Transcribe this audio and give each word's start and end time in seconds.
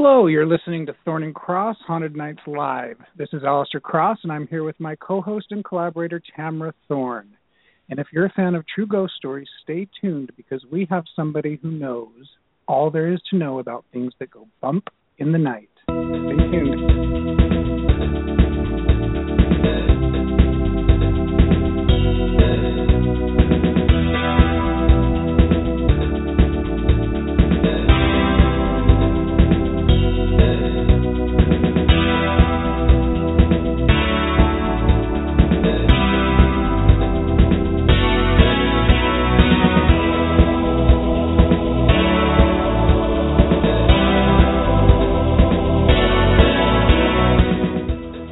Hello, 0.00 0.28
you're 0.28 0.46
listening 0.46 0.86
to 0.86 0.94
Thorne 1.04 1.24
and 1.24 1.34
Cross 1.34 1.76
Haunted 1.84 2.14
Nights 2.14 2.38
Live. 2.46 2.98
This 3.16 3.30
is 3.32 3.42
Alistair 3.42 3.80
Cross, 3.80 4.18
and 4.22 4.30
I'm 4.30 4.46
here 4.46 4.62
with 4.62 4.78
my 4.78 4.94
co 4.94 5.20
host 5.20 5.46
and 5.50 5.64
collaborator, 5.64 6.22
Tamara 6.36 6.72
Thorne. 6.86 7.36
And 7.90 7.98
if 7.98 8.06
you're 8.12 8.26
a 8.26 8.32
fan 8.36 8.54
of 8.54 8.64
true 8.72 8.86
ghost 8.86 9.14
stories, 9.16 9.48
stay 9.64 9.88
tuned 10.00 10.30
because 10.36 10.64
we 10.70 10.86
have 10.88 11.02
somebody 11.16 11.58
who 11.60 11.72
knows 11.72 12.28
all 12.68 12.92
there 12.92 13.12
is 13.12 13.20
to 13.30 13.36
know 13.36 13.58
about 13.58 13.84
things 13.92 14.12
that 14.20 14.30
go 14.30 14.46
bump 14.60 14.84
in 15.18 15.32
the 15.32 15.38
night. 15.38 15.68
Stay 15.88 16.48
tuned. 16.48 17.27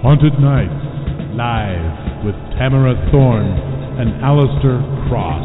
Haunted 0.07 0.39
Nights, 0.39 1.35
live 1.35 2.25
with 2.25 2.37
Tamara 2.57 2.95
Thorne 3.11 3.45
and 3.99 4.23
Alistair 4.23 4.79
Cross. 5.09 5.43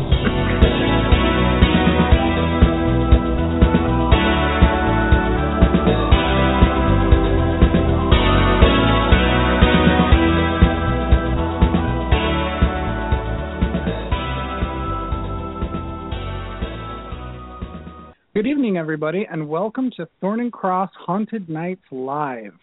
Good 18.36 18.46
evening, 18.46 18.78
everybody, 18.78 19.26
and 19.28 19.50
welcome 19.50 19.90
to 19.98 20.08
Thorne 20.20 20.40
and 20.40 20.54
Cross 20.54 20.92
Haunted 21.08 21.50
Nights 21.50 21.82
Live. 21.90 22.54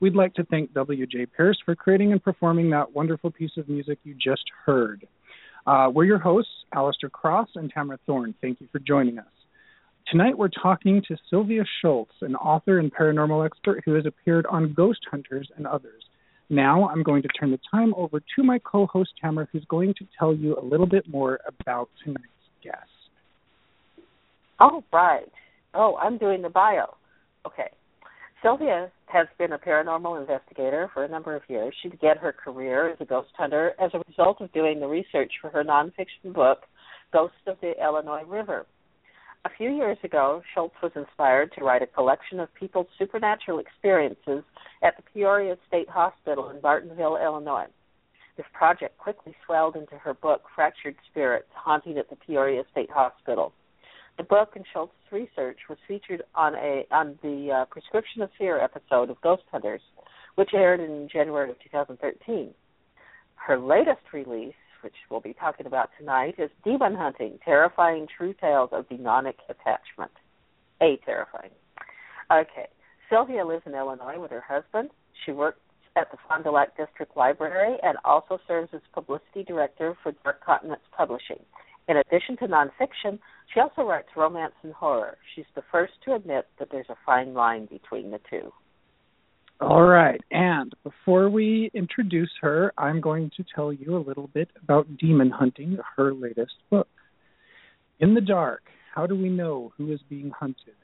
We'd 0.00 0.14
like 0.14 0.34
to 0.34 0.44
thank 0.44 0.72
W.J. 0.74 1.26
Pierce 1.36 1.58
for 1.64 1.74
creating 1.74 2.12
and 2.12 2.22
performing 2.22 2.70
that 2.70 2.94
wonderful 2.94 3.30
piece 3.30 3.56
of 3.56 3.68
music 3.68 3.98
you 4.04 4.14
just 4.14 4.44
heard. 4.64 5.06
Uh, 5.66 5.90
we're 5.92 6.04
your 6.04 6.18
hosts, 6.18 6.52
Alistair 6.72 7.10
Cross 7.10 7.48
and 7.56 7.70
Tamara 7.70 7.98
Thorne. 8.06 8.34
Thank 8.40 8.60
you 8.60 8.68
for 8.70 8.78
joining 8.78 9.18
us. 9.18 9.26
Tonight 10.10 10.38
we're 10.38 10.48
talking 10.48 11.02
to 11.08 11.16
Sylvia 11.28 11.64
Shults, 11.84 12.22
an 12.22 12.34
author 12.36 12.78
and 12.78 12.94
paranormal 12.94 13.44
expert 13.44 13.82
who 13.84 13.94
has 13.94 14.06
appeared 14.06 14.46
on 14.46 14.72
Ghost 14.72 15.00
Hunters 15.10 15.50
and 15.56 15.66
others. 15.66 16.04
Now 16.48 16.88
I'm 16.88 17.02
going 17.02 17.20
to 17.22 17.28
turn 17.28 17.50
the 17.50 17.58
time 17.70 17.92
over 17.94 18.20
to 18.20 18.42
my 18.42 18.58
co 18.58 18.86
host, 18.86 19.10
Tamara, 19.20 19.48
who's 19.52 19.66
going 19.68 19.92
to 19.98 20.06
tell 20.18 20.34
you 20.34 20.56
a 20.56 20.64
little 20.64 20.86
bit 20.86 21.06
more 21.08 21.40
about 21.46 21.90
tonight's 22.02 22.22
guest. 22.64 22.76
Oh, 24.60 24.82
right. 24.92 25.30
Oh, 25.74 25.96
I'm 26.00 26.16
doing 26.16 26.40
the 26.40 26.48
bio. 26.48 26.94
Okay. 27.46 27.70
Sylvia 28.42 28.90
has 29.06 29.26
been 29.36 29.52
a 29.52 29.58
paranormal 29.58 30.20
investigator 30.20 30.88
for 30.94 31.04
a 31.04 31.08
number 31.08 31.34
of 31.34 31.42
years. 31.48 31.74
She 31.82 31.88
began 31.88 32.16
her 32.18 32.32
career 32.32 32.88
as 32.88 33.00
a 33.00 33.04
ghost 33.04 33.30
hunter 33.36 33.74
as 33.80 33.90
a 33.94 34.02
result 34.08 34.40
of 34.40 34.52
doing 34.52 34.78
the 34.78 34.86
research 34.86 35.32
for 35.40 35.50
her 35.50 35.64
nonfiction 35.64 36.32
book, 36.32 36.60
Ghosts 37.12 37.36
of 37.46 37.56
the 37.60 37.72
Illinois 37.82 38.22
River. 38.24 38.66
A 39.44 39.50
few 39.56 39.70
years 39.70 39.98
ago, 40.04 40.42
Shults 40.54 40.74
was 40.82 40.92
inspired 40.94 41.52
to 41.52 41.64
write 41.64 41.82
a 41.82 41.86
collection 41.86 42.38
of 42.38 42.52
people's 42.54 42.86
supernatural 42.98 43.58
experiences 43.58 44.44
at 44.82 44.96
the 44.96 45.02
Peoria 45.12 45.56
State 45.66 45.88
Hospital 45.88 46.50
in 46.50 46.60
Bartonville, 46.60 47.22
Illinois. 47.22 47.66
This 48.36 48.46
project 48.52 48.98
quickly 48.98 49.34
swelled 49.44 49.74
into 49.74 49.96
her 49.96 50.14
book, 50.14 50.42
Fractured 50.54 50.96
Spirits 51.10 51.48
Haunting 51.54 51.98
at 51.98 52.08
the 52.08 52.16
Peoria 52.16 52.62
State 52.70 52.90
Hospital. 52.90 53.52
The 54.18 54.24
book 54.24 54.56
and 54.56 54.64
Shults's 54.74 55.12
research 55.12 55.58
was 55.68 55.78
featured 55.86 56.24
on 56.34 56.56
a 56.56 56.84
on 56.90 57.16
the 57.22 57.52
uh, 57.52 57.64
Prescription 57.66 58.20
of 58.20 58.30
Fear 58.36 58.58
episode 58.60 59.10
of 59.10 59.20
Ghost 59.20 59.44
Hunters, 59.52 59.80
which 60.34 60.50
aired 60.52 60.80
in 60.80 61.08
January 61.10 61.50
of 61.50 61.56
2013. 61.62 62.52
Her 63.36 63.58
latest 63.60 64.02
release, 64.12 64.56
which 64.82 64.94
we'll 65.08 65.20
be 65.20 65.34
talking 65.34 65.66
about 65.66 65.90
tonight, 65.96 66.34
is 66.36 66.50
Demon 66.64 66.96
Hunting: 66.96 67.38
Terrifying 67.44 68.08
True 68.16 68.34
Tales 68.40 68.70
of 68.72 68.88
Demonic 68.88 69.36
Attachment. 69.48 70.10
A 70.82 70.98
terrifying. 71.06 71.52
Okay, 72.32 72.66
Sylvia 73.08 73.46
lives 73.46 73.62
in 73.66 73.74
Illinois 73.76 74.18
with 74.18 74.32
her 74.32 74.44
husband. 74.46 74.90
She 75.24 75.30
works 75.30 75.60
at 75.94 76.10
the 76.10 76.18
Fondulac 76.28 76.76
District 76.76 77.16
Library 77.16 77.76
and 77.84 77.96
also 78.04 78.40
serves 78.48 78.70
as 78.74 78.80
publicity 78.92 79.44
director 79.44 79.96
for 80.02 80.12
Dark 80.24 80.44
Continents 80.44 80.84
Publishing. 80.96 81.38
In 81.88 81.96
addition 81.96 82.36
to 82.38 82.46
nonfiction, 82.46 83.18
she 83.52 83.60
also 83.60 83.82
writes 83.82 84.08
romance 84.14 84.52
and 84.62 84.74
horror. 84.74 85.16
She's 85.34 85.46
the 85.54 85.62
first 85.72 85.94
to 86.04 86.14
admit 86.14 86.46
that 86.58 86.68
there's 86.70 86.90
a 86.90 86.96
fine 87.06 87.32
line 87.32 87.66
between 87.66 88.10
the 88.10 88.20
two. 88.28 88.52
All 89.60 89.82
right. 89.82 90.20
And 90.30 90.72
before 90.84 91.30
we 91.30 91.70
introduce 91.74 92.30
her, 92.42 92.72
I'm 92.78 93.00
going 93.00 93.30
to 93.36 93.44
tell 93.54 93.72
you 93.72 93.96
a 93.96 94.06
little 94.06 94.28
bit 94.28 94.50
about 94.62 94.86
Demon 94.98 95.30
Hunting, 95.30 95.78
her 95.96 96.12
latest 96.12 96.54
book. 96.70 96.88
In 97.98 98.14
the 98.14 98.20
dark, 98.20 98.62
how 98.94 99.06
do 99.06 99.16
we 99.16 99.30
know 99.30 99.72
who 99.76 99.90
is 99.92 100.00
being 100.08 100.30
hunted? 100.30 100.74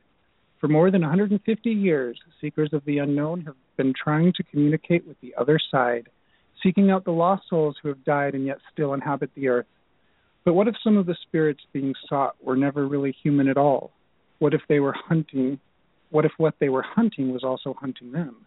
For 0.61 0.69
more 0.69 0.91
than 0.91 1.03
150 1.03 1.71
years, 1.71 2.19
seekers 2.41 2.71
of 2.73 2.85
the 2.87 2.99
unknown 2.99 3.43
have 3.43 3.55
been 3.77 3.93
trying 3.93 4.33
to 4.37 4.43
communicate 4.45 5.07
with 5.07 5.21
the 5.21 5.35
other 5.39 5.61
side, 5.71 6.09
seeking 6.63 6.91
out 6.91 7.05
the 7.05 7.13
lost 7.13 7.43
souls 7.51 7.77
who 7.83 7.89
have 7.89 8.03
died 8.05 8.35
and 8.35 8.47
yet 8.47 8.59
still 8.73 8.95
inhabit 8.95 9.31
the 9.35 9.49
earth. 9.49 9.67
But 10.45 10.55
what 10.55 10.69
if 10.69 10.75
some 10.85 10.97
of 10.97 11.07
the 11.07 11.17
spirits 11.27 11.63
being 11.73 11.95
sought 12.09 12.37
were 12.43 12.57
never 12.57 12.87
really 12.87 13.17
human 13.23 13.49
at 13.49 13.57
all? 13.57 13.93
What 14.39 14.55
if 14.55 14.61
they 14.69 14.81
were 14.81 14.93
hunting? 14.93 15.59
What 16.11 16.25
if 16.25 16.33
what 16.37 16.55
they 16.61 16.69
were 16.69 16.83
hunting 16.83 17.33
was 17.33 17.43
also 17.43 17.75
hunting 17.81 18.13
them? 18.13 18.47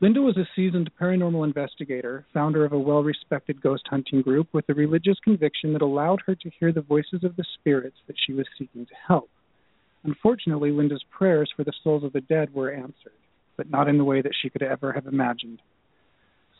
Linda 0.00 0.20
was 0.20 0.36
a 0.36 0.46
seasoned 0.54 0.90
paranormal 1.00 1.42
investigator, 1.46 2.26
founder 2.34 2.66
of 2.66 2.74
a 2.74 2.78
well 2.78 3.02
respected 3.02 3.62
ghost 3.62 3.84
hunting 3.88 4.20
group 4.20 4.48
with 4.52 4.68
a 4.68 4.74
religious 4.74 5.18
conviction 5.24 5.72
that 5.72 5.80
allowed 5.80 6.20
her 6.26 6.34
to 6.34 6.50
hear 6.60 6.70
the 6.70 6.82
voices 6.82 7.24
of 7.24 7.34
the 7.36 7.44
spirits 7.58 7.96
that 8.06 8.16
she 8.26 8.34
was 8.34 8.46
seeking 8.58 8.84
to 8.84 8.94
help. 9.08 9.30
Unfortunately, 10.04 10.70
Linda's 10.70 11.04
prayers 11.10 11.50
for 11.56 11.64
the 11.64 11.72
souls 11.82 12.04
of 12.04 12.12
the 12.12 12.20
dead 12.20 12.52
were 12.54 12.70
answered, 12.70 13.16
but 13.56 13.70
not 13.70 13.88
in 13.88 13.96
the 13.96 14.04
way 14.04 14.20
that 14.20 14.34
she 14.40 14.50
could 14.50 14.62
ever 14.62 14.92
have 14.92 15.06
imagined. 15.06 15.62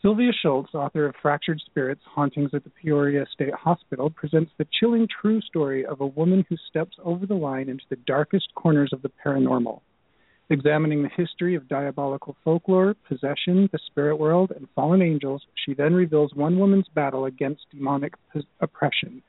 Sylvia 0.07 0.31
Shults, 0.41 0.73
author 0.73 1.07
of 1.07 1.17
Fractured 1.21 1.61
Spirits 1.67 2.03
Hauntings 2.15 2.51
at 2.55 2.63
the 2.63 2.71
Peoria 2.71 3.27
State 3.35 3.53
Hospital, 3.55 4.09
presents 4.09 4.53
the 4.57 4.69
chilling 4.79 5.09
true 5.21 5.41
story 5.41 5.85
of 5.85 6.01
a 6.01 6.07
woman 6.07 6.47
who 6.49 6.57
steps 6.69 6.97
over 7.03 7.27
the 7.27 7.35
line 7.35 7.69
into 7.69 7.83
the 7.91 7.97
darkest 8.07 8.55
corners 8.55 8.91
of 8.93 9.03
the 9.03 9.11
paranormal. 9.27 9.81
Examining 10.49 11.03
the 11.03 11.09
history 11.09 11.57
of 11.57 11.67
diabolical 11.67 12.37
folklore, 12.45 12.95
possession, 13.09 13.69
the 13.73 13.81
spirit 13.85 14.15
world, 14.15 14.53
and 14.55 14.69
fallen 14.77 15.03
angels, 15.03 15.43
she 15.65 15.75
then 15.75 15.93
reveals 15.93 16.33
one 16.35 16.57
woman's 16.57 16.87
battle 16.95 17.25
against 17.25 17.67
demonic 17.73 18.15
oppression, 18.61 19.21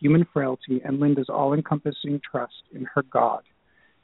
human 0.00 0.26
frailty, 0.32 0.80
and 0.82 0.98
Linda's 0.98 1.28
all 1.28 1.52
encompassing 1.52 2.18
trust 2.24 2.62
in 2.74 2.86
her 2.94 3.02
God. 3.12 3.42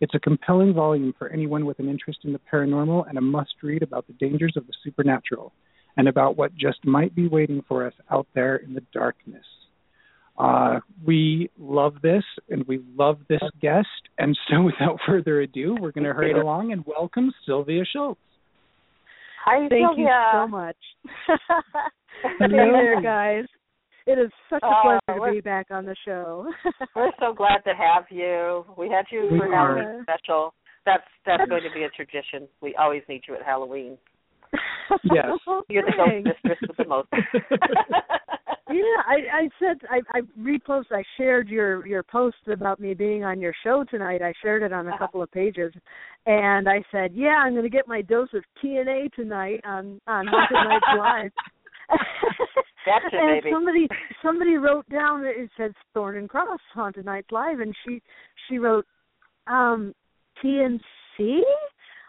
It's 0.02 0.14
a 0.14 0.20
compelling 0.20 0.74
volume 0.74 1.14
for 1.18 1.30
anyone 1.30 1.64
with 1.64 1.78
an 1.78 1.88
interest 1.88 2.18
in 2.24 2.34
the 2.34 2.40
paranormal 2.52 3.08
and 3.08 3.16
a 3.16 3.22
must 3.22 3.54
read 3.62 3.82
about 3.82 4.06
the 4.06 4.12
dangers 4.12 4.58
of 4.58 4.66
the 4.66 4.74
supernatural 4.84 5.54
and 5.98 6.08
about 6.08 6.36
what 6.38 6.54
just 6.54 6.78
might 6.86 7.14
be 7.14 7.28
waiting 7.28 7.62
for 7.68 7.86
us 7.86 7.92
out 8.10 8.26
there 8.34 8.56
in 8.56 8.72
the 8.72 8.82
darkness. 8.94 9.44
Uh, 10.38 10.78
we 11.04 11.50
love 11.58 11.96
this 12.00 12.22
and 12.48 12.64
we 12.68 12.80
love 12.96 13.18
this 13.28 13.42
guest. 13.60 13.88
And 14.16 14.38
so, 14.48 14.62
without 14.62 14.98
further 15.06 15.40
ado, 15.40 15.76
we're 15.78 15.90
going 15.92 16.04
to 16.04 16.14
hurry 16.14 16.32
along 16.40 16.72
and 16.72 16.84
welcome 16.86 17.32
Sylvia 17.44 17.82
Shults. 17.94 18.16
Hi, 19.44 19.68
Thank 19.68 19.82
Sylvia. 19.82 20.04
you 20.04 20.30
so 20.32 20.46
much. 20.48 20.76
hey 22.38 22.46
there, 22.48 23.02
guys. 23.02 23.44
It 24.06 24.18
is 24.18 24.30
such 24.48 24.62
a 24.62 24.66
Oh, 24.66 24.98
pleasure 25.06 25.26
to 25.26 25.32
be 25.32 25.40
back 25.40 25.66
on 25.70 25.84
the 25.84 25.96
show. 26.04 26.46
We're 26.96 27.10
so 27.20 27.34
glad 27.34 27.58
to 27.66 27.74
have 27.74 28.04
you. 28.10 28.64
We 28.78 28.88
had 28.88 29.04
you 29.10 29.28
We 29.30 29.38
for 29.38 29.52
are. 29.54 29.76
Halloween 29.78 30.04
special. 30.04 30.54
That's 30.86 31.02
that's 31.26 31.46
going 31.48 31.62
to 31.64 31.70
be 31.74 31.82
a 31.84 31.90
tradition. 31.90 32.48
We 32.62 32.74
always 32.76 33.02
need 33.08 33.22
you 33.28 33.34
at 33.34 33.42
Halloween. 33.42 33.98
Yes. 35.04 35.26
You're 35.68 35.82
the 35.84 35.92
Thanks. 35.96 36.24
ghost 36.24 36.38
mistress 36.44 36.58
with 36.66 36.76
the 36.78 36.84
most. 36.86 37.08
Yeah, 38.70 38.82
I, 39.06 39.44
I 39.44 39.48
said 39.58 39.78
I, 39.88 40.00
I 40.14 40.20
repost. 40.38 40.92
I 40.92 41.02
shared 41.16 41.48
your 41.48 41.86
your 41.86 42.02
post 42.02 42.36
about 42.52 42.78
me 42.78 42.92
being 42.92 43.24
on 43.24 43.40
your 43.40 43.54
show 43.64 43.82
tonight. 43.90 44.20
I 44.20 44.34
shared 44.42 44.62
it 44.62 44.74
on 44.74 44.88
a 44.88 44.98
couple 44.98 45.22
of 45.22 45.30
pages, 45.32 45.72
and 46.26 46.68
I 46.68 46.82
said, 46.92 47.12
"Yeah, 47.14 47.36
I'm 47.38 47.52
going 47.52 47.62
to 47.62 47.70
get 47.70 47.88
my 47.88 48.02
dose 48.02 48.28
of 48.34 48.44
TNA 48.62 49.14
tonight 49.14 49.60
on 49.64 49.98
on 50.06 50.26
Haunted 50.26 50.68
Nights 50.68 50.84
Live." 50.98 51.30
Gotcha, 52.84 53.16
and 53.16 53.42
baby. 53.42 53.50
somebody 53.54 53.88
somebody 54.22 54.56
wrote 54.58 54.86
down 54.90 55.22
that 55.22 55.40
it 55.40 55.48
says 55.56 55.72
Thorne 55.94 56.18
and 56.18 56.28
Cross 56.28 56.60
Haunted 56.74 57.06
Nights 57.06 57.28
Live, 57.30 57.60
and 57.60 57.74
she 57.86 58.02
she 58.48 58.58
wrote 58.58 58.84
um 59.46 59.94
TNC. 60.44 61.40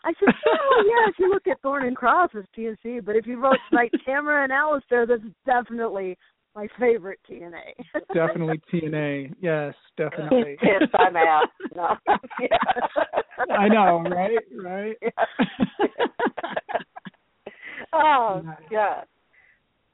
I 0.06 0.14
said, 0.20 0.34
oh 0.48 0.84
yeah, 0.86 1.10
if 1.10 1.16
you 1.20 1.30
look 1.30 1.48
at 1.48 1.62
Thorne 1.62 1.86
and 1.86 1.96
Cross 1.96 2.32
as 2.38 2.46
TNC, 2.58 3.06
but 3.06 3.16
if 3.16 3.28
you 3.28 3.40
wrote 3.42 3.58
like 3.72 3.92
Tamara 4.06 4.44
and 4.44 4.52
Alistair, 4.52 5.06
that's 5.06 5.22
definitely 5.46 6.18
my 6.56 6.68
favorite 6.80 7.20
TNA. 7.30 7.76
definitely 8.14 8.62
TNA. 8.74 9.34
Yes, 9.42 9.74
definitely. 9.98 10.58
yes, 10.64 10.84
I'm 10.98 11.16
out. 11.16 11.48
No. 11.76 11.96
yeah. 12.40 12.58
I 13.54 13.68
know, 13.68 14.04
right? 14.10 14.38
Right. 14.62 14.98
oh 17.94 18.44
yeah. 18.72 19.02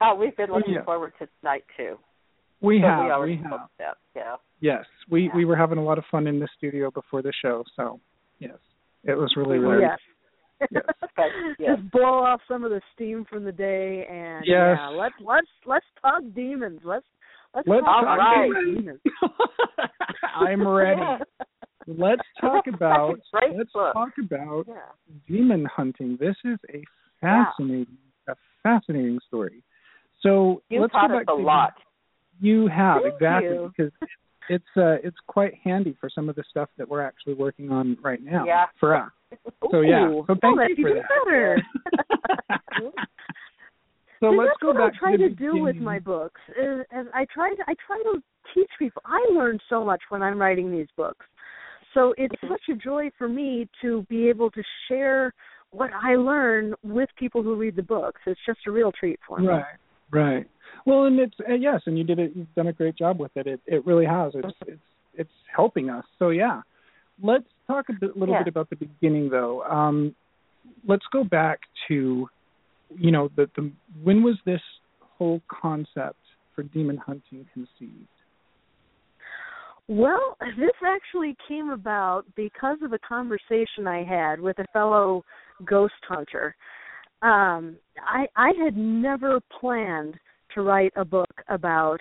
Oh, 0.02 0.16
we've 0.16 0.36
been 0.36 0.50
oh, 0.52 0.58
looking 0.58 0.74
yeah. 0.76 0.84
forward 0.84 1.14
to 1.20 1.28
tonight 1.42 1.64
too. 1.78 1.98
We 2.62 2.80
So 2.82 2.88
have. 2.88 3.06
we, 3.06 3.12
already 3.12 3.38
have. 3.38 3.46
spoke 3.48 3.70
that. 3.80 3.98
Yeah. 4.16 4.36
Yes, 4.62 4.86
we 5.10 5.24
Yeah. 5.24 5.36
we 5.36 5.46
were 5.46 5.56
having 5.56 5.78
a 5.78 5.84
lot 5.84 5.98
of 5.98 6.04
fun 6.10 6.28
in 6.28 6.40
the 6.40 6.48
studio 6.58 6.90
before 6.92 7.22
the 7.22 7.34
show. 7.42 7.64
So 7.76 8.00
yes, 8.40 8.58
it 9.06 9.18
was 9.18 9.34
really 9.38 9.60
weird. 9.60 9.82
yes. 9.82 10.00
Yes. 10.72 10.84
But, 11.18 11.26
yes. 11.60 11.78
Just 11.78 11.92
blow 11.92 12.24
off 12.24 12.40
some 12.48 12.64
of 12.64 12.72
the 12.72 12.82
steam 12.94 13.26
from 13.30 13.44
the 13.44 13.52
day, 13.52 14.06
and 14.10 14.46
Yes. 14.46 14.78
yeah, 14.80 14.88
let's 14.88 15.16
let's 15.20 15.48
let's 15.66 15.86
talk 16.02 16.24
demons. 16.34 16.80
Let's 16.84 17.06
let's, 17.54 17.68
Let's 17.68 17.84
talk 17.86 18.04
talk 18.06 18.18
about 18.18 18.46
demons. 18.48 18.78
demons. 18.78 19.00
I'm 20.36 20.66
ready. 20.68 21.02
Let's 21.88 22.22
talk 22.40 22.68
about 22.68 23.20
let's 23.34 23.72
book. 23.74 23.94
talk 23.94 24.10
about 24.24 24.66
Yeah. 24.68 24.76
demon 25.28 25.66
hunting. 25.66 26.18
This 26.20 26.36
is 26.46 26.58
a 26.74 26.82
fascinating 27.22 27.98
a 28.30 28.36
fascinating 28.64 29.20
story. 29.28 29.62
So 30.22 30.62
You 30.70 30.82
let's 30.82 30.94
taught 30.94 31.10
go 31.10 31.18
us 31.18 31.26
back 31.26 31.34
a 31.34 31.38
to 31.38 31.44
lot. 31.44 31.74
You 32.40 32.68
have 32.68 33.02
Thank 33.04 33.14
exactly 33.16 33.50
you. 33.50 33.74
because 33.78 33.92
it's 34.50 34.64
uh 34.78 34.98
it's 35.04 35.18
quite 35.28 35.54
handy 35.64 35.96
for 36.00 36.10
some 36.10 36.30
of 36.30 36.36
the 36.36 36.44
stuff 36.50 36.70
that 36.78 36.88
we're 36.88 37.02
actually 37.02 37.34
working 37.34 37.72
on 37.72 37.98
right 38.04 38.22
now 38.24 38.46
Yeah. 38.46 38.66
for 38.80 38.96
us. 38.96 39.12
So 39.72 39.82
yeah, 39.82 40.08
so 40.28 40.36
thank 40.42 40.60
oh, 40.60 40.66
you 40.68 40.76
for 40.82 40.94
that. 40.94 41.04
better. 41.26 41.62
so 44.20 44.32
See, 44.32 44.38
let's 44.38 44.50
that's 44.50 44.62
go 44.62 44.68
what 44.68 44.78
back 44.78 44.94
I 44.96 45.00
try 45.00 45.12
to, 45.18 45.30
to, 45.30 45.36
do 45.36 45.62
with 45.62 45.76
my 45.78 46.00
books. 46.00 46.40
Is, 46.50 46.82
is 46.82 47.08
I 47.14 47.26
try 47.34 47.50
to 47.50 47.64
I 47.68 47.74
try 47.86 48.02
to 48.14 48.22
teach 48.54 48.70
people. 48.80 49.02
I 49.06 49.26
learn 49.34 49.60
so 49.70 49.84
much 49.84 50.02
when 50.10 50.22
I'm 50.22 50.40
writing 50.40 50.72
these 50.72 50.88
books. 50.96 51.26
So 51.94 52.14
it's 52.18 52.36
such 52.42 52.62
a 52.70 52.76
joy 52.76 53.10
for 53.18 53.28
me 53.28 53.68
to 53.82 54.06
be 54.10 54.28
able 54.30 54.52
to 54.52 54.62
share 54.88 55.34
what 55.72 55.92
I 55.94 56.16
learn 56.16 56.74
with 56.84 57.10
people 57.18 57.42
who 57.42 57.56
read 57.56 57.76
the 57.76 57.84
books. 57.84 58.22
It's 58.26 58.40
just 58.46 58.60
a 58.68 58.72
real 58.72 58.92
treat 58.92 59.20
for 59.28 59.40
me. 59.40 59.48
Right, 59.48 59.66
right. 60.12 60.48
Well, 60.86 61.06
and 61.06 61.20
it's 61.20 61.36
uh, 61.50 61.54
yes, 61.54 61.82
and 61.86 61.98
you 61.98 62.04
did 62.04 62.20
it. 62.20 62.32
You've 62.36 62.54
done 62.56 62.68
a 62.68 62.74
great 62.74 62.96
job 62.96 63.20
with 63.20 63.32
it. 63.36 63.48
It 63.48 63.60
it 63.66 63.86
really 63.86 64.06
has. 64.06 64.34
It's 64.36 64.58
it's 64.68 64.82
it's 65.16 65.32
helping 65.54 65.90
us. 65.90 66.06
So 66.20 66.30
yeah, 66.30 66.62
let's 67.22 67.46
talk 67.68 67.86
a 67.90 67.94
bit, 67.94 68.16
little 68.16 68.36
Yeah. 68.36 68.44
bit 68.44 68.50
about 68.50 68.70
the 68.70 68.76
beginning 68.76 69.30
though. 69.30 69.64
Um, 69.64 70.16
let's 70.88 71.06
go 71.12 71.24
back 71.24 71.60
to, 71.88 72.30
you 72.96 73.12
know, 73.12 73.30
the 73.36 73.50
the 73.56 73.72
when 74.04 74.22
was 74.22 74.36
this 74.46 74.62
whole 75.00 75.42
concept 75.48 76.20
for 76.54 76.64
demon 76.64 76.98
hunting 76.98 77.48
conceived? 77.54 78.08
Well, 79.88 80.36
this 80.58 80.72
actually 80.84 81.36
came 81.48 81.70
about 81.70 82.24
because 82.36 82.78
of 82.84 82.94
a 82.94 83.00
conversation 83.00 83.88
I 83.88 84.04
had 84.04 84.40
with 84.40 84.58
a 84.60 84.66
fellow 84.74 85.24
ghost 85.64 85.94
hunter. 86.08 86.56
Um, 87.22 87.78
I 88.04 88.28
I 88.36 88.52
had 88.64 88.76
never 88.76 89.40
planned 89.60 90.16
to 90.56 90.62
write 90.62 90.94
a 90.96 91.06
book 91.06 91.30
about 91.50 92.00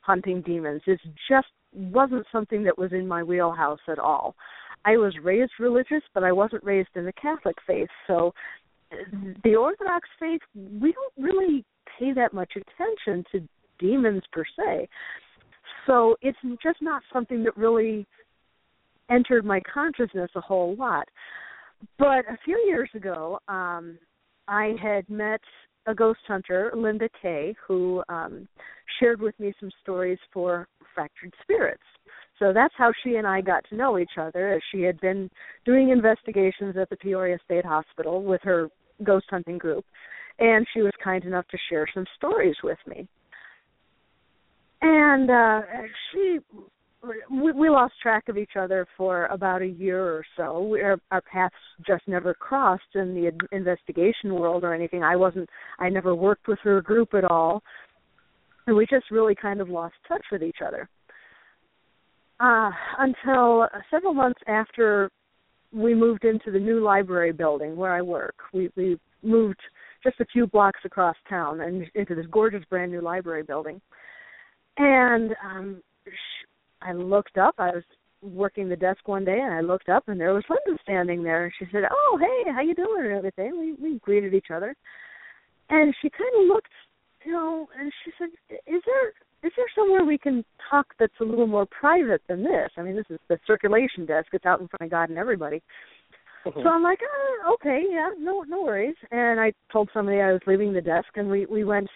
hunting 0.00 0.42
demons. 0.42 0.82
It 0.86 1.00
just 1.28 1.48
wasn't 1.72 2.26
something 2.32 2.64
that 2.64 2.76
was 2.76 2.92
in 2.92 3.06
my 3.06 3.22
wheelhouse 3.22 3.80
at 3.88 3.98
all. 3.98 4.34
I 4.84 4.96
was 4.96 5.14
raised 5.22 5.52
religious, 5.58 6.02
but 6.14 6.24
I 6.24 6.32
wasn't 6.32 6.64
raised 6.64 6.88
in 6.96 7.04
the 7.04 7.12
Catholic 7.12 7.56
faith. 7.66 7.88
So 8.06 8.32
the 9.44 9.54
Orthodox 9.54 10.08
faith, 10.18 10.40
we 10.54 10.92
don't 10.92 11.32
really 11.32 11.64
pay 11.98 12.12
that 12.12 12.32
much 12.32 12.52
attention 12.56 13.24
to 13.32 13.46
demons 13.78 14.22
per 14.32 14.44
se. 14.58 14.88
So 15.86 16.16
it's 16.22 16.38
just 16.62 16.82
not 16.82 17.02
something 17.12 17.44
that 17.44 17.56
really 17.56 18.06
entered 19.10 19.44
my 19.44 19.60
consciousness 19.72 20.30
a 20.34 20.40
whole 20.40 20.76
lot. 20.76 21.06
But 21.98 22.26
a 22.28 22.38
few 22.44 22.62
years 22.66 22.90
ago, 22.94 23.38
um, 23.48 23.98
I 24.48 24.74
had 24.82 25.08
met 25.08 25.40
a 25.86 25.94
ghost 25.94 26.20
hunter, 26.26 26.72
Linda 26.74 27.08
Kay, 27.20 27.54
who 27.66 28.02
um, 28.08 28.46
shared 28.98 29.20
with 29.20 29.38
me 29.40 29.52
some 29.60 29.70
stories 29.82 30.18
for 30.32 30.68
Fractured 30.94 31.34
Spirits. 31.42 31.82
So 32.38 32.52
that's 32.52 32.74
how 32.76 32.92
she 33.02 33.16
and 33.16 33.26
I 33.26 33.40
got 33.40 33.64
to 33.68 33.76
know 33.76 33.98
each 33.98 34.16
other. 34.18 34.54
As 34.54 34.62
she 34.72 34.82
had 34.82 35.00
been 35.00 35.30
doing 35.64 35.90
investigations 35.90 36.76
at 36.76 36.88
the 36.88 36.96
Peoria 36.96 37.38
State 37.44 37.64
Hospital 37.64 38.22
with 38.22 38.40
her 38.42 38.68
ghost 39.04 39.26
hunting 39.30 39.58
group, 39.58 39.84
and 40.38 40.66
she 40.72 40.80
was 40.80 40.92
kind 41.02 41.24
enough 41.24 41.46
to 41.48 41.58
share 41.68 41.86
some 41.92 42.06
stories 42.16 42.56
with 42.62 42.78
me. 42.86 43.06
And 44.82 45.30
uh 45.30 45.60
she 46.10 46.38
we, 47.30 47.52
we 47.52 47.70
lost 47.70 47.94
track 48.02 48.28
of 48.28 48.36
each 48.36 48.52
other 48.58 48.86
for 48.96 49.26
about 49.26 49.62
a 49.62 49.66
year 49.66 50.02
or 50.02 50.24
so. 50.36 50.62
We, 50.62 50.82
our, 50.82 50.98
our 51.10 51.22
paths 51.22 51.54
just 51.86 52.02
never 52.06 52.34
crossed 52.34 52.82
in 52.94 53.14
the 53.14 53.28
in- 53.28 53.38
investigation 53.52 54.34
world 54.34 54.64
or 54.64 54.74
anything. 54.74 55.02
I 55.02 55.16
wasn't. 55.16 55.48
I 55.78 55.88
never 55.88 56.14
worked 56.14 56.46
with 56.48 56.58
her 56.62 56.82
group 56.82 57.14
at 57.14 57.24
all, 57.24 57.62
and 58.66 58.76
we 58.76 58.86
just 58.86 59.10
really 59.10 59.34
kind 59.34 59.60
of 59.60 59.68
lost 59.68 59.94
touch 60.06 60.24
with 60.30 60.42
each 60.42 60.58
other. 60.66 60.88
Uh, 62.38 62.70
until 62.98 63.66
several 63.90 64.14
months 64.14 64.40
after 64.46 65.10
we 65.72 65.94
moved 65.94 66.24
into 66.24 66.50
the 66.50 66.58
new 66.58 66.82
library 66.82 67.32
building 67.32 67.76
where 67.76 67.92
I 67.92 68.02
work. 68.02 68.34
We 68.52 68.70
we 68.76 68.98
moved 69.22 69.60
just 70.02 70.20
a 70.20 70.26
few 70.26 70.46
blocks 70.46 70.80
across 70.84 71.16
town 71.28 71.60
and 71.60 71.84
into 71.94 72.14
this 72.14 72.26
gorgeous 72.30 72.64
brand 72.68 72.90
new 72.90 73.00
library 73.00 73.42
building. 73.42 73.80
And 74.78 75.34
um 75.44 75.82
I 76.82 76.92
looked 76.92 77.38
up. 77.38 77.54
I 77.58 77.70
was 77.70 77.84
working 78.22 78.68
the 78.68 78.76
desk 78.76 79.06
one 79.06 79.24
day, 79.24 79.40
and 79.40 79.54
I 79.54 79.60
looked 79.60 79.88
up, 79.88 80.08
and 80.08 80.20
there 80.20 80.34
was 80.34 80.44
Linda 80.48 80.78
standing 80.82 81.22
there. 81.22 81.44
And 81.44 81.52
she 81.58 81.66
said, 81.72 81.84
"Oh, 81.90 82.18
hey, 82.20 82.52
how 82.52 82.60
you 82.60 82.74
doing?" 82.74 83.06
and 83.06 83.16
everything. 83.16 83.58
We 83.58 83.72
we 83.74 83.98
greeted 84.00 84.34
each 84.34 84.50
other, 84.52 84.74
and 85.68 85.94
she 86.00 86.10
kind 86.10 86.30
of 86.40 86.48
looked, 86.48 86.72
you 87.24 87.32
know, 87.32 87.68
and 87.78 87.92
she 88.04 88.12
said, 88.18 88.28
"Is 88.66 88.82
there 88.86 89.08
is 89.42 89.52
there 89.56 89.66
somewhere 89.74 90.04
we 90.04 90.18
can 90.18 90.44
talk 90.70 90.86
that's 90.98 91.20
a 91.20 91.24
little 91.24 91.46
more 91.46 91.66
private 91.66 92.22
than 92.28 92.42
this? 92.42 92.70
I 92.76 92.82
mean, 92.82 92.96
this 92.96 93.10
is 93.10 93.18
the 93.28 93.38
circulation 93.46 94.04
desk. 94.06 94.28
It's 94.32 94.46
out 94.46 94.60
in 94.60 94.68
front 94.68 94.82
of 94.82 94.90
God 94.90 95.08
and 95.08 95.18
everybody." 95.18 95.62
So 96.44 96.50
mm-hmm. 96.50 96.68
I'm 96.68 96.82
like, 96.82 97.00
oh, 97.02 97.54
okay, 97.54 97.82
yeah, 97.90 98.08
no, 98.18 98.42
no 98.48 98.62
worries. 98.62 98.96
And 99.10 99.38
I 99.38 99.52
told 99.70 99.90
somebody 99.92 100.20
I 100.22 100.32
was 100.32 100.40
leaving 100.46 100.72
the 100.72 100.80
desk, 100.80 101.08
and 101.16 101.28
we 101.28 101.44
we 101.46 101.64
went 101.64 101.88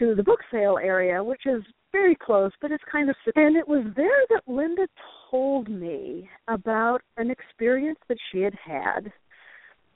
to 0.00 0.16
the 0.16 0.22
book 0.22 0.40
sale 0.50 0.78
area, 0.82 1.22
which 1.22 1.42
is 1.46 1.62
very 1.92 2.16
close, 2.16 2.50
but 2.60 2.72
it's 2.72 2.82
kind 2.90 3.08
of. 3.08 3.16
And 3.36 3.56
it 3.56 3.68
was 3.68 3.84
there 3.96 4.24
that 4.30 4.42
Linda 4.48 4.88
told 5.30 5.68
me 5.68 6.28
about 6.48 7.02
an 7.16 7.30
experience 7.30 7.98
that 8.08 8.18
she 8.32 8.40
had 8.40 8.54
had, 8.54 9.12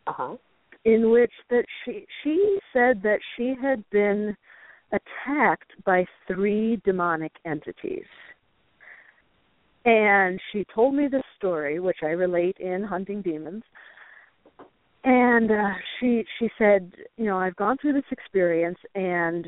Uh-huh. 0.06 0.36
in 0.84 1.10
which 1.10 1.32
that 1.50 1.64
she 1.84 2.06
she 2.22 2.58
said 2.72 3.02
that 3.02 3.20
she 3.36 3.54
had 3.60 3.82
been 3.90 4.36
attacked 4.92 5.72
by 5.84 6.06
three 6.28 6.80
demonic 6.84 7.32
entities. 7.44 8.06
And 9.86 10.40
she 10.50 10.64
told 10.74 10.94
me 10.94 11.08
this 11.08 11.22
story, 11.36 11.78
which 11.78 11.98
I 12.02 12.12
relate 12.26 12.56
in 12.58 12.82
Hunting 12.82 13.22
Demons. 13.22 13.64
And 15.04 15.50
uh, 15.50 15.74
she 15.98 16.24
she 16.38 16.48
said, 16.58 16.90
you 17.16 17.26
know, 17.26 17.38
I've 17.38 17.56
gone 17.56 17.76
through 17.78 17.92
this 17.94 18.10
experience, 18.10 18.78
and 18.94 19.46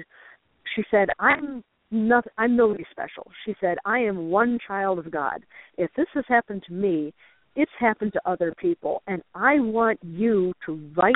she 0.76 0.84
said, 0.90 1.08
I'm 1.18 1.64
not, 1.90 2.24
I'm 2.38 2.56
nobody 2.56 2.84
special. 2.90 3.30
She 3.44 3.56
said, 3.60 3.78
I 3.84 3.98
am 3.98 4.28
one 4.30 4.58
child 4.66 4.98
of 4.98 5.10
God. 5.10 5.42
If 5.78 5.90
this 5.96 6.06
has 6.14 6.24
happened 6.28 6.62
to 6.68 6.72
me, 6.72 7.12
it's 7.56 7.72
happened 7.80 8.12
to 8.12 8.20
other 8.28 8.54
people, 8.60 9.02
and 9.06 9.22
I 9.34 9.58
want 9.58 9.98
you 10.02 10.52
to 10.66 10.92
write 10.94 11.14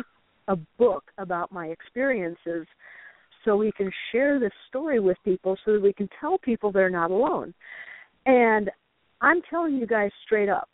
a 0.48 0.56
book 0.78 1.04
about 1.18 1.52
my 1.52 1.66
experiences 1.66 2.66
so 3.44 3.56
we 3.56 3.72
can 3.72 3.90
share 4.10 4.40
this 4.40 4.52
story 4.68 5.00
with 5.00 5.18
people 5.24 5.56
so 5.64 5.74
that 5.74 5.82
we 5.82 5.92
can 5.92 6.08
tell 6.18 6.38
people 6.38 6.72
they're 6.72 6.88
not 6.88 7.10
alone. 7.10 7.52
And 8.24 8.70
I'm 9.20 9.42
telling 9.50 9.74
you 9.74 9.86
guys 9.86 10.10
straight 10.24 10.48
up, 10.48 10.68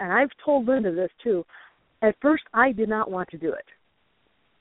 and 0.00 0.10
I've 0.10 0.30
told 0.42 0.66
Linda 0.66 0.94
this 0.94 1.10
too. 1.22 1.44
At 2.02 2.16
first, 2.22 2.44
I 2.54 2.72
did 2.72 2.88
not 2.88 3.10
want 3.10 3.28
to 3.30 3.38
do 3.38 3.52
it. 3.52 3.64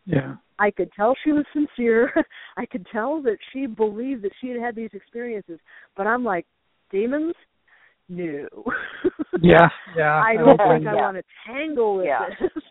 Yeah. 0.10 0.36
I 0.58 0.72
could 0.72 0.92
tell 0.96 1.16
she 1.24 1.32
was 1.32 1.46
sincere. 1.54 2.12
I 2.58 2.66
could 2.66 2.86
tell 2.92 3.22
that 3.22 3.38
she 3.54 3.66
believed 3.66 4.24
that 4.24 4.32
she 4.42 4.50
had 4.50 4.60
had 4.60 4.76
these 4.76 4.90
experiences. 4.94 5.60
But 5.96 6.08
I'm 6.08 6.24
like, 6.24 6.46
demons? 6.92 7.36
No. 8.10 8.48
Yeah. 9.42 9.70
Yeah. 9.96 10.22
I 10.22 10.34
don't 10.36 10.58
don't 10.58 10.58
think 10.58 10.88
I. 10.88 10.96
Yeah. 10.96 11.02
want 11.02 11.18
to 11.18 11.24
tangle 11.48 11.98
with 11.98 12.08
Yeah. 12.08 12.26
this. 12.42 12.50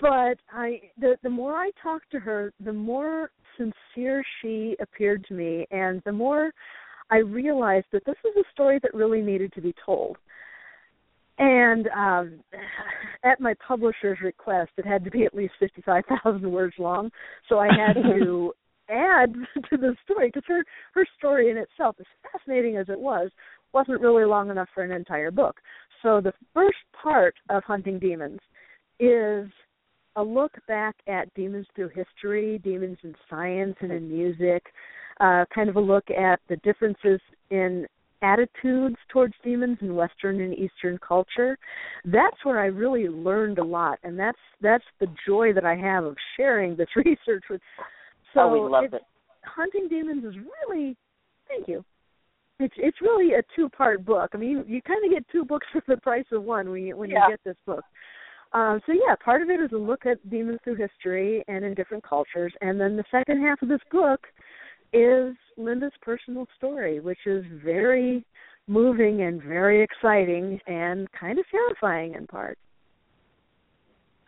But 0.00 0.38
I 0.52 0.80
the 0.98 1.16
the 1.22 1.30
more 1.30 1.54
I 1.54 1.70
talked 1.82 2.10
to 2.12 2.20
her, 2.20 2.52
the 2.64 2.72
more 2.72 3.30
sincere 3.56 4.24
she 4.40 4.76
appeared 4.80 5.24
to 5.26 5.34
me 5.34 5.66
and 5.70 6.00
the 6.04 6.12
more 6.12 6.52
I 7.10 7.18
realized 7.18 7.86
that 7.92 8.04
this 8.04 8.16
was 8.24 8.34
a 8.36 8.50
story 8.52 8.78
that 8.82 8.94
really 8.94 9.20
needed 9.20 9.52
to 9.54 9.60
be 9.60 9.74
told. 9.84 10.16
And 11.38 11.88
um 11.88 12.40
at 13.24 13.40
my 13.40 13.54
publisher's 13.66 14.18
request 14.22 14.70
it 14.76 14.86
had 14.86 15.04
to 15.04 15.10
be 15.10 15.24
at 15.24 15.34
least 15.34 15.54
55,000 15.60 16.50
words 16.50 16.74
long. 16.78 17.10
So 17.48 17.58
I 17.58 17.68
had 17.68 17.94
to 17.94 18.52
add 18.90 19.34
to 19.70 19.76
the 19.76 19.94
story 20.04 20.28
because 20.28 20.44
her 20.46 20.64
her 20.94 21.06
story 21.18 21.50
in 21.50 21.56
itself 21.56 21.96
as 22.00 22.06
fascinating 22.32 22.76
as 22.76 22.88
it 22.88 22.98
was 22.98 23.30
wasn't 23.72 24.00
really 24.00 24.24
long 24.24 24.50
enough 24.50 24.68
for 24.74 24.82
an 24.82 24.92
entire 24.92 25.30
book. 25.30 25.60
So 26.02 26.20
the 26.20 26.32
first 26.54 26.78
part 27.02 27.34
of 27.50 27.62
hunting 27.64 27.98
demons 27.98 28.40
is 28.98 29.48
a 30.16 30.22
look 30.22 30.52
back 30.66 30.96
at 31.06 31.32
demons 31.34 31.66
through 31.76 31.90
history 31.90 32.58
demons 32.64 32.98
in 33.02 33.14
science 33.28 33.76
and 33.80 33.92
in 33.92 34.08
music 34.08 34.64
uh, 35.20 35.44
kind 35.54 35.68
of 35.68 35.76
a 35.76 35.80
look 35.80 36.10
at 36.10 36.40
the 36.48 36.56
differences 36.58 37.20
in 37.50 37.86
attitudes 38.22 38.96
towards 39.10 39.34
demons 39.44 39.78
in 39.80 39.94
Western 39.94 40.40
and 40.40 40.54
Eastern 40.54 40.98
culture. 40.98 41.58
That's 42.04 42.36
where 42.44 42.60
I 42.60 42.66
really 42.66 43.08
learned 43.08 43.58
a 43.58 43.64
lot, 43.64 43.98
and 44.02 44.18
that's 44.18 44.38
that's 44.60 44.84
the 45.00 45.06
joy 45.26 45.52
that 45.52 45.64
I 45.64 45.76
have 45.76 46.04
of 46.04 46.16
sharing 46.36 46.76
this 46.76 46.88
research 46.96 47.44
with. 47.50 47.60
So 48.34 48.40
oh, 48.40 48.52
we 48.52 48.70
love 48.70 48.92
it. 48.92 49.02
Hunting 49.44 49.88
demons 49.88 50.24
is 50.24 50.34
really, 50.36 50.96
thank 51.48 51.68
you. 51.68 51.84
It's 52.60 52.74
it's 52.76 53.00
really 53.00 53.34
a 53.34 53.42
two 53.54 53.68
part 53.68 54.04
book. 54.04 54.30
I 54.34 54.36
mean, 54.36 54.50
you, 54.50 54.64
you 54.66 54.82
kind 54.82 55.04
of 55.04 55.10
get 55.10 55.24
two 55.30 55.44
books 55.44 55.66
for 55.72 55.82
the 55.86 55.96
price 55.96 56.26
of 56.32 56.42
one 56.42 56.70
when 56.70 56.82
you 56.82 56.96
when 56.96 57.10
yeah. 57.10 57.26
you 57.28 57.32
get 57.32 57.40
this 57.44 57.56
book. 57.66 57.84
Um, 58.52 58.80
so 58.86 58.92
yeah, 58.92 59.14
part 59.22 59.42
of 59.42 59.50
it 59.50 59.60
is 59.60 59.72
a 59.72 59.76
look 59.76 60.06
at 60.06 60.28
demons 60.30 60.58
through 60.64 60.76
history 60.76 61.44
and 61.48 61.64
in 61.64 61.74
different 61.74 62.02
cultures, 62.02 62.52
and 62.62 62.80
then 62.80 62.96
the 62.96 63.04
second 63.10 63.42
half 63.42 63.60
of 63.60 63.68
this 63.68 63.80
book 63.90 64.20
is 64.92 65.34
Linda's 65.58 65.92
personal 66.00 66.46
story, 66.56 67.00
which 67.00 67.18
is 67.26 67.44
very 67.64 68.24
moving 68.66 69.22
and 69.22 69.42
very 69.42 69.82
exciting 69.82 70.60
and 70.66 71.08
kind 71.18 71.38
of 71.38 71.44
terrifying 71.50 72.14
in 72.14 72.26
part. 72.26 72.56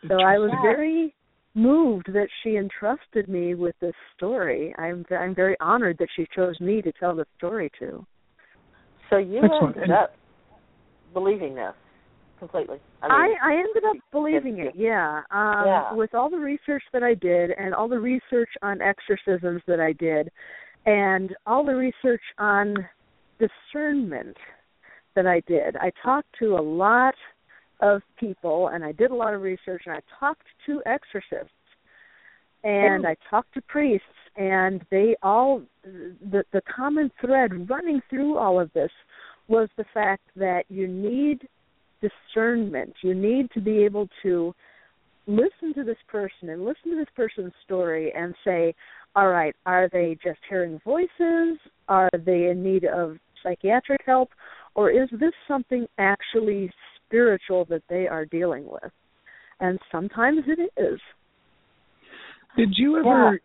So 0.09 0.15
I 0.15 0.39
was 0.39 0.51
very 0.63 1.15
moved 1.55 2.07
that 2.13 2.29
she 2.43 2.57
entrusted 2.57 3.29
me 3.29 3.55
with 3.55 3.75
this 3.81 3.95
story. 4.17 4.75
I'm 4.79 5.05
I'm 5.11 5.35
very 5.35 5.57
honored 5.61 5.97
that 5.99 6.09
she 6.17 6.27
chose 6.35 6.59
me 6.61 6.81
to 6.83 6.93
tell 6.93 7.15
the 7.15 7.27
story 7.37 7.71
to. 7.81 8.05
So 9.11 9.19
you 9.19 9.43
Excellent. 9.45 9.77
ended 9.77 9.91
up 9.91 10.13
believing 11.13 11.55
this 11.55 11.75
completely. 12.39 12.79
I, 13.03 13.09
mean, 13.09 13.37
I, 13.43 13.51
I 13.51 13.53
ended 13.55 13.85
up 13.89 13.97
believing 14.13 14.59
it, 14.59 14.75
yeah. 14.75 15.23
Um 15.31 15.67
Yeah. 15.67 15.95
with 15.95 16.15
all 16.15 16.31
the 16.31 16.39
research 16.39 16.83
that 16.93 17.03
I 17.03 17.15
did 17.15 17.51
and 17.51 17.75
all 17.75 17.89
the 17.89 17.99
research 17.99 18.51
on 18.63 18.81
exorcisms 18.81 19.61
that 19.67 19.81
I 19.81 19.93
did 19.93 20.31
and 20.91 21.37
all 21.47 21.65
the 21.65 21.75
research 21.75 22.23
on 22.39 22.75
discernment 23.39 24.37
that 25.15 25.27
I 25.27 25.41
did. 25.47 25.77
I 25.77 25.93
talked 26.03 26.29
to 26.41 26.57
a 26.57 26.61
lot 26.61 27.15
of 27.81 28.03
people 28.19 28.69
and 28.69 28.85
I 28.85 28.93
did 28.93 29.13
a 29.13 29.15
lot 29.15 29.33
of 29.33 29.43
research 29.43 29.83
and 29.87 29.95
I 29.95 30.01
talked 30.19 30.47
to 30.67 30.83
exorcists 30.87 31.55
and 32.65 33.07
oh. 33.07 33.09
I 33.09 33.17
talked 33.29 33.55
to 33.55 33.63
priests 33.63 34.07
and 34.37 34.85
they 34.91 35.15
all 35.23 35.63
the 35.85 36.45
the 36.53 36.63
common 36.63 37.11
thread 37.21 37.71
running 37.71 38.03
through 38.11 38.37
all 38.37 38.61
of 38.61 38.73
this 38.73 38.91
was 39.49 39.69
the 39.77 39.87
fact 39.95 40.23
that 40.37 40.65
you 40.69 40.89
need 40.89 41.49
discernment. 42.03 42.95
You 43.03 43.15
need 43.15 43.51
to 43.53 43.61
be 43.61 43.85
able 43.85 44.09
to 44.23 44.55
listen 45.27 45.73
to 45.75 45.85
this 45.85 45.99
person 46.09 46.49
and 46.49 46.65
listen 46.65 46.91
to 46.91 46.97
this 46.97 47.13
person's 47.15 47.53
story 47.65 48.13
and 48.17 48.35
say, 48.45 48.75
all 49.17 49.29
right, 49.29 49.55
are 49.67 49.89
they 49.93 50.17
just 50.23 50.39
hearing 50.49 50.81
voices? 50.85 51.59
Are 51.89 52.11
they 52.13 52.47
in 52.47 52.63
need 52.63 52.85
of 52.85 53.17
psychiatric 53.43 54.01
help? 54.07 54.31
Or 54.75 54.91
is 54.91 55.09
this 55.13 55.33
something 55.49 55.87
actually 55.99 56.71
spiritual 57.07 57.65
that 57.67 57.83
they 57.89 58.07
are 58.07 58.25
dealing 58.25 58.67
with? 58.69 58.93
And 59.59 59.79
sometimes 59.91 60.45
it 60.47 60.71
is. 60.81 61.01
Did 62.57 62.71
you 62.77 62.99
ever 62.99 63.41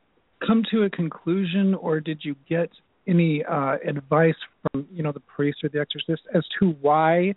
come 0.46 0.64
to 0.72 0.84
a 0.84 0.90
conclusion, 0.90 1.76
or 1.76 2.00
did 2.00 2.20
you 2.24 2.36
get 2.48 2.70
any 3.08 3.44
uh, 3.44 3.78
advice 3.88 4.36
from 4.72 4.88
you 4.92 5.04
know 5.04 5.12
the 5.12 5.20
priest 5.20 5.60
or 5.64 5.70
the 5.70 5.80
exorcist 5.80 6.24
as 6.34 6.44
to 6.60 6.70
why 6.82 7.36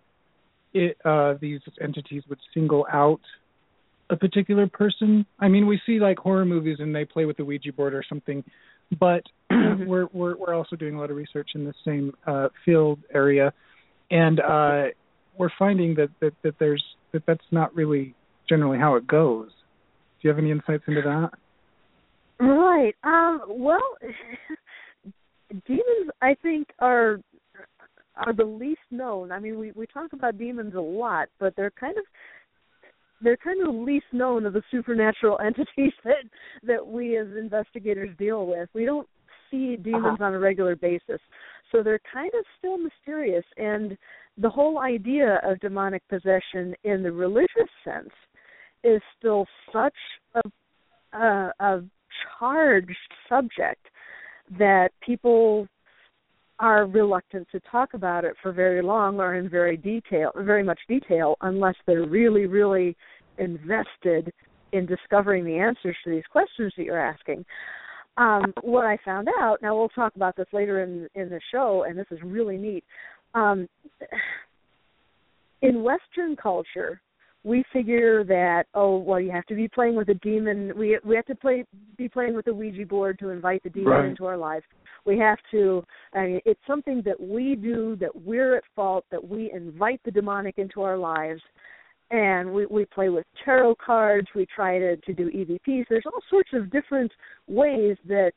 it, 0.72 0.96
uh, 1.04 1.34
these 1.40 1.60
entities 1.82 2.22
would 2.28 2.38
single 2.54 2.86
out 2.92 3.20
a 4.10 4.16
particular 4.16 4.66
person? 4.66 5.26
I 5.38 5.48
mean, 5.48 5.66
we 5.66 5.80
see 5.86 5.98
like 6.00 6.18
horror 6.18 6.44
movies 6.44 6.78
and 6.80 6.94
they 6.94 7.04
play 7.04 7.24
with 7.24 7.36
the 7.36 7.44
Ouija 7.44 7.72
board 7.72 7.94
or 7.94 8.04
something, 8.08 8.42
but 8.98 9.22
we're 9.50 10.06
we're 10.12 10.36
we're 10.36 10.54
also 10.54 10.76
doing 10.76 10.94
a 10.94 11.00
lot 11.00 11.10
of 11.10 11.16
research 11.16 11.50
in 11.54 11.64
the 11.64 11.74
same 11.84 12.12
uh, 12.26 12.48
field 12.64 12.98
area, 13.14 13.52
and 14.10 14.40
uh, 14.40 14.84
we're 15.36 15.50
finding 15.58 15.94
that, 15.96 16.08
that 16.20 16.32
that 16.42 16.54
there's 16.58 16.84
that 17.12 17.22
that's 17.26 17.40
not 17.50 17.74
really 17.74 18.14
generally 18.48 18.78
how 18.78 18.96
it 18.96 19.06
goes. 19.06 19.48
Do 19.48 20.28
you 20.28 20.30
have 20.30 20.38
any 20.38 20.50
insights 20.50 20.84
into 20.88 21.02
that? 21.02 21.30
Right. 22.40 22.94
Um, 23.04 23.42
well, 23.48 23.96
demons, 25.66 26.10
I 26.22 26.34
think, 26.42 26.68
are 26.78 27.20
are 28.16 28.32
the 28.32 28.44
least 28.44 28.80
known. 28.90 29.30
I 29.32 29.38
mean, 29.38 29.58
we 29.58 29.72
we 29.72 29.86
talk 29.86 30.12
about 30.12 30.38
demons 30.38 30.74
a 30.74 30.80
lot, 30.80 31.28
but 31.38 31.54
they're 31.56 31.70
kind 31.70 31.96
of 31.96 32.04
they're 33.20 33.36
kind 33.36 33.60
of 33.60 33.72
the 33.74 33.80
least 33.80 34.06
known 34.12 34.46
of 34.46 34.52
the 34.52 34.62
supernatural 34.70 35.38
entities 35.44 35.92
that 36.04 36.24
that 36.64 36.86
we 36.86 37.16
as 37.16 37.26
investigators 37.38 38.10
deal 38.18 38.46
with. 38.46 38.68
We 38.74 38.84
don't 38.84 39.08
see 39.50 39.76
demons 39.76 40.04
Uh-huh. 40.20 40.24
on 40.24 40.34
a 40.34 40.38
regular 40.38 40.76
basis, 40.76 41.20
so 41.72 41.82
they're 41.82 42.00
kind 42.12 42.30
of 42.38 42.44
still 42.58 42.78
mysterious. 42.78 43.44
And 43.56 43.96
the 44.36 44.50
whole 44.50 44.78
idea 44.78 45.40
of 45.42 45.58
demonic 45.60 46.06
possession 46.08 46.74
in 46.84 47.02
the 47.02 47.10
religious 47.12 47.70
sense 47.84 48.12
is 48.84 49.00
still 49.18 49.46
such 49.72 49.96
a 50.34 50.42
a, 51.16 51.52
a 51.60 51.82
charged 52.38 52.90
subject 53.28 53.84
that 54.58 54.90
people 55.00 55.66
are 56.60 56.86
reluctant 56.86 57.46
to 57.52 57.60
talk 57.70 57.94
about 57.94 58.24
it 58.24 58.34
for 58.42 58.52
very 58.52 58.82
long 58.82 59.20
or 59.20 59.36
in 59.36 59.48
very 59.48 59.76
detail 59.76 60.30
very 60.36 60.62
much 60.62 60.80
detail 60.88 61.36
unless 61.42 61.76
they're 61.86 62.06
really 62.06 62.46
really 62.46 62.96
invested 63.38 64.32
in 64.72 64.86
discovering 64.86 65.44
the 65.44 65.56
answers 65.56 65.96
to 66.04 66.10
these 66.10 66.24
questions 66.30 66.72
that 66.76 66.84
you're 66.84 66.98
asking. 66.98 67.44
Um, 68.16 68.52
what 68.62 68.84
i 68.84 68.98
found 69.04 69.28
out 69.40 69.58
now 69.62 69.76
we'll 69.76 69.88
talk 69.90 70.16
about 70.16 70.36
this 70.36 70.48
later 70.52 70.82
in 70.82 71.08
in 71.14 71.28
the 71.28 71.40
show 71.52 71.84
and 71.88 71.98
this 71.98 72.06
is 72.10 72.18
really 72.24 72.56
neat. 72.56 72.84
Um, 73.34 73.68
in 75.62 75.82
western 75.82 76.34
culture 76.36 77.00
we 77.44 77.64
figure 77.72 78.24
that 78.24 78.64
oh 78.74 78.98
well 78.98 79.20
you 79.20 79.30
have 79.30 79.46
to 79.46 79.54
be 79.54 79.68
playing 79.68 79.94
with 79.94 80.08
a 80.08 80.14
demon. 80.14 80.72
We 80.76 80.98
we 81.04 81.16
have 81.16 81.26
to 81.26 81.34
play 81.34 81.64
be 81.96 82.08
playing 82.08 82.34
with 82.34 82.46
a 82.48 82.52
ouija 82.52 82.84
board 82.86 83.18
to 83.20 83.30
invite 83.30 83.62
the 83.62 83.70
demon 83.70 83.92
Right. 83.92 84.08
into 84.10 84.26
our 84.26 84.36
lives. 84.36 84.64
We 85.04 85.18
have 85.18 85.38
to 85.52 85.84
I 86.14 86.26
mean, 86.26 86.40
it's 86.44 86.60
something 86.66 87.02
that 87.04 87.18
we 87.20 87.54
do 87.54 87.96
that 87.96 88.10
we're 88.14 88.56
at 88.56 88.64
fault 88.74 89.04
that 89.10 89.26
we 89.26 89.50
invite 89.52 90.00
the 90.04 90.10
demonic 90.10 90.58
into 90.58 90.82
our 90.82 90.98
lives. 90.98 91.42
And 92.10 92.52
we 92.52 92.66
we 92.66 92.86
play 92.86 93.08
with 93.08 93.26
tarot 93.44 93.76
cards. 93.76 94.28
We 94.34 94.46
try 94.46 94.78
to 94.78 94.96
to 94.96 95.12
do 95.12 95.30
evps 95.30 95.86
there's 95.88 96.06
all 96.06 96.22
sorts 96.28 96.50
of 96.54 96.70
different 96.70 97.12
ways 97.46 97.96
that 98.08 98.32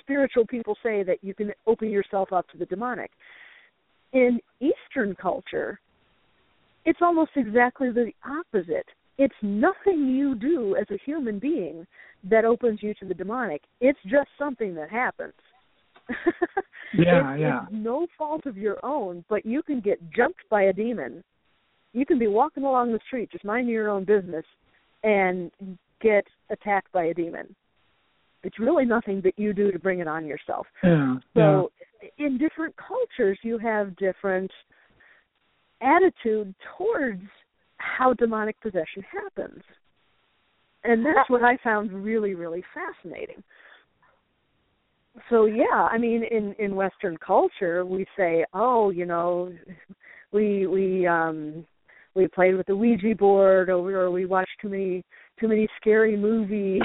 spiritual 0.00 0.44
people 0.44 0.76
say 0.82 1.04
that 1.04 1.18
you 1.22 1.34
can 1.34 1.52
open 1.66 1.88
yourself 1.88 2.32
up 2.32 2.48
to 2.48 2.58
the 2.58 2.66
demonic. 2.66 3.12
In 4.12 4.40
eastern 4.60 5.14
culture 5.14 5.78
it's 6.88 7.00
almost 7.02 7.32
exactly 7.36 7.90
the 7.90 8.10
opposite. 8.24 8.86
It's 9.18 9.34
nothing 9.42 10.08
you 10.08 10.34
do 10.34 10.74
as 10.74 10.86
a 10.90 10.98
human 11.04 11.38
being 11.38 11.86
that 12.24 12.46
opens 12.46 12.82
you 12.82 12.94
to 12.94 13.04
the 13.04 13.12
demonic. 13.12 13.60
It's 13.82 13.98
just 14.04 14.28
something 14.38 14.74
that 14.74 14.90
happens. 14.90 15.34
Yeah, 16.94 17.34
it's, 17.34 17.40
yeah. 17.42 17.62
It's 17.64 17.70
no 17.70 18.06
fault 18.16 18.46
of 18.46 18.56
your 18.56 18.82
own, 18.82 19.22
but 19.28 19.44
you 19.44 19.62
can 19.62 19.80
get 19.80 20.00
jumped 20.10 20.40
by 20.48 20.62
a 20.62 20.72
demon. 20.72 21.22
You 21.92 22.06
can 22.06 22.18
be 22.18 22.28
walking 22.28 22.62
along 22.62 22.92
the 22.92 23.00
street, 23.06 23.30
just 23.30 23.44
minding 23.44 23.74
your 23.74 23.90
own 23.90 24.04
business, 24.04 24.46
and 25.02 25.50
get 26.00 26.24
attacked 26.48 26.90
by 26.92 27.04
a 27.04 27.14
demon. 27.14 27.54
It's 28.42 28.58
really 28.58 28.86
nothing 28.86 29.20
that 29.20 29.38
you 29.38 29.52
do 29.52 29.70
to 29.70 29.78
bring 29.78 29.98
it 29.98 30.08
on 30.08 30.24
yourself. 30.24 30.66
Yeah. 30.82 31.16
So 31.34 31.70
in 32.16 32.38
different 32.38 32.74
cultures 32.76 33.38
you 33.42 33.58
have 33.58 33.94
different 33.96 34.50
attitude 35.80 36.54
towards 36.76 37.22
how 37.78 38.12
demonic 38.14 38.60
possession 38.60 39.02
happens. 39.10 39.62
And 40.84 41.04
that's 41.04 41.28
what 41.28 41.42
I 41.42 41.56
found 41.62 41.92
really, 41.92 42.34
really 42.34 42.62
fascinating. 42.74 43.42
So 45.30 45.46
yeah, 45.46 45.88
I 45.90 45.98
mean 45.98 46.22
in 46.30 46.54
in 46.58 46.76
western 46.76 47.16
culture 47.16 47.84
we 47.84 48.06
say, 48.16 48.44
"Oh, 48.54 48.90
you 48.90 49.04
know, 49.04 49.52
we 50.32 50.66
we 50.66 51.06
um 51.06 51.66
we 52.14 52.28
played 52.28 52.56
with 52.56 52.66
the 52.66 52.76
Ouija 52.76 53.14
board, 53.16 53.68
or 53.68 53.80
we, 53.82 53.94
or 53.94 54.10
we 54.10 54.26
watched 54.26 54.60
too 54.60 54.68
many 54.68 55.04
too 55.40 55.48
many 55.48 55.68
scary 55.80 56.16
movies. 56.16 56.82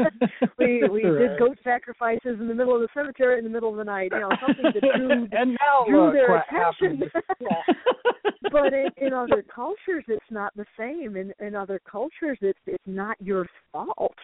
we 0.58 0.82
we 0.88 1.04
right. 1.04 1.28
did 1.30 1.38
goat 1.38 1.58
sacrifices 1.62 2.38
in 2.40 2.48
the 2.48 2.54
middle 2.54 2.74
of 2.74 2.80
the 2.80 2.88
cemetery 2.94 3.38
in 3.38 3.44
the 3.44 3.50
middle 3.50 3.70
of 3.70 3.76
the 3.76 3.84
night. 3.84 4.10
You 4.12 4.20
know, 4.20 4.30
something 4.46 4.64
that 4.64 4.96
drew 4.96 5.10
and 5.32 5.58
now 5.60 5.84
drew 5.88 6.12
their 6.12 6.42
attention. 6.42 7.10
but 8.52 8.72
in, 8.72 8.88
in 8.96 9.12
other 9.12 9.44
cultures, 9.54 10.04
it's 10.08 10.30
not 10.30 10.54
the 10.56 10.66
same. 10.78 11.16
In 11.16 11.32
in 11.44 11.54
other 11.54 11.80
cultures, 11.90 12.38
it's 12.40 12.58
it's 12.66 12.84
not 12.86 13.16
your 13.20 13.46
fault. 13.72 14.14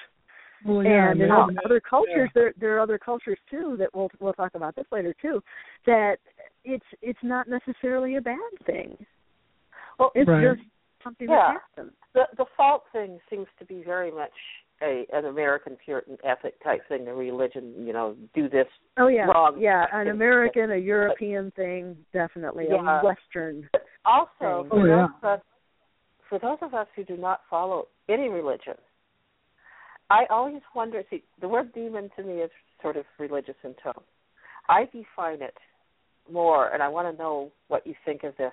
Well, 0.65 0.83
yeah, 0.83 1.11
and 1.11 1.21
in 1.21 1.29
man, 1.29 1.57
other 1.65 1.81
cultures, 1.81 2.31
yeah. 2.35 2.41
there 2.43 2.55
there 2.59 2.77
are 2.77 2.81
other 2.81 2.99
cultures 2.99 3.39
too 3.51 3.77
that 3.79 3.91
we'll 3.95 4.11
we'll 4.21 4.33
talk 4.33 4.55
about 4.55 4.75
this 4.75 4.87
later 4.91 5.15
too. 5.21 5.43
That 5.85 6.17
it's 6.65 6.87
it's 7.03 7.19
not 7.23 7.47
necessarily 7.49 8.17
a 8.17 8.21
bad 8.21 8.39
thing. 8.65 8.97
Well, 9.99 10.13
it's 10.15 10.29
Right. 10.29 10.43
just 10.43 10.69
something 11.07 11.29
Yeah. 11.29 11.37
that 11.55 11.63
happens. 11.77 11.93
the 12.15 12.27
the 12.37 12.47
fault 12.57 12.85
thing 12.93 13.21
seems 13.31 13.47
to 13.59 13.65
be 13.65 13.83
very 13.83 14.11
much 14.11 14.33
a 14.83 15.07
an 15.13 15.25
American 15.27 15.77
Puritan 15.77 16.19
ethic 16.25 16.63
type 16.63 16.87
thing. 16.89 17.05
The 17.05 17.15
religion, 17.15 17.75
you 17.87 17.93
know, 17.93 18.17
do 18.35 18.49
this 18.49 18.67
Oh 18.99 19.07
yeah, 19.09 19.27
wrong. 19.27 19.59
yeah, 19.59 19.87
an 19.93 20.09
American, 20.09 20.71
a 20.73 20.77
European 20.77 21.51
thing, 21.53 21.97
definitely 22.13 22.67
Yeah. 22.71 23.01
a 23.01 23.05
Western. 23.05 23.69
But 23.73 23.87
also, 24.05 24.31
thing. 24.39 24.49
Oh, 24.49 24.65
for 24.69 24.81
Oh, 24.81 24.85
yeah. 24.85 25.07
those 25.07 25.11
of 25.17 25.25
us, 25.25 25.41
for 26.29 26.39
those 26.39 26.59
of 26.63 26.75
us 26.75 26.89
who 26.97 27.05
do 27.05 27.17
not 27.17 27.41
follow 27.49 27.89
any 28.09 28.29
religion, 28.29 28.77
I 30.11 30.27
always 30.27 30.63
wonder. 30.75 31.03
See, 31.11 31.23
the 31.41 31.49
word 31.49 31.73
demon 31.73 32.11
to 32.17 32.23
me 32.23 32.41
is 32.43 32.51
sort 32.83 32.97
of 32.97 33.05
religious 33.19 33.57
in 33.65 33.75
tone. 33.75 34.03
I 34.69 34.85
define 34.87 35.43
it 35.43 35.57
more, 36.31 36.69
and 36.73 36.83
I 36.83 36.89
want 36.89 37.11
to 37.11 37.23
know 37.23 37.53
what 37.69 37.87
you 37.87 37.95
think 38.05 38.25
of 38.25 38.37
this 38.37 38.53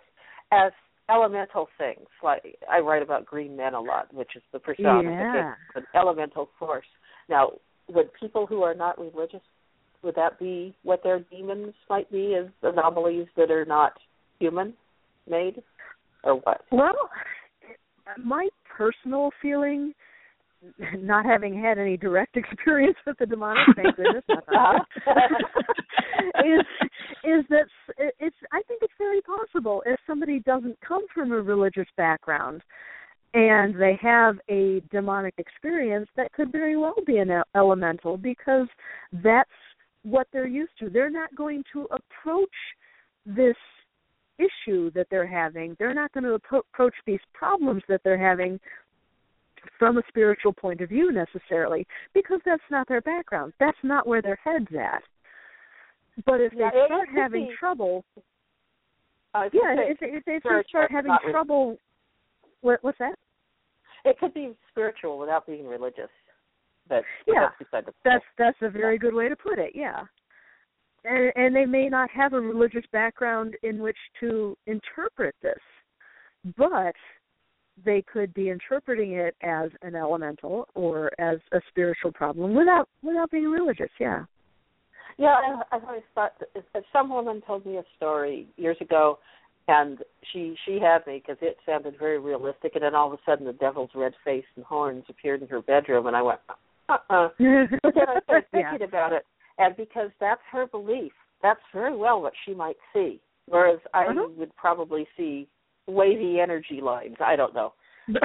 as 0.51 0.72
elemental 1.10 1.67
things. 1.77 2.07
Like 2.24 2.57
I 2.72 2.79
write 2.79 3.01
about 3.01 3.25
green 3.25 3.55
men 3.55 3.74
a 3.74 3.81
lot, 3.81 4.13
which 4.13 4.36
is 4.36 4.43
the 4.51 4.60
personification 4.60 5.33
Yeah. 5.33 5.53
of 5.75 5.83
an 5.83 5.88
elemental 5.95 6.50
force. 6.57 6.86
Now, 7.29 7.51
would 7.89 8.13
people 8.13 8.45
who 8.45 8.63
are 8.63 8.74
not 8.74 9.00
religious 9.00 9.41
would 10.01 10.15
that 10.15 10.38
be 10.38 10.75
what 10.83 11.01
their 11.01 11.19
demons 11.19 11.74
might 11.89 12.12
be 12.12 12.36
as 12.36 12.48
anomalies 12.62 13.27
that 13.38 13.50
are 13.50 13.65
not 13.65 13.93
human 14.39 14.74
made 15.27 15.63
or 16.24 16.36
what 16.36 16.62
Well, 16.72 17.10
my 18.17 18.50
personal 18.77 19.31
feeling, 19.41 19.93
not 20.98 21.25
having 21.25 21.60
had 21.60 21.77
any 21.77 21.98
direct 21.98 22.38
experience 22.38 22.98
with 23.05 23.17
the 23.17 23.25
demonic, 23.25 23.67
thank 23.75 23.96
goodness, 23.96 24.24
is 26.46 26.65
is 27.24 27.46
that 27.50 27.65
it's. 28.20 28.36
I 28.51 28.62
think 28.67 28.82
it's 28.82 28.93
very 28.98 29.22
possible 29.22 29.84
if 29.86 30.00
somebody 30.08 30.39
doesn't 30.39 30.77
come 30.82 31.05
from 31.13 31.32
a 31.32 31.41
religious 31.41 31.88
background 31.98 32.62
and 33.34 33.79
they 33.79 33.98
have 34.01 34.38
a 34.50 34.82
demonic 34.91 35.34
experience, 35.38 36.08
that 36.15 36.32
could 36.34 36.51
very 36.51 36.77
well 36.77 36.96
be 37.05 37.17
an 37.17 37.32
elemental 37.55 38.15
because 38.15 38.67
that's 39.24 39.50
what 40.03 40.27
they're 40.32 40.48
used 40.48 40.74
to. 40.79 40.89
They're 40.89 41.10
not 41.10 41.34
going 41.36 41.63
to 41.74 41.88
approach 41.91 42.50
this 43.25 43.55
issue 44.38 44.91
that 44.91 45.08
they're 45.10 45.27
having. 45.27 45.75
They're 45.79 45.93
not 45.93 46.12
going 46.12 46.25
to 46.25 46.34
approach 46.34 46.93
these 47.05 47.20
problems 47.34 47.82
that 47.89 48.01
they're 48.03 48.17
having 48.17 48.60
from 49.80 49.98
a 49.98 50.03
spiritual 50.08 50.53
point 50.53 50.82
of 50.82 50.89
view 50.89 51.12
necessarily 51.12 51.86
because 52.13 52.39
that's 52.46 52.63
not 52.70 52.88
their 52.88 53.01
background. 53.01 53.53
That's 53.60 53.77
not 53.84 54.08
where 54.08 54.22
their 54.22 54.39
head's 54.44 54.74
at. 54.80 55.03
But 56.25 56.42
if 56.42 56.51
they 56.51 56.60
Yeah, 56.60 56.72
it 56.74 56.86
start 56.88 57.10
having 57.13 57.48
be- 57.48 57.56
trouble, 57.60 58.06
yeah, 59.36 59.50
if, 59.53 59.98
if, 60.01 60.24
if 60.27 60.44
they 60.44 60.62
start 60.70 60.92
having 60.92 61.15
trouble, 61.32 61.77
what, 62.62 62.84
what's 62.84 63.00
that? 63.00 63.15
it 64.06 64.20
could 64.20 64.34
be 64.34 64.53
spiritual 64.70 65.18
without 65.18 65.48
being 65.48 65.65
religious 65.65 66.10
but 66.89 67.03
Yeah, 67.27 67.48
that's 67.72 67.88
That's 68.03 68.25
that's 68.38 68.58
a 68.62 68.70
very 68.70 68.98
good 68.98 69.13
way 69.13 69.30
to 69.30 69.36
put 69.36 69.60
it. 69.60 69.72
Yeah, 69.74 70.01
and 71.06 71.32
and 71.36 71.56
they 71.56 71.65
may 71.65 71.89
not 71.89 72.10
have 72.12 72.34
a 72.34 72.39
religious 72.39 72.84
background 72.92 73.56
in 73.63 73.80
which 73.80 73.98
to 74.20 74.58
interpret 74.68 75.36
this, 75.42 75.60
but 76.58 76.96
they 77.86 78.01
could 78.12 78.34
be 78.34 78.50
interpreting 78.50 79.13
it 79.13 79.36
as 79.42 79.70
an 79.82 79.96
elemental 79.96 80.68
or 80.75 81.12
as 81.20 81.39
a 81.53 81.60
spiritual 81.70 82.12
problem 82.12 82.53
without 82.53 82.88
without 83.01 83.32
being 83.32 83.50
religious. 83.50 83.89
Yeah. 84.00 84.25
Yeah, 85.18 85.36
I, 85.36 85.75
I've 85.75 85.83
always 85.83 86.01
thought 86.16 86.33
that 86.40 86.83
some 86.92 87.09
woman 87.09 87.42
told 87.46 87.66
me 87.66 87.77
a 87.77 87.83
story 87.98 88.48
years 88.57 88.77
ago, 88.81 89.20
and 89.68 90.00
she 90.31 90.55
she 90.66 90.79
had 90.79 91.05
me 91.05 91.22
because 91.24 91.38
it 91.42 91.57
sounded 91.66 91.98
very 92.00 92.20
realistic, 92.20 92.72
and 92.75 92.83
then 92.83 92.96
all 92.96 93.07
of 93.07 93.14
a 93.14 93.22
sudden 93.25 93.46
the 93.46 93.53
devil's 93.53 93.92
red 93.94 94.14
face 94.25 94.46
and 94.55 94.66
horns 94.66 95.03
appeared 95.09 95.42
in 95.42 95.48
her 95.50 95.62
bedroom, 95.62 96.07
and 96.07 96.16
I 96.16 96.22
went, 96.22 96.40
uh 96.90 96.98
uh 97.09 97.29
But 97.83 97.94
then 97.96 98.09
I 98.09 98.20
started 98.24 98.48
yeah. 98.53 98.72
thinking 98.72 98.88
about 98.88 99.14
it, 99.14 99.25
and 99.59 99.75
because 99.77 100.09
that's 100.20 100.42
her 100.51 100.66
belief, 100.68 101.14
that's 101.42 101.62
very 101.74 101.96
well 101.96 102.22
what 102.22 102.33
she 102.46 102.53
might 102.53 102.77
see. 102.94 103.22
Whereas 103.48 103.79
I 103.94 104.05
Uh-huh. 104.07 104.29
would 104.38 104.55
probably 104.55 105.05
see 105.18 105.48
wavy 105.87 106.39
energy 106.39 106.79
lines. 106.81 107.15
I 107.24 107.35
don't 107.35 107.53
know. 107.53 107.74
No. 108.09 108.19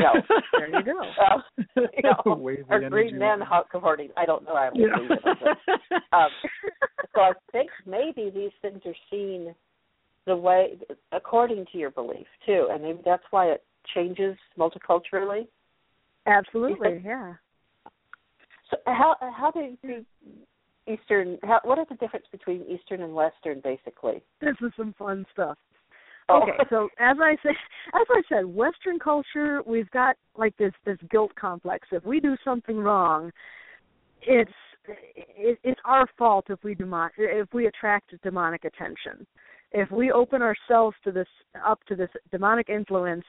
There 0.58 0.68
you 0.76 0.84
go. 0.84 1.00
Uh, 1.20 1.40
you 1.76 2.02
know, 2.02 2.34
Wavy 2.40 2.64
or 2.68 2.78
energy 2.78 2.90
green 2.90 3.18
men 3.18 3.38
lines. 3.38 3.48
hot 3.48 3.70
cavorting. 3.70 4.08
I 4.16 4.26
don't 4.26 4.42
know. 4.44 4.54
I 4.54 4.70
don't 4.70 4.80
Yeah. 4.80 4.96
believe 4.96 5.10
it. 5.12 6.02
Um, 6.12 6.28
so 7.14 7.20
I 7.20 7.32
think 7.52 7.70
maybe 7.86 8.28
these 8.34 8.50
things 8.60 8.80
are 8.84 8.94
seen 9.08 9.54
the 10.26 10.34
way 10.34 10.78
according 11.12 11.66
to 11.70 11.78
your 11.78 11.92
belief 11.92 12.26
too, 12.44 12.66
and 12.72 12.82
maybe 12.82 12.98
that's 13.04 13.22
why 13.30 13.46
it 13.52 13.62
changes 13.94 14.36
multiculturally. 14.58 15.46
Absolutely. 16.26 17.00
Yeah. 17.04 17.34
So 18.70 18.78
how 18.86 19.14
how 19.20 19.52
do 19.52 19.76
you 19.82 20.04
Eastern? 20.88 21.38
How, 21.44 21.60
what 21.62 21.78
is 21.78 21.86
the 21.88 21.94
difference 21.96 22.26
between 22.32 22.62
Eastern 22.62 23.02
and 23.02 23.14
Western, 23.14 23.60
basically? 23.62 24.22
This 24.40 24.56
is 24.60 24.72
some 24.76 24.92
fun 24.98 25.24
stuff. 25.32 25.56
Okay, 26.30 26.52
so 26.70 26.88
as 26.98 27.16
I 27.20 27.36
said, 27.42 27.54
as 27.94 28.06
I 28.10 28.22
said, 28.28 28.46
Western 28.46 28.98
culture, 28.98 29.62
we've 29.66 29.90
got 29.90 30.16
like 30.36 30.56
this 30.56 30.72
this 30.84 30.98
guilt 31.10 31.32
complex. 31.38 31.88
If 31.90 32.04
we 32.04 32.20
do 32.20 32.36
something 32.44 32.78
wrong, 32.78 33.30
it's 34.22 34.50
it, 34.86 35.58
it's 35.64 35.80
our 35.84 36.06
fault 36.18 36.46
if 36.48 36.62
we 36.62 36.74
demon 36.74 37.10
if 37.16 37.52
we 37.52 37.66
attract 37.66 38.14
demonic 38.22 38.64
attention. 38.64 39.26
If 39.70 39.90
we 39.90 40.10
open 40.12 40.40
ourselves 40.40 40.96
to 41.04 41.12
this 41.12 41.28
up 41.66 41.80
to 41.88 41.94
this 41.94 42.08
demonic 42.30 42.68
influence 42.68 43.24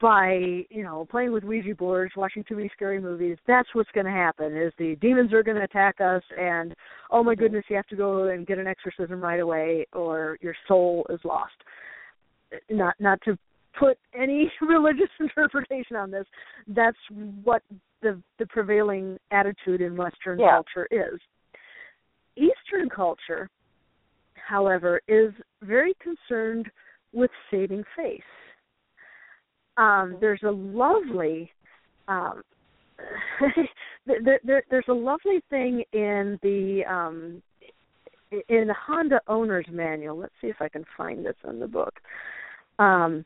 by 0.00 0.64
you 0.70 0.82
know 0.82 1.06
playing 1.10 1.32
with 1.32 1.44
Ouija 1.44 1.74
boards, 1.74 2.12
watching 2.16 2.44
too 2.44 2.56
many 2.56 2.70
scary 2.74 3.00
movies, 3.00 3.36
that's 3.46 3.68
what's 3.74 3.90
going 3.92 4.06
to 4.06 4.12
happen. 4.12 4.56
Is 4.56 4.72
the 4.78 4.96
demons 4.96 5.32
are 5.32 5.42
going 5.42 5.56
to 5.56 5.64
attack 5.64 6.00
us, 6.00 6.22
and 6.38 6.74
oh 7.10 7.22
my 7.22 7.32
mm-hmm. 7.32 7.42
goodness, 7.42 7.64
you 7.68 7.76
have 7.76 7.86
to 7.88 7.96
go 7.96 8.28
and 8.28 8.46
get 8.46 8.58
an 8.58 8.66
exorcism 8.66 9.20
right 9.20 9.40
away, 9.40 9.86
or 9.92 10.38
your 10.40 10.54
soul 10.68 11.06
is 11.10 11.20
lost. 11.24 11.52
Not 12.70 12.94
not 12.98 13.20
to 13.24 13.36
put 13.78 13.98
any 14.18 14.50
religious 14.60 15.10
interpretation 15.20 15.96
on 15.96 16.10
this. 16.10 16.26
That's 16.68 16.98
what 17.42 17.62
the 18.02 18.20
the 18.38 18.46
prevailing 18.46 19.18
attitude 19.30 19.80
in 19.80 19.96
Western 19.96 20.38
Yeah. 20.38 20.50
culture 20.50 20.88
is. 20.90 21.20
Eastern 22.36 22.88
culture, 22.88 23.48
however, 24.34 25.00
is 25.06 25.32
very 25.62 25.94
concerned 26.00 26.68
with 27.12 27.30
saving 27.50 27.84
face. 27.96 28.22
Um, 29.76 30.16
there's 30.20 30.42
a 30.44 30.50
lovely 30.50 31.50
um, 32.08 32.42
there, 34.06 34.40
there, 34.44 34.62
there's 34.70 34.84
a 34.88 34.92
lovely 34.92 35.42
thing 35.50 35.82
in 35.92 36.38
the 36.42 36.82
um, 36.88 37.42
in 38.48 38.66
the 38.66 38.74
Honda 38.74 39.20
owner's 39.28 39.66
manual. 39.70 40.18
Let's 40.18 40.32
see 40.40 40.48
if 40.48 40.60
I 40.60 40.68
can 40.68 40.84
find 40.96 41.24
this 41.24 41.36
in 41.48 41.60
the 41.60 41.68
book. 41.68 41.94
Um, 42.78 43.24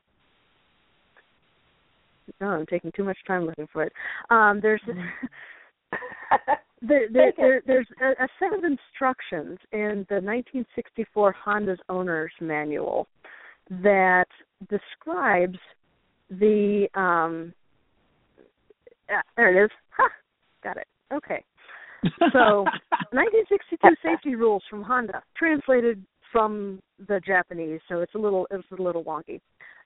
no, 2.41 2.49
I'm 2.49 2.67
taking 2.67 2.93
too 2.93 3.05
much 3.05 3.19
time 3.27 3.47
looking 3.47 3.69
for 3.73 3.85
it. 3.85 3.93
Um, 4.31 4.61
there's 4.61 4.83
there, 6.83 7.09
there, 7.11 7.33
there, 7.37 7.63
there's 7.67 7.89
a, 8.03 8.25
a 8.25 8.29
set 8.39 8.53
of 8.57 8.65
instructions 8.65 9.59
in 9.73 10.07
the 10.09 10.21
1964 10.21 11.33
Honda's 11.33 11.79
owner's 11.89 12.33
manual 12.41 13.07
that 13.71 14.29
describes 14.69 15.59
the 16.31 16.89
um 16.95 17.53
yeah, 19.09 19.23
there 19.37 19.57
it 19.57 19.65
is. 19.65 19.71
Ha, 19.97 20.09
got 20.63 20.77
it. 20.77 20.87
Okay. 21.13 21.45
So 22.33 22.65
1962 23.13 23.95
safety 24.03 24.35
rules 24.35 24.63
from 24.69 24.83
Honda, 24.83 25.23
translated 25.37 26.05
from 26.31 26.81
the 27.09 27.21
Japanese, 27.27 27.81
so 27.89 28.01
it's 28.01 28.15
a 28.15 28.19
little 28.19 28.47
it's 28.51 28.67
a 28.79 28.83
little 28.83 29.05
wonky. 29.05 29.41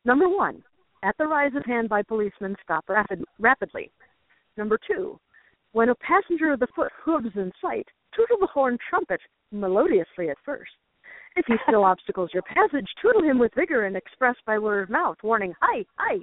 Number 0.04 0.28
one, 0.28 0.62
at 1.04 1.16
the 1.18 1.26
rise 1.26 1.52
of 1.56 1.64
hand 1.64 1.88
by 1.88 2.02
policemen, 2.02 2.56
stop 2.62 2.84
rapid, 2.88 3.24
rapidly. 3.38 3.90
Number 4.56 4.78
two, 4.86 5.18
when 5.72 5.88
a 5.88 5.94
passenger 5.96 6.52
of 6.52 6.60
the 6.60 6.66
foot 6.74 6.92
hooves 7.04 7.34
in 7.34 7.52
sight, 7.60 7.86
tootle 8.14 8.36
the 8.40 8.46
horn 8.46 8.76
trumpet 8.88 9.20
melodiously 9.50 10.28
at 10.30 10.36
first. 10.44 10.70
If 11.34 11.46
he 11.46 11.54
still 11.66 11.84
obstacles 11.84 12.30
your 12.34 12.42
passage, 12.42 12.86
tootle 13.00 13.22
him 13.22 13.38
with 13.38 13.54
vigor 13.54 13.86
and 13.86 13.96
express 13.96 14.36
by 14.46 14.58
word 14.58 14.82
of 14.82 14.90
mouth, 14.90 15.16
warning, 15.22 15.54
Hi, 15.60 15.84
hi. 15.96 16.18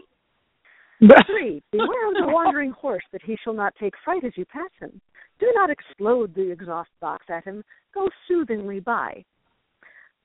Three, 1.26 1.64
beware 1.72 2.10
of 2.10 2.16
the 2.16 2.32
wandering 2.32 2.72
horse, 2.72 3.04
that 3.12 3.24
he 3.24 3.38
shall 3.44 3.54
not 3.54 3.74
take 3.80 3.94
fright 4.04 4.24
as 4.24 4.34
you 4.36 4.46
pass 4.46 4.70
him. 4.80 5.00
Do 5.40 5.50
not 5.56 5.70
explode 5.70 6.36
the 6.36 6.52
exhaust 6.52 6.90
box 7.00 7.26
at 7.30 7.46
him. 7.46 7.64
Go 7.94 8.10
soothingly 8.28 8.82
by. 8.82 9.24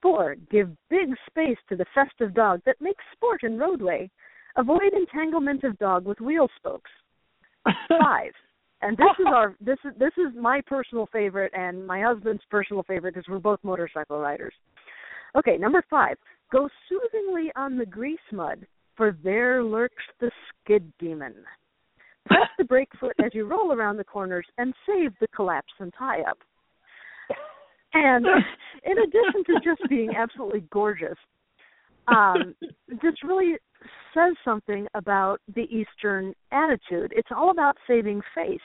Four, 0.02 0.34
give 0.50 0.70
big 0.90 1.14
space 1.26 1.56
to 1.68 1.76
the 1.76 1.86
festive 1.94 2.34
dog 2.34 2.60
that 2.66 2.80
makes 2.80 3.02
sport 3.12 3.42
in 3.44 3.58
roadway. 3.58 4.10
Avoid 4.56 4.92
entanglement 4.92 5.64
of 5.64 5.78
dog 5.78 6.04
with 6.04 6.20
wheel 6.20 6.48
spokes. 6.56 6.90
Five, 7.88 8.32
and 8.82 8.96
this 8.98 9.06
is 9.18 9.26
our 9.26 9.56
this 9.60 9.78
is 9.84 9.92
this 9.98 10.12
is 10.18 10.34
my 10.38 10.60
personal 10.66 11.08
favorite 11.10 11.52
and 11.54 11.86
my 11.86 12.02
husband's 12.02 12.42
personal 12.50 12.82
favorite 12.82 13.14
because 13.14 13.26
we're 13.28 13.38
both 13.38 13.58
motorcycle 13.62 14.18
riders. 14.18 14.52
Okay, 15.36 15.56
number 15.56 15.84
five, 15.90 16.16
go 16.52 16.68
soothingly 16.88 17.50
on 17.56 17.76
the 17.76 17.86
grease 17.86 18.18
mud, 18.32 18.66
for 18.96 19.16
there 19.24 19.62
lurks 19.62 20.04
the 20.20 20.30
skid 20.48 20.92
demon. 20.98 21.34
Press 22.26 22.48
the 22.56 22.64
brake 22.64 22.92
foot 22.98 23.14
as 23.24 23.34
you 23.34 23.46
roll 23.46 23.72
around 23.72 23.96
the 23.96 24.04
corners 24.04 24.46
and 24.58 24.72
save 24.86 25.12
the 25.20 25.28
collapse 25.28 25.72
and 25.80 25.92
tie 25.98 26.22
up. 26.22 26.38
And 27.92 28.26
in 28.84 28.98
addition 28.98 29.44
to 29.46 29.60
just 29.62 29.88
being 29.88 30.10
absolutely 30.16 30.64
gorgeous, 30.70 31.16
um, 32.08 32.54
this 32.88 33.14
really 33.22 33.56
says 34.12 34.34
something 34.44 34.86
about 34.94 35.40
the 35.54 35.62
Eastern 35.62 36.34
attitude. 36.52 37.12
It's 37.14 37.28
all 37.34 37.50
about 37.50 37.76
saving 37.86 38.20
face. 38.34 38.60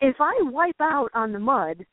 If 0.00 0.16
I 0.20 0.34
wipe 0.42 0.80
out 0.80 1.10
on 1.14 1.32
the 1.32 1.38
mud, 1.38 1.84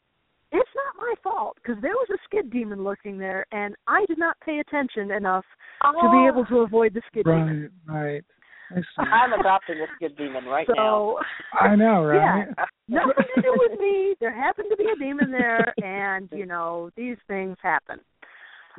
it's 0.51 0.69
not 0.75 0.95
my 0.97 1.13
fault 1.23 1.57
because 1.61 1.81
there 1.81 1.93
was 1.93 2.07
a 2.13 2.17
skid 2.25 2.51
demon 2.51 2.83
lurking 2.83 3.17
there, 3.17 3.45
and 3.51 3.75
I 3.87 4.05
did 4.07 4.17
not 4.17 4.35
pay 4.45 4.59
attention 4.59 5.11
enough 5.11 5.45
oh. 5.83 6.01
to 6.01 6.11
be 6.11 6.27
able 6.27 6.45
to 6.45 6.63
avoid 6.65 6.93
the 6.93 7.01
skid 7.07 7.25
right, 7.25 7.37
demon. 7.37 7.71
Right, 7.87 8.23
right. 8.71 8.83
I'm 8.97 9.39
adopting 9.39 9.77
a 9.77 9.87
skid 9.95 10.15
demon 10.17 10.45
right 10.45 10.67
so, 10.67 10.73
now. 10.75 11.15
I 11.59 11.75
know, 11.75 12.03
right? 12.03 12.47
Yeah, 12.47 12.65
nothing 12.87 13.25
to 13.35 13.41
do 13.41 13.55
with 13.57 13.79
me. 13.79 14.15
There 14.19 14.33
happened 14.33 14.67
to 14.69 14.77
be 14.77 14.85
a 14.85 14.99
demon 14.99 15.31
there, 15.31 15.73
and 15.83 16.29
you 16.31 16.45
know 16.45 16.89
these 16.95 17.17
things 17.27 17.57
happen. 17.61 17.99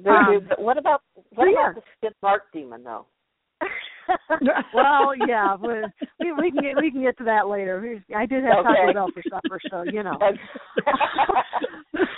Um, 0.09 0.47
but 0.49 0.61
what 0.61 0.79
about 0.79 1.03
what 1.35 1.49
about 1.49 1.53
yeah. 1.53 1.73
the 1.75 1.83
skid 1.99 2.13
mark 2.23 2.43
demon 2.53 2.85
though? 2.85 3.07
well, 4.75 5.13
yeah, 5.27 5.57
we, 5.57 6.33
we 6.33 6.51
can 6.51 6.63
get 6.63 6.77
we 6.81 6.91
can 6.91 7.03
get 7.03 7.17
to 7.19 7.25
that 7.25 7.49
later. 7.49 8.01
I 8.17 8.27
did 8.27 8.45
have 8.45 8.65
okay. 8.65 8.87
Taco 8.87 8.93
Bell 8.93 9.11
for 9.13 9.23
supper, 9.29 9.61
so 9.71 9.85
you 9.91 10.03
know. 10.03 10.19
this, 11.93 12.09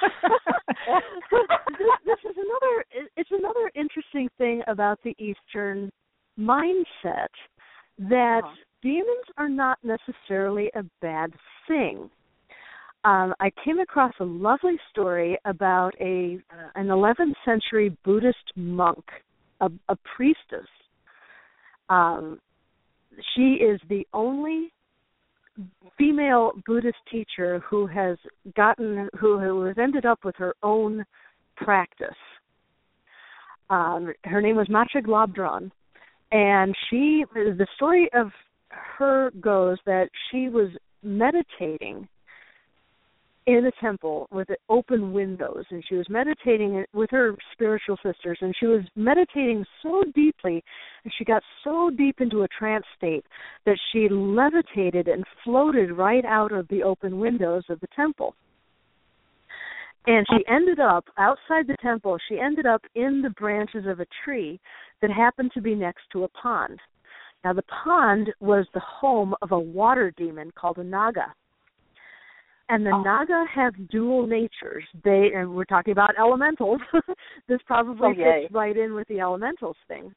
this 2.06 2.18
is 2.30 2.36
another. 2.36 2.84
It's 3.16 3.30
another 3.30 3.70
interesting 3.74 4.28
thing 4.38 4.62
about 4.66 4.98
the 5.04 5.14
Eastern 5.18 5.90
mindset 6.38 7.28
that 7.98 8.42
uh-huh. 8.44 8.54
demons 8.82 9.26
are 9.36 9.48
not 9.48 9.78
necessarily 9.82 10.70
a 10.74 10.82
bad 11.00 11.32
thing. 11.68 12.10
Um, 13.04 13.34
I 13.40 13.50
came 13.64 13.80
across 13.80 14.12
a 14.20 14.24
lovely 14.24 14.78
story 14.90 15.36
about 15.44 15.92
a 16.00 16.38
uh, 16.52 16.68
an 16.76 16.86
11th 16.86 17.34
century 17.44 17.96
Buddhist 18.04 18.52
monk, 18.54 19.04
a, 19.60 19.70
a 19.88 19.96
priestess. 20.16 20.68
Um, 21.88 22.40
she 23.34 23.54
is 23.54 23.80
the 23.88 24.06
only 24.12 24.72
female 25.98 26.52
Buddhist 26.66 26.96
teacher 27.10 27.62
who 27.68 27.86
has 27.86 28.16
gotten 28.56 29.08
who, 29.18 29.62
has 29.64 29.76
ended 29.78 30.06
up 30.06 30.20
with 30.24 30.34
her 30.36 30.54
own 30.62 31.04
practice. 31.56 32.08
Um, 33.68 34.12
her 34.24 34.40
name 34.40 34.56
was 34.56 34.68
Machig 34.68 35.06
Labdrön, 35.06 35.70
and 36.30 36.74
she 36.88 37.24
the 37.34 37.66
story 37.76 38.08
of 38.14 38.30
her 38.98 39.30
goes 39.40 39.78
that 39.86 40.08
she 40.30 40.48
was 40.48 40.70
meditating 41.02 42.08
in 43.46 43.66
a 43.66 43.72
temple 43.80 44.28
with 44.30 44.48
open 44.68 45.12
windows 45.12 45.64
and 45.70 45.82
she 45.88 45.96
was 45.96 46.08
meditating 46.08 46.84
with 46.92 47.10
her 47.10 47.36
spiritual 47.52 47.96
sisters 47.96 48.38
and 48.40 48.54
she 48.58 48.66
was 48.66 48.82
meditating 48.94 49.64
so 49.82 50.04
deeply 50.14 50.62
and 51.04 51.12
she 51.18 51.24
got 51.24 51.42
so 51.64 51.90
deep 51.90 52.20
into 52.20 52.42
a 52.42 52.48
trance 52.48 52.84
state 52.96 53.24
that 53.66 53.78
she 53.90 54.08
levitated 54.08 55.08
and 55.08 55.24
floated 55.42 55.92
right 55.92 56.24
out 56.24 56.52
of 56.52 56.68
the 56.68 56.82
open 56.82 57.18
windows 57.18 57.64
of 57.68 57.80
the 57.80 57.88
temple. 57.96 58.34
And 60.06 60.26
she 60.30 60.44
ended 60.48 60.78
up 60.78 61.04
outside 61.18 61.66
the 61.66 61.76
temple 61.82 62.18
she 62.28 62.38
ended 62.38 62.66
up 62.66 62.82
in 62.94 63.22
the 63.22 63.30
branches 63.30 63.86
of 63.86 63.98
a 63.98 64.06
tree 64.24 64.60
that 65.00 65.10
happened 65.10 65.50
to 65.54 65.60
be 65.60 65.74
next 65.74 66.02
to 66.12 66.24
a 66.24 66.28
pond. 66.28 66.78
Now 67.44 67.52
the 67.52 67.62
pond 67.84 68.32
was 68.38 68.66
the 68.72 68.80
home 68.80 69.34
of 69.42 69.50
a 69.50 69.58
water 69.58 70.12
demon 70.16 70.52
called 70.54 70.78
a 70.78 70.84
naga 70.84 71.34
and 72.72 72.86
the 72.86 72.90
oh. 72.90 73.02
naga 73.02 73.44
have 73.52 73.72
dual 73.88 74.26
natures 74.26 74.84
they 75.04 75.30
and 75.34 75.54
we're 75.54 75.64
talking 75.64 75.92
about 75.92 76.18
elementals 76.18 76.80
this 77.48 77.60
probably 77.66 78.08
oh, 78.08 78.14
fits 78.14 78.52
right 78.52 78.76
in 78.76 78.94
with 78.94 79.06
the 79.08 79.20
elementals 79.20 79.76
thing 79.88 80.12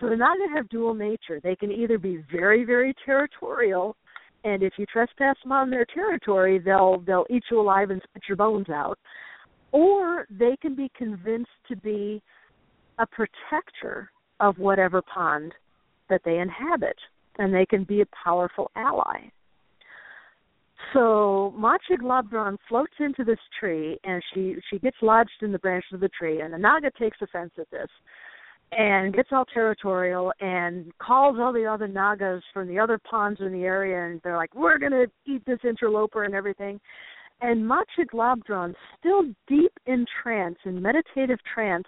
so 0.00 0.08
the 0.08 0.16
naga 0.16 0.44
have 0.54 0.68
dual 0.68 0.94
nature 0.94 1.40
they 1.42 1.56
can 1.56 1.70
either 1.70 1.98
be 1.98 2.24
very 2.30 2.64
very 2.64 2.94
territorial 3.04 3.96
and 4.44 4.62
if 4.62 4.74
you 4.76 4.84
trespass 4.86 5.36
on 5.50 5.70
their 5.70 5.86
territory, 5.86 6.58
they'll 6.58 7.00
they'll 7.06 7.26
eat 7.30 7.44
you 7.50 7.60
alive 7.60 7.90
and 7.90 8.00
spit 8.08 8.22
your 8.28 8.36
bones 8.36 8.68
out. 8.68 8.98
Or 9.72 10.26
they 10.30 10.56
can 10.60 10.76
be 10.76 10.90
convinced 10.96 11.50
to 11.68 11.76
be 11.76 12.22
a 12.98 13.06
protector 13.06 14.10
of 14.40 14.58
whatever 14.58 15.02
pond 15.02 15.52
that 16.10 16.20
they 16.24 16.38
inhabit, 16.38 16.96
and 17.38 17.52
they 17.52 17.66
can 17.66 17.84
be 17.84 18.02
a 18.02 18.06
powerful 18.22 18.70
ally. 18.76 19.30
So 20.94 21.52
Machig 21.58 22.00
Labdrön 22.02 22.56
floats 22.68 22.94
into 22.98 23.24
this 23.24 23.38
tree, 23.60 23.98
and 24.04 24.22
she 24.32 24.56
she 24.70 24.78
gets 24.78 24.96
lodged 25.02 25.42
in 25.42 25.52
the 25.52 25.58
branch 25.58 25.84
of 25.92 26.00
the 26.00 26.08
tree, 26.08 26.40
and 26.40 26.54
the 26.54 26.58
Naga 26.58 26.90
takes 26.98 27.18
offense 27.20 27.52
at 27.58 27.70
this 27.70 27.88
and 28.72 29.14
gets 29.14 29.28
all 29.30 29.44
territorial 29.44 30.32
and 30.40 30.90
calls 30.98 31.36
all 31.38 31.52
the 31.52 31.66
other 31.66 31.86
Nagas 31.86 32.42
from 32.52 32.66
the 32.66 32.78
other 32.78 32.98
ponds 32.98 33.40
in 33.40 33.52
the 33.52 33.64
area 33.64 34.10
and 34.10 34.20
they're 34.24 34.38
like, 34.38 34.54
We're 34.54 34.78
gonna 34.78 35.04
eat 35.26 35.44
this 35.44 35.58
interloper 35.64 36.24
and 36.24 36.34
everything 36.34 36.80
and 37.40 37.68
Machig 37.68 38.10
Labdrön, 38.12 38.74
still 38.98 39.24
deep 39.46 39.72
in 39.86 40.06
trance, 40.22 40.56
in 40.64 40.80
meditative 40.80 41.38
trance, 41.52 41.86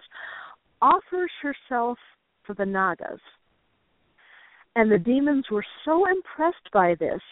offers 0.82 1.30
herself 1.42 1.98
for 2.44 2.54
the 2.54 2.66
Nagas. 2.66 3.20
And 4.74 4.90
the 4.90 4.98
demons 4.98 5.46
were 5.50 5.64
so 5.84 6.04
impressed 6.06 6.70
by 6.72 6.94
this 6.96 7.22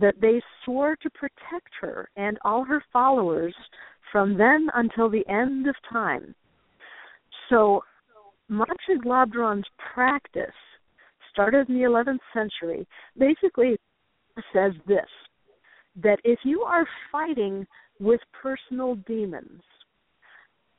that 0.00 0.20
they 0.20 0.40
swore 0.64 0.96
to 0.96 1.10
protect 1.10 1.70
her 1.80 2.08
and 2.16 2.38
all 2.44 2.64
her 2.64 2.82
followers 2.92 3.54
from 4.12 4.36
then 4.36 4.68
until 4.74 5.08
the 5.08 5.26
end 5.28 5.66
of 5.68 5.74
time. 5.90 6.34
So 7.48 7.82
Machig 8.50 9.04
Labdrön's 9.04 9.66
practice 9.94 10.46
started 11.32 11.68
in 11.68 11.76
the 11.76 11.82
11th 11.82 12.18
century 12.32 12.86
basically 13.18 13.76
says 14.52 14.72
this 14.86 15.06
that 16.00 16.20
if 16.24 16.38
you 16.44 16.62
are 16.62 16.86
fighting 17.10 17.66
with 17.98 18.20
personal 18.40 18.94
demons, 19.06 19.62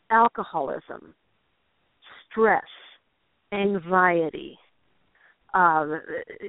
alcoholism, 0.10 1.14
stress, 2.30 2.64
anxiety, 3.52 4.58
uh, 5.54 5.86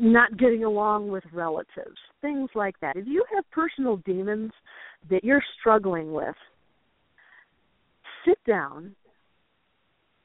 not 0.00 0.36
getting 0.36 0.64
along 0.64 1.08
with 1.08 1.24
relatives, 1.32 1.98
things 2.20 2.50
like 2.54 2.78
that. 2.80 2.96
If 2.96 3.06
you 3.06 3.24
have 3.34 3.44
personal 3.50 3.96
demons 3.98 4.52
that 5.10 5.24
you're 5.24 5.42
struggling 5.58 6.12
with, 6.12 6.34
sit 8.26 8.38
down 8.46 8.94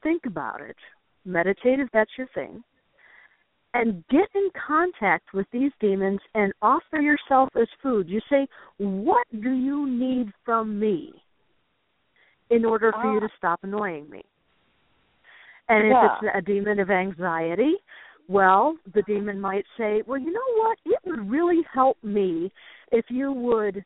think 0.06 0.26
about 0.26 0.60
it, 0.60 0.76
meditate 1.24 1.80
if 1.80 1.88
that's 1.92 2.10
your 2.16 2.28
thing, 2.34 2.62
and 3.74 4.04
get 4.08 4.28
in 4.34 4.48
contact 4.66 5.34
with 5.34 5.46
these 5.52 5.72
demons 5.80 6.20
and 6.34 6.52
offer 6.62 7.00
yourself 7.00 7.48
as 7.60 7.66
food. 7.82 8.08
You 8.08 8.20
say, 8.30 8.46
What 8.78 9.26
do 9.32 9.50
you 9.50 9.88
need 9.88 10.32
from 10.44 10.78
me 10.78 11.12
in 12.50 12.64
order 12.64 12.92
for 12.92 13.12
you 13.12 13.20
to 13.20 13.26
ah. 13.26 13.36
stop 13.36 13.60
annoying 13.64 14.08
me? 14.08 14.22
And 15.68 15.88
yeah. 15.88 16.06
if 16.06 16.22
it's 16.22 16.32
a 16.38 16.42
demon 16.42 16.78
of 16.78 16.90
anxiety, 16.90 17.74
well, 18.28 18.76
the 18.94 19.02
demon 19.02 19.40
might 19.40 19.64
say, 19.78 20.02
Well, 20.06 20.18
you 20.18 20.32
know 20.32 20.40
what? 20.56 20.78
It 20.84 20.98
would 21.04 21.30
really 21.30 21.62
help 21.72 21.96
me 22.02 22.52
if 22.92 23.04
you 23.08 23.32
would 23.32 23.84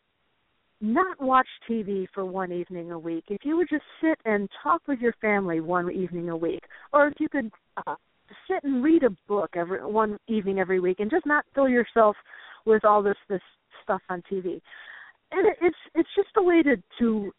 not 0.81 1.21
watch 1.21 1.47
TV 1.69 2.07
for 2.15 2.25
one 2.25 2.53
evening 2.53 2.91
a 2.91 2.99
week, 2.99 3.25
if 3.29 3.45
you 3.45 3.57
would 3.57 3.69
just 3.69 3.85
sit 4.01 4.19
and 4.25 4.49
talk 4.63 4.81
with 4.89 4.99
your 4.99 5.13
family 5.21 5.61
one 5.61 5.91
evening 5.91 6.31
a 6.31 6.37
week, 6.37 6.63
or 6.93 7.09
if 7.09 7.15
you 7.21 7.29
could 7.29 7.51
uh, 7.87 7.95
sit 8.49 8.65
and 8.65 8.83
read 8.83 9.03
a 9.03 9.11
book 9.29 9.51
every 9.55 9.85
one 9.85 10.19
evening 10.27 10.59
every 10.59 10.81
week, 10.81 11.01
and 11.01 11.11
just 11.11 11.27
not 11.27 11.45
fill 11.55 11.69
yourself 11.69 12.17
with 12.65 12.85
all 12.85 13.03
this 13.03 13.17
this 13.29 13.43
stuff 13.83 14.01
on 14.09 14.23
TV, 14.31 14.61
and 15.33 15.47
it, 15.49 15.57
it's 15.61 15.77
it's 15.95 16.09
just 16.17 16.31
a 16.37 16.43
way 16.43 16.63
to 16.63 16.77
to 16.99 17.31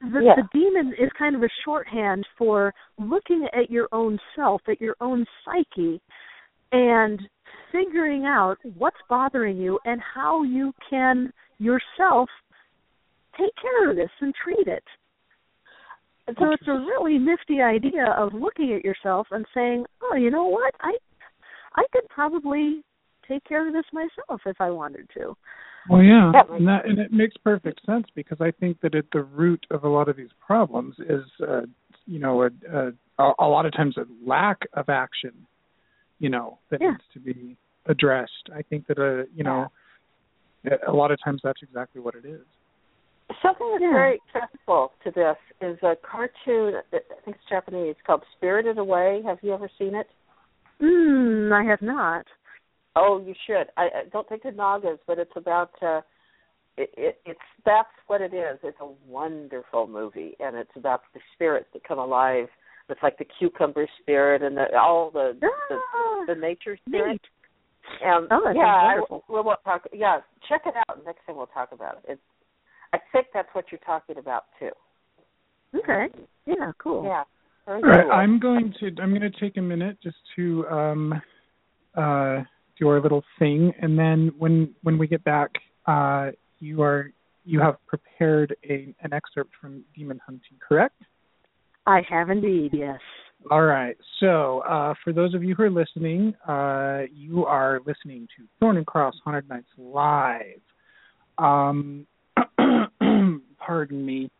the, 0.00 0.20
Yeah. 0.20 0.34
the 0.36 0.48
demon 0.52 0.94
is 0.98 1.10
kind 1.18 1.34
of 1.34 1.42
a 1.42 1.48
shorthand 1.64 2.26
for 2.36 2.74
looking 2.98 3.46
at 3.52 3.70
your 3.70 3.88
own 3.92 4.18
self, 4.36 4.62
at 4.68 4.80
your 4.80 4.96
own 5.00 5.26
psyche, 5.44 6.00
and 6.72 7.20
figuring 7.72 8.24
out 8.24 8.58
what's 8.76 8.96
bothering 9.08 9.56
you 9.56 9.78
and 9.84 10.00
how 10.00 10.42
you 10.42 10.72
can 10.88 11.32
yourself 11.58 12.28
take 13.38 13.52
care 13.60 13.90
of 13.90 13.96
this 13.96 14.10
and 14.20 14.34
treat 14.34 14.66
it. 14.66 14.84
So 16.38 16.52
it's 16.52 16.66
a 16.68 16.72
really 16.72 17.18
nifty 17.18 17.60
idea 17.60 18.06
of 18.16 18.32
looking 18.32 18.72
at 18.72 18.84
yourself 18.84 19.26
and 19.30 19.44
saying, 19.52 19.84
"Oh, 20.00 20.14
you 20.14 20.30
know 20.30 20.46
what? 20.46 20.74
I 20.80 20.96
I 21.74 21.84
could 21.92 22.08
probably 22.08 22.82
take 23.28 23.44
care 23.44 23.66
of 23.66 23.74
this 23.74 23.84
myself 23.92 24.40
if 24.46 24.58
I 24.60 24.70
wanted 24.70 25.08
to." 25.18 25.36
Well, 25.88 26.02
yeah, 26.02 26.32
Yeah. 26.34 26.42
and 26.50 26.66
that 26.66 26.86
and 26.86 26.98
it 26.98 27.12
makes 27.12 27.36
perfect 27.38 27.84
sense 27.84 28.06
because 28.14 28.40
I 28.40 28.50
think 28.52 28.80
that 28.80 28.94
at 28.94 29.10
the 29.12 29.22
root 29.22 29.66
of 29.70 29.84
a 29.84 29.88
lot 29.88 30.08
of 30.08 30.16
these 30.16 30.32
problems 30.44 30.96
is, 30.98 31.24
uh, 31.46 31.62
you 32.06 32.18
know, 32.18 32.42
a, 32.42 32.50
a 33.18 33.32
a 33.38 33.46
lot 33.46 33.66
of 33.66 33.72
times 33.72 33.96
a 33.96 34.06
lack 34.24 34.58
of 34.72 34.88
action, 34.88 35.46
you 36.18 36.30
know, 36.30 36.58
that 36.70 36.80
Yeah. 36.80 36.92
needs 36.92 37.04
to 37.12 37.20
be 37.20 37.56
addressed. 37.86 38.50
I 38.54 38.62
think 38.62 38.86
that 38.86 38.98
a 38.98 39.26
you 39.34 39.44
know, 39.44 39.70
a 40.86 40.92
lot 40.92 41.10
of 41.10 41.18
times 41.22 41.42
that's 41.44 41.62
exactly 41.62 42.00
what 42.00 42.14
it 42.14 42.24
is. 42.24 42.46
Something 43.42 43.70
that's 43.72 43.82
Yeah. 43.82 43.92
very 43.92 44.20
accessible 44.34 44.92
to 45.02 45.10
this 45.10 45.36
is 45.60 45.82
a 45.82 45.96
cartoon. 45.96 46.76
I 46.92 46.98
think 47.24 47.36
it's 47.36 47.44
Japanese 47.48 47.96
called 48.06 48.24
Spirited 48.36 48.78
Away. 48.78 49.22
Have 49.22 49.42
you 49.42 49.52
ever 49.52 49.68
seen 49.78 49.94
it? 49.94 50.08
Hmm, 50.80 51.52
I 51.52 51.62
have 51.64 51.82
not. 51.82 52.26
Oh, 52.96 53.22
you 53.26 53.34
should. 53.46 53.66
I, 53.76 53.82
I 53.82 54.02
don't 54.12 54.28
think 54.28 54.42
the 54.42 54.52
Nagas, 54.52 54.98
but 55.06 55.18
it's 55.18 55.32
about. 55.36 55.70
uh 55.82 56.00
it, 56.76 56.90
it, 56.96 57.20
it's 57.24 57.38
that's 57.64 57.86
what 58.08 58.20
it 58.20 58.34
is. 58.34 58.58
It's 58.64 58.76
a 58.80 58.90
wonderful 59.08 59.86
movie, 59.86 60.34
and 60.40 60.56
it's 60.56 60.70
about 60.76 61.02
the 61.14 61.20
spirits 61.34 61.66
that 61.72 61.84
come 61.86 62.00
alive. 62.00 62.46
It's 62.88 63.00
like 63.02 63.16
the 63.16 63.26
cucumber 63.38 63.86
spirit 64.02 64.42
and 64.42 64.56
the, 64.56 64.76
all 64.76 65.10
the 65.12 65.38
Ah, 65.42 66.24
the, 66.26 66.34
the 66.34 66.40
nature 66.40 66.76
spirit. 66.88 67.12
neat. 67.12 67.20
Um, 68.04 68.26
Oh, 68.30 68.40
that 68.44 68.56
yeah, 68.56 68.64
sounds 68.64 68.82
I, 68.82 68.94
wonderful. 68.96 69.24
we 69.28 69.40
won't 69.40 69.60
talk. 69.64 69.82
Yeah, 69.92 70.18
check 70.48 70.62
it 70.66 70.74
out. 70.88 71.04
Next 71.04 71.20
time 71.26 71.36
we'll 71.36 71.46
talk 71.46 71.70
about 71.72 71.98
it. 71.98 72.12
It's, 72.12 72.20
I 72.92 72.98
think 73.12 73.28
that's 73.32 73.48
what 73.52 73.66
you're 73.70 73.78
talking 73.86 74.18
about 74.18 74.44
too. 74.58 74.70
Okay. 75.78 76.06
Yeah, 76.46 76.72
cool. 76.78 77.04
Yeah. 77.04 77.24
Very 77.66 77.82
All 77.82 77.88
right, 77.88 78.02
cool. 78.02 78.12
I'm 78.12 78.38
going 78.40 78.74
to 78.80 78.86
I'm 79.00 79.10
going 79.10 79.20
to 79.22 79.40
take 79.40 79.56
a 79.56 79.62
minute 79.62 79.96
just 80.02 80.16
to 80.36 80.66
um 80.68 81.14
uh 81.96 82.42
do 82.78 82.88
our 82.88 83.00
little 83.00 83.22
thing 83.38 83.72
and 83.80 83.98
then 83.98 84.32
when 84.38 84.74
when 84.82 84.98
we 84.98 85.06
get 85.06 85.22
back 85.24 85.50
uh 85.86 86.30
you 86.60 86.82
are 86.82 87.12
you 87.44 87.60
have 87.60 87.76
prepared 87.86 88.56
a 88.64 88.94
an 89.02 89.12
excerpt 89.12 89.50
from 89.60 89.84
Demon 89.94 90.20
Hunting, 90.24 90.58
correct? 90.66 91.00
I 91.86 92.00
have 92.08 92.30
indeed, 92.30 92.70
yes. 92.72 92.98
All 93.50 93.62
right. 93.62 93.96
So, 94.20 94.60
uh, 94.60 94.94
for 95.04 95.12
those 95.12 95.34
of 95.34 95.44
you 95.44 95.54
who 95.54 95.64
are 95.64 95.70
listening, 95.70 96.34
uh, 96.48 97.02
you 97.14 97.44
are 97.44 97.80
listening 97.86 98.26
to 98.38 98.44
Thorne 98.58 98.78
and 98.78 98.86
Cross 98.86 99.16
Haunted 99.22 99.48
Nights 99.50 99.68
live. 99.76 100.60
Um, 101.36 102.06
pardon 103.58 104.06
me. 104.06 104.30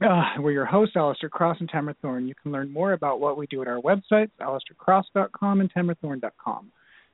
Uh, 0.00 0.22
we're 0.38 0.52
your 0.52 0.64
hosts, 0.64 0.96
Alistair 0.96 1.28
Cross 1.28 1.58
and 1.60 1.68
Tamara 1.68 1.94
Thorne. 2.00 2.26
You 2.26 2.34
can 2.42 2.50
learn 2.52 2.72
more 2.72 2.94
about 2.94 3.20
what 3.20 3.36
we 3.36 3.46
do 3.46 3.60
at 3.60 3.68
our 3.68 3.80
websites, 3.80 4.30
alistaircross.com 4.40 5.60
and 5.60 5.72
tamarathorne.com. 5.72 6.72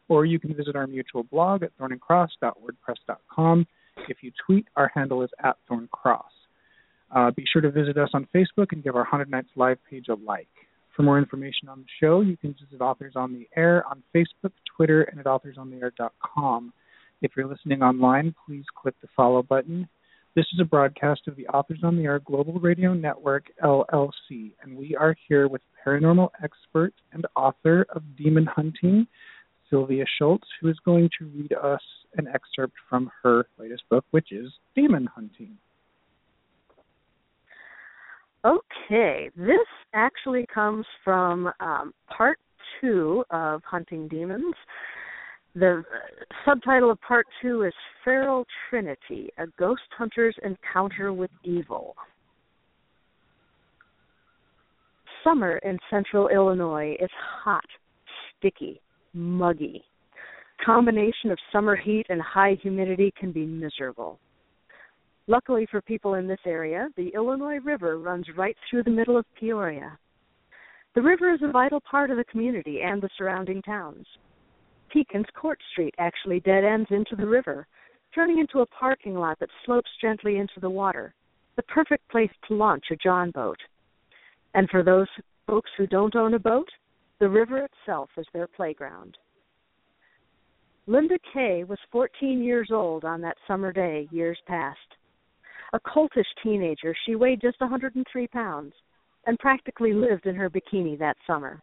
Or 0.08 0.24
you 0.24 0.38
can 0.38 0.54
visit 0.54 0.74
our 0.76 0.86
mutual 0.86 1.22
blog 1.24 1.62
at 1.62 1.70
thornandcross.wordpress.com. 1.78 3.66
If 4.08 4.18
you 4.22 4.32
tweet, 4.46 4.66
our 4.76 4.90
handle 4.94 5.22
is 5.22 5.30
at 5.42 5.56
thorncross. 5.70 6.22
Uh, 7.14 7.30
be 7.30 7.44
sure 7.50 7.62
to 7.62 7.70
visit 7.70 7.96
us 7.96 8.10
on 8.14 8.28
Facebook 8.34 8.72
and 8.72 8.82
give 8.82 8.96
our 8.96 9.04
Haunted 9.04 9.30
Nights 9.30 9.48
live 9.56 9.78
page 9.88 10.06
a 10.08 10.14
like. 10.14 10.48
For 10.94 11.02
more 11.02 11.18
information 11.18 11.68
on 11.68 11.80
the 11.80 11.86
show, 12.00 12.22
you 12.22 12.36
can 12.36 12.54
visit 12.54 12.82
Authors 12.82 13.14
on 13.16 13.32
the 13.32 13.48
Air 13.56 13.84
on 13.86 14.02
Facebook, 14.14 14.52
Twitter, 14.76 15.02
and 15.02 15.20
at 15.20 15.26
authorsontheair.com. 15.26 16.72
If 17.22 17.32
you're 17.36 17.46
listening 17.46 17.82
online, 17.82 18.34
please 18.46 18.64
click 18.80 18.94
the 19.00 19.08
follow 19.16 19.42
button. 19.42 19.88
This 20.34 20.46
is 20.52 20.60
a 20.60 20.64
broadcast 20.64 21.22
of 21.26 21.36
the 21.36 21.46
Authors 21.48 21.80
on 21.82 21.96
the 21.96 22.04
Air 22.04 22.20
Global 22.20 22.60
Radio 22.60 22.94
Network, 22.94 23.46
LLC, 23.62 24.52
and 24.62 24.76
we 24.76 24.94
are 24.94 25.16
here 25.26 25.48
with 25.48 25.62
paranormal 25.84 26.30
expert 26.42 26.94
and 27.12 27.26
author 27.34 27.86
of 27.90 28.02
Demon 28.16 28.46
Hunting, 28.46 29.06
Sylvia 29.70 30.04
Shults, 30.20 30.46
who 30.60 30.68
is 30.68 30.78
going 30.84 31.10
to 31.18 31.26
read 31.26 31.52
us 31.52 31.82
an 32.16 32.26
excerpt 32.28 32.74
from 32.88 33.10
her 33.22 33.46
latest 33.58 33.82
book, 33.90 34.04
which 34.10 34.32
is 34.32 34.50
Demon 34.74 35.06
Hunting. 35.14 35.56
Okay, 38.44 39.30
this 39.36 39.66
actually 39.94 40.46
comes 40.52 40.86
from 41.04 41.50
um, 41.60 41.92
part 42.08 42.38
two 42.80 43.24
of 43.30 43.62
Hunting 43.64 44.08
Demons. 44.08 44.54
The 45.54 45.82
subtitle 46.46 46.90
of 46.92 47.00
part 47.00 47.26
two 47.42 47.62
is 47.62 47.72
Feral 48.04 48.46
Trinity 48.70 49.30
A 49.38 49.46
Ghost 49.58 49.82
Hunter's 49.96 50.36
Encounter 50.44 51.12
with 51.12 51.30
Evil. 51.42 51.96
Summer 55.24 55.58
in 55.58 55.78
central 55.90 56.28
Illinois 56.28 56.96
is 57.00 57.10
hot, 57.42 57.64
sticky, 58.38 58.80
muggy. 59.12 59.84
Combination 60.64 61.30
of 61.30 61.38
summer 61.52 61.76
heat 61.76 62.06
and 62.08 62.20
high 62.20 62.58
humidity 62.62 63.12
can 63.18 63.32
be 63.32 63.46
miserable. 63.46 64.18
Luckily 65.26 65.66
for 65.70 65.82
people 65.82 66.14
in 66.14 66.26
this 66.26 66.40
area, 66.46 66.88
the 66.96 67.08
Illinois 67.14 67.58
River 67.58 67.98
runs 67.98 68.26
right 68.36 68.56
through 68.68 68.82
the 68.82 68.90
middle 68.90 69.16
of 69.16 69.26
Peoria. 69.38 69.98
The 70.94 71.02
river 71.02 71.32
is 71.32 71.40
a 71.42 71.52
vital 71.52 71.80
part 71.80 72.10
of 72.10 72.16
the 72.16 72.24
community 72.24 72.80
and 72.82 73.00
the 73.00 73.10
surrounding 73.16 73.62
towns. 73.62 74.06
Pekin's 74.90 75.26
Court 75.34 75.58
Street 75.70 75.94
actually 75.98 76.40
dead 76.40 76.64
ends 76.64 76.88
into 76.90 77.14
the 77.14 77.26
river, 77.26 77.66
turning 78.14 78.38
into 78.38 78.60
a 78.60 78.66
parking 78.66 79.14
lot 79.14 79.38
that 79.38 79.50
slopes 79.64 79.90
gently 80.00 80.38
into 80.38 80.60
the 80.60 80.70
water, 80.70 81.14
the 81.56 81.62
perfect 81.64 82.08
place 82.08 82.30
to 82.48 82.54
launch 82.54 82.84
a 82.90 82.96
John 82.96 83.30
boat. 83.30 83.58
And 84.54 84.68
for 84.70 84.82
those 84.82 85.08
folks 85.46 85.70
who 85.76 85.86
don't 85.86 86.16
own 86.16 86.34
a 86.34 86.38
boat, 86.38 86.68
the 87.20 87.28
river 87.28 87.66
itself 87.66 88.10
is 88.16 88.26
their 88.32 88.46
playground. 88.46 89.16
Linda 90.86 91.18
Kay 91.34 91.64
was 91.64 91.78
14 91.92 92.42
years 92.42 92.70
old 92.72 93.04
on 93.04 93.20
that 93.20 93.36
summer 93.46 93.72
day 93.72 94.08
years 94.10 94.38
past. 94.46 94.78
A 95.74 95.80
coltish 95.80 96.24
teenager, 96.42 96.94
she 97.04 97.14
weighed 97.14 97.42
just 97.42 97.60
103 97.60 98.26
pounds 98.28 98.72
and 99.26 99.38
practically 99.38 99.92
lived 99.92 100.26
in 100.26 100.34
her 100.34 100.48
bikini 100.48 100.98
that 100.98 101.16
summer. 101.26 101.60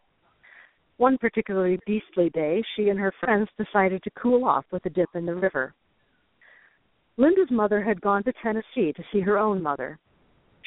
One 0.98 1.18
particularly 1.18 1.78
beastly 1.86 2.30
day, 2.30 2.62
she 2.74 2.88
and 2.88 2.98
her 2.98 3.12
friends 3.20 3.48
decided 3.58 4.02
to 4.04 4.10
cool 4.10 4.44
off 4.44 4.64
with 4.70 4.86
a 4.86 4.90
dip 4.90 5.10
in 5.14 5.26
the 5.26 5.34
river. 5.34 5.74
Linda's 7.16 7.50
mother 7.50 7.82
had 7.82 8.00
gone 8.00 8.22
to 8.24 8.32
Tennessee 8.42 8.92
to 8.92 9.04
see 9.12 9.20
her 9.20 9.38
own 9.38 9.60
mother. 9.60 9.98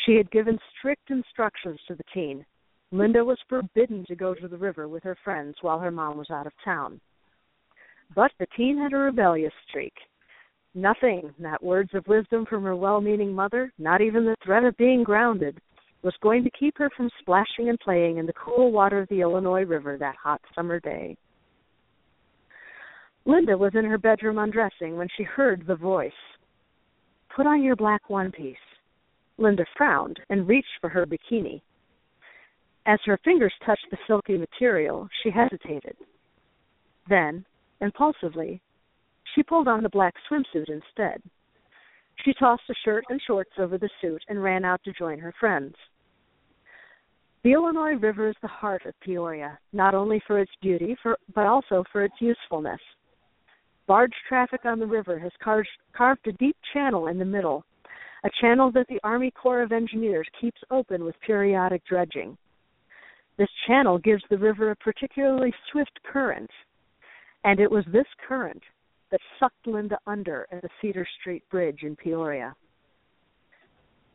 She 0.06 0.16
had 0.16 0.32
given 0.32 0.60
strict 0.78 1.10
instructions 1.10 1.80
to 1.88 1.96
the 1.96 2.04
teen. 2.14 2.46
Linda 2.92 3.24
was 3.24 3.38
forbidden 3.48 4.04
to 4.08 4.16
go 4.16 4.34
to 4.34 4.48
the 4.48 4.58
river 4.58 4.88
with 4.88 5.04
her 5.04 5.18
friends 5.24 5.56
while 5.62 5.80
her 5.80 5.92
mom 5.92 6.18
was 6.18 6.32
out 6.32 6.48
of 6.48 6.54
town. 6.64 7.00
But 8.16 8.32
the 8.40 8.48
teen 8.58 8.78
had 8.78 8.94
a 8.94 8.98
rebellious 8.98 9.54
streak. 9.68 9.94
Nothing, 10.74 11.34
not 11.38 11.64
words 11.64 11.92
of 11.94 12.08
wisdom 12.08 12.46
from 12.46 12.64
her 12.64 12.76
well 12.76 13.02
meaning 13.02 13.34
mother, 13.34 13.72
not 13.78 14.02
even 14.02 14.26
the 14.26 14.36
threat 14.44 14.64
of 14.64 14.78
being 14.78 15.04
grounded, 15.04 15.60
was 16.02 16.14
going 16.22 16.44
to 16.44 16.52
keep 16.52 16.78
her 16.78 16.90
from 16.96 17.10
splashing 17.20 17.70
and 17.70 17.80
playing 17.80 18.18
in 18.18 18.26
the 18.26 18.34
cool 18.34 18.72
water 18.72 19.00
of 19.00 19.10
the 19.10 19.22
Illinois 19.22 19.66
River 19.66 19.98
that 19.98 20.16
hot 20.16 20.42
summer 20.56 20.80
day. 20.80 21.18
Linda 23.26 23.58
was 23.58 23.74
in 23.76 23.86
her 23.86 23.98
bedroom 23.98 24.38
undressing 24.40 24.96
when 24.96 25.08
she 25.16 25.24
heard 25.24 25.66
the 25.68 25.76
voice. 25.76 26.12
Put 27.36 27.46
on 27.46 27.62
your 27.62 27.76
black 27.76 28.10
one 28.10 28.32
piece. 28.32 28.58
Linda 29.38 29.66
frowned 29.78 30.20
and 30.30 30.48
reached 30.48 30.68
for 30.82 30.90
her 30.90 31.06
bikini. 31.06 31.62
As 32.90 33.00
her 33.06 33.20
fingers 33.24 33.54
touched 33.64 33.86
the 33.92 34.00
silky 34.08 34.36
material, 34.36 35.08
she 35.22 35.30
hesitated. 35.30 35.96
Then, 37.08 37.46
impulsively, 37.82 38.64
she 39.36 39.44
pulled 39.44 39.68
on 39.68 39.84
the 39.84 39.90
black 39.90 40.16
swimsuit 40.28 40.70
instead. 40.70 41.22
She 42.26 42.34
tossed 42.34 42.64
a 42.68 42.74
shirt 42.84 43.04
and 43.10 43.22
shorts 43.22 43.52
over 43.60 43.78
the 43.78 43.92
suit 44.02 44.24
and 44.28 44.42
ran 44.42 44.66
out 44.66 44.84
to 44.86 44.94
join 44.94 45.20
her 45.20 45.36
friends. 45.40 45.76
The 47.44 47.52
Illinois 47.52 47.94
River 47.94 48.28
is 48.28 48.36
the 48.42 48.48
heart 48.48 48.84
of 48.88 49.00
Peoria, 49.02 49.60
not 49.72 49.94
only 49.94 50.20
for 50.26 50.40
its 50.40 50.52
beauty, 50.60 50.98
for, 51.04 51.16
but 51.36 51.46
also 51.46 51.84
for 51.92 52.04
its 52.04 52.20
usefulness. 52.20 52.82
Barge 53.86 54.16
traffic 54.28 54.66
on 54.66 54.80
the 54.80 54.88
river 54.88 55.20
has 55.20 55.32
carved, 55.44 55.70
carved 55.94 56.28
a 56.28 56.32
deep 56.32 56.58
channel 56.74 57.06
in 57.06 57.20
the 57.20 57.24
middle, 57.24 57.64
a 58.24 58.32
channel 58.42 58.72
that 58.72 58.88
the 58.88 59.00
Army 59.04 59.30
Corps 59.30 59.62
of 59.62 59.72
Engineers 59.72 60.28
keeps 60.42 60.62
open 60.72 61.06
with 61.06 61.22
periodic 61.22 61.86
dredging. 61.86 62.36
This 63.40 63.50
channel 63.68 63.98
gives 63.98 64.22
the 64.30 64.38
river 64.38 64.70
a 64.70 64.76
particularly 64.76 65.54
swift 65.72 65.98
current, 66.04 66.50
and 67.46 67.62
it 67.62 67.72
was 67.72 67.86
this 67.86 68.06
current 68.28 68.62
that 69.12 69.22
sucked 69.40 69.66
Linda 69.66 69.98
under 70.06 70.46
at 70.52 70.62
the 70.62 70.70
Cedar 70.82 71.08
Street 71.22 71.44
Bridge 71.50 71.84
in 71.84 71.96
Peoria. 71.96 72.54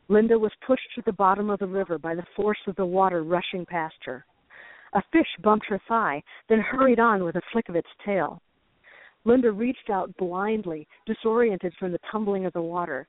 Linda 0.09 0.37
was 0.37 0.51
pushed 0.67 0.87
to 0.93 1.01
the 1.07 1.13
bottom 1.13 1.49
of 1.49 1.57
the 1.57 1.65
river 1.65 1.97
by 1.97 2.13
the 2.13 2.27
force 2.35 2.59
of 2.67 2.75
the 2.75 2.85
water 2.85 3.23
rushing 3.23 3.65
past 3.65 3.95
her. 4.03 4.23
A 4.93 5.01
fish 5.11 5.25
bumped 5.41 5.65
her 5.69 5.81
thigh, 5.87 6.21
then 6.47 6.59
hurried 6.59 6.99
on 6.99 7.23
with 7.23 7.35
a 7.35 7.41
flick 7.51 7.67
of 7.67 7.75
its 7.75 7.89
tail. 8.05 8.39
Linda 9.23 9.51
reached 9.51 9.89
out 9.89 10.15
blindly, 10.17 10.87
disoriented 11.07 11.73
from 11.79 11.91
the 11.91 11.99
tumbling 12.11 12.45
of 12.45 12.53
the 12.53 12.61
water. 12.61 13.07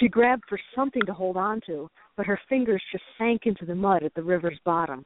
She 0.00 0.08
grabbed 0.08 0.44
for 0.48 0.58
something 0.74 1.04
to 1.04 1.12
hold 1.12 1.36
on 1.36 1.60
to, 1.66 1.90
but 2.16 2.24
her 2.24 2.40
fingers 2.48 2.82
just 2.90 3.04
sank 3.18 3.42
into 3.44 3.66
the 3.66 3.74
mud 3.74 4.02
at 4.04 4.14
the 4.14 4.22
river's 4.22 4.58
bottom. 4.64 5.04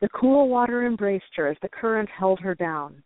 The 0.00 0.08
cool 0.10 0.48
water 0.48 0.86
embraced 0.86 1.34
her 1.36 1.46
as 1.48 1.56
the 1.62 1.68
current 1.68 2.08
held 2.10 2.40
her 2.40 2.54
down. 2.54 3.02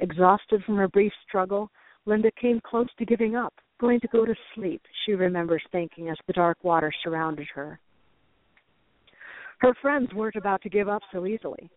Exhausted 0.00 0.64
from 0.64 0.76
her 0.76 0.88
brief 0.88 1.12
struggle, 1.28 1.70
Linda 2.06 2.30
came 2.40 2.60
close 2.60 2.88
to 2.98 3.04
giving 3.04 3.36
up, 3.36 3.54
going 3.78 4.00
to 4.00 4.08
go 4.08 4.24
to 4.24 4.34
sleep, 4.54 4.82
she 5.04 5.12
remembers 5.12 5.62
thinking 5.70 6.08
as 6.08 6.16
the 6.26 6.32
dark 6.32 6.58
water 6.64 6.92
surrounded 7.04 7.46
her. 7.54 7.78
Her 9.58 9.74
friends 9.80 10.12
weren't 10.12 10.34
about 10.34 10.60
to 10.62 10.68
give 10.68 10.88
up 10.88 11.02
so 11.12 11.24
easily. 11.24 11.70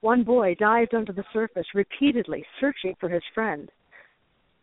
One 0.00 0.24
boy 0.24 0.56
dived 0.58 0.94
under 0.94 1.12
the 1.12 1.24
surface 1.32 1.66
repeatedly, 1.72 2.44
searching 2.60 2.96
for 2.98 3.08
his 3.08 3.22
friend. 3.34 3.70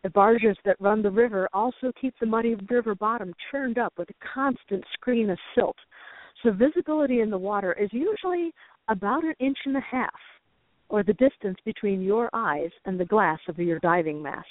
The 0.02 0.10
barges 0.10 0.56
that 0.64 0.80
run 0.80 1.00
the 1.00 1.10
river 1.10 1.48
also 1.54 1.92
keep 1.98 2.14
the 2.20 2.26
muddy 2.26 2.56
river 2.68 2.94
bottom 2.94 3.32
churned 3.50 3.78
up 3.78 3.94
with 3.96 4.10
a 4.10 4.26
constant 4.34 4.84
screen 4.92 5.30
of 5.30 5.38
silt, 5.54 5.76
so 6.42 6.52
visibility 6.52 7.20
in 7.20 7.30
the 7.30 7.38
water 7.38 7.72
is 7.72 7.88
usually 7.92 8.52
about 8.88 9.24
an 9.24 9.34
inch 9.38 9.58
and 9.66 9.76
a 9.76 9.80
half, 9.80 10.10
or 10.88 11.02
the 11.02 11.12
distance 11.14 11.58
between 11.64 12.02
your 12.02 12.30
eyes 12.32 12.70
and 12.86 12.98
the 12.98 13.04
glass 13.04 13.38
of 13.48 13.58
your 13.58 13.78
diving 13.80 14.22
mask. 14.22 14.46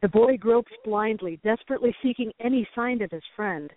The 0.00 0.08
boy 0.08 0.36
groped 0.36 0.72
blindly, 0.84 1.40
desperately 1.42 1.94
seeking 2.02 2.32
any 2.40 2.68
sign 2.74 3.02
of 3.02 3.10
his 3.10 3.22
friend. 3.34 3.70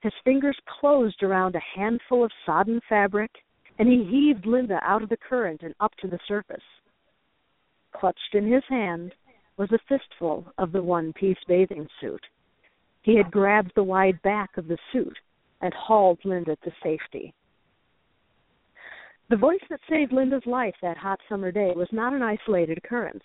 His 0.00 0.12
fingers 0.24 0.56
closed 0.80 1.22
around 1.22 1.54
a 1.54 1.78
handful 1.78 2.24
of 2.24 2.30
sodden 2.46 2.80
fabric, 2.88 3.30
and 3.78 3.88
he 3.88 4.04
heaved 4.04 4.46
Linda 4.46 4.80
out 4.82 5.02
of 5.02 5.08
the 5.08 5.16
current 5.16 5.62
and 5.62 5.74
up 5.80 5.92
to 6.00 6.08
the 6.08 6.18
surface. 6.26 6.62
Clutched 7.92 8.34
in 8.34 8.50
his 8.50 8.64
hand 8.68 9.14
was 9.56 9.70
a 9.72 9.78
fistful 9.88 10.46
of 10.56 10.72
the 10.72 10.82
one 10.82 11.12
piece 11.12 11.38
bathing 11.46 11.86
suit. 12.00 12.24
He 13.02 13.16
had 13.16 13.30
grabbed 13.30 13.72
the 13.74 13.82
wide 13.82 14.20
back 14.22 14.56
of 14.56 14.68
the 14.68 14.78
suit 14.92 15.16
and 15.60 15.74
hauled 15.74 16.18
Linda 16.24 16.56
to 16.56 16.72
safety. 16.82 17.34
The 19.30 19.36
voice 19.36 19.60
that 19.68 19.80
saved 19.90 20.12
Linda's 20.12 20.46
life 20.46 20.74
that 20.80 20.96
hot 20.96 21.20
summer 21.28 21.52
day 21.52 21.72
was 21.76 21.88
not 21.92 22.14
an 22.14 22.22
isolated 22.22 22.78
occurrence. 22.78 23.22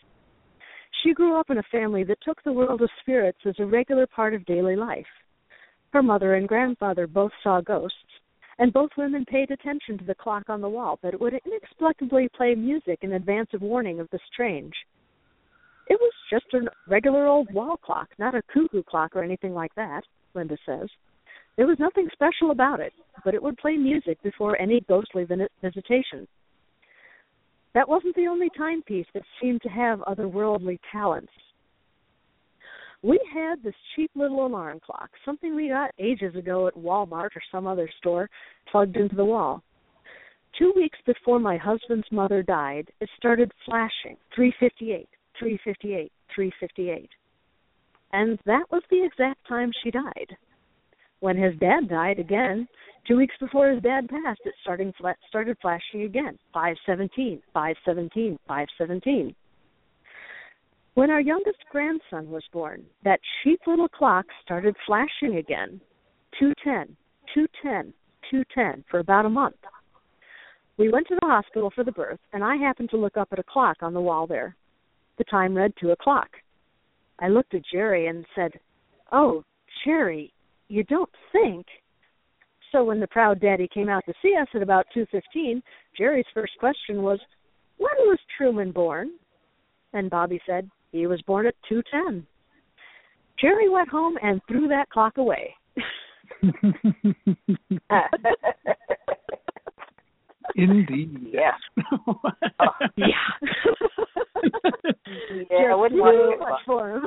She 1.02 1.14
grew 1.14 1.40
up 1.40 1.50
in 1.50 1.60
a 1.60 1.64
family 1.72 2.04
that 2.04 2.22
took 2.22 2.44
the 2.44 2.52
world 2.52 2.82
of 2.82 2.90
spirits 3.00 3.40
as 3.46 3.56
a 3.60 3.66
regular 3.66 4.06
part 4.06 4.34
of 4.34 4.46
daily 4.46 4.76
life. 4.76 5.08
Her 5.94 6.04
mother 6.04 6.36
and 6.36 6.48
grandfather 6.48 7.08
both 7.08 7.32
saw 7.42 7.62
ghosts, 7.62 7.98
and 8.60 8.74
both 8.74 8.90
women 8.98 9.24
paid 9.24 9.50
attention 9.50 9.98
to 9.98 10.04
the 10.04 10.16
clock 10.16 10.50
on 10.50 10.60
the 10.60 10.70
wall 10.70 11.00
that 11.04 11.20
would 11.20 11.40
inexplicably 11.46 12.28
play 12.36 12.54
music 12.54 13.00
in 13.02 13.14
advance 13.14 13.50
of 13.54 13.62
warning 13.62 14.02
of 14.02 14.10
the 14.10 14.20
strange. 14.32 14.74
It 15.88 16.00
was 16.02 16.14
just 16.30 16.54
a 16.54 16.70
regular 16.86 17.28
old 17.28 17.52
wall 17.54 17.78
clock, 17.78 18.10
not 18.20 18.36
a 18.36 18.42
cuckoo 18.54 18.84
clock 18.84 19.16
or 19.16 19.24
anything 19.24 19.54
like 19.54 19.74
that, 19.76 20.04
Linda 20.34 20.58
says. 20.66 20.90
There 21.56 21.68
was 21.68 21.80
nothing 21.80 22.10
special 22.12 22.52
about 22.52 22.80
it, 22.80 22.94
but 23.24 23.34
it 23.34 23.44
would 23.44 23.58
play 23.58 23.78
music 23.78 24.22
before 24.24 24.60
any 24.60 24.82
ghostly 24.82 25.26
visitation. 25.62 26.28
That 27.74 27.90
wasn't 27.90 28.16
the 28.16 28.28
only 28.28 28.50
timepiece 28.58 29.08
that 29.14 29.24
seemed 29.42 29.62
to 29.64 29.70
have 29.70 30.00
otherworldly 30.00 30.80
talents. 30.92 31.32
We 33.02 33.20
had 33.34 33.62
this 33.62 33.76
cheap 33.96 34.12
little 34.16 34.46
alarm 34.46 34.80
clock, 34.80 35.10
something 35.26 35.56
we 35.56 35.68
got 35.68 35.92
ages 36.00 36.36
ago 36.36 36.68
at 36.68 36.76
Walmart 36.76 37.36
or 37.36 37.42
some 37.52 37.68
other 37.68 37.90
store, 38.00 38.30
plugged 38.72 38.96
into 38.96 39.16
the 39.16 39.26
wall. 39.26 39.62
Two 40.58 40.72
weeks 40.76 41.00
before 41.06 41.40
my 41.40 41.58
husband's 41.58 42.10
mother 42.12 42.44
died, 42.44 42.90
it 43.02 43.10
started 43.18 43.52
flashing 43.66 44.18
358, 44.36 45.10
358, 45.38 46.12
358. 46.34 47.10
And 48.14 48.40
that 48.46 48.72
was 48.72 48.84
the 48.90 49.04
exact 49.04 49.46
time 49.48 49.72
she 49.84 49.92
died. 49.92 50.38
When 51.24 51.38
his 51.38 51.58
dad 51.58 51.88
died 51.88 52.20
again, 52.20 52.68
two 53.08 53.16
weeks 53.16 53.36
before 53.40 53.70
his 53.70 53.82
dad 53.82 54.10
passed, 54.10 54.42
it 54.44 54.54
starting 54.62 54.92
started 55.30 55.58
flashing 55.62 56.02
again. 56.02 56.38
517, 56.54 57.42
517, 57.54 58.38
517. 58.46 59.34
When 60.96 61.10
our 61.10 61.22
youngest 61.22 61.60
grandson 61.72 62.30
was 62.30 62.44
born, 62.52 62.84
that 63.06 63.22
cheap 63.42 63.62
little 63.66 63.88
clock 63.88 64.26
started 64.44 64.76
flashing 64.86 65.38
again. 65.38 65.80
210, 66.40 66.94
210, 67.34 67.94
210 68.30 68.84
for 68.92 69.00
about 69.00 69.26
a 69.26 69.30
month. 69.30 69.56
We 70.76 70.90
went 70.90 71.08
to 71.08 71.16
the 71.22 71.28
hospital 71.28 71.72
for 71.74 71.86
the 71.86 71.92
birth, 71.94 72.20
and 72.34 72.44
I 72.44 72.58
happened 72.58 72.90
to 72.90 72.98
look 72.98 73.16
up 73.16 73.30
at 73.32 73.40
a 73.40 73.44
clock 73.44 73.78
on 73.80 73.94
the 73.94 74.02
wall 74.02 74.28
there. 74.28 74.58
The 75.18 75.24
time 75.24 75.56
read 75.56 75.72
two 75.80 75.92
o'clock. 75.92 76.32
I 77.20 77.30
looked 77.30 77.54
at 77.54 77.62
Jerry 77.72 78.08
and 78.08 78.26
said, 78.36 78.52
Oh, 79.14 79.46
Jerry, 79.86 80.34
you 80.74 80.84
don't 80.86 81.10
think. 81.32 81.68
So 82.72 82.84
when 82.84 83.00
the 83.00 83.08
proud 83.08 83.40
daddy 83.40 83.70
came 83.72 83.90
out 83.90 84.04
to 84.08 84.14
see 84.24 84.36
us 84.36 84.48
at 84.56 84.64
about 84.64 84.88
2:15, 84.96 85.62
Jerry's 85.96 86.26
first 86.34 86.58
question 86.58 87.04
was, 87.04 87.20
"When 87.78 87.96
was 88.08 88.18
Truman 88.36 88.72
born?" 88.72 89.12
And 89.94 90.10
Bobby 90.10 90.42
said, 90.48 90.72
"He 90.92 91.06
was 91.06 91.22
born 91.22 91.46
at 91.46 91.56
2:10." 91.70 92.26
Jerry 93.38 93.70
went 93.70 93.90
home 93.90 94.18
and 94.24 94.42
threw 94.48 94.68
that 94.68 94.90
clock 94.90 95.18
away. 95.18 95.56
Indeed. 100.56 101.18
Yeah. 101.34 101.52
yeah. 102.96 103.08
yeah, 105.50 105.72
I 105.72 105.76
wouldn't 105.76 106.00
want 106.00 106.16
to 106.16 106.46
much 106.46 106.62
for 106.66 106.92
him. 106.92 107.04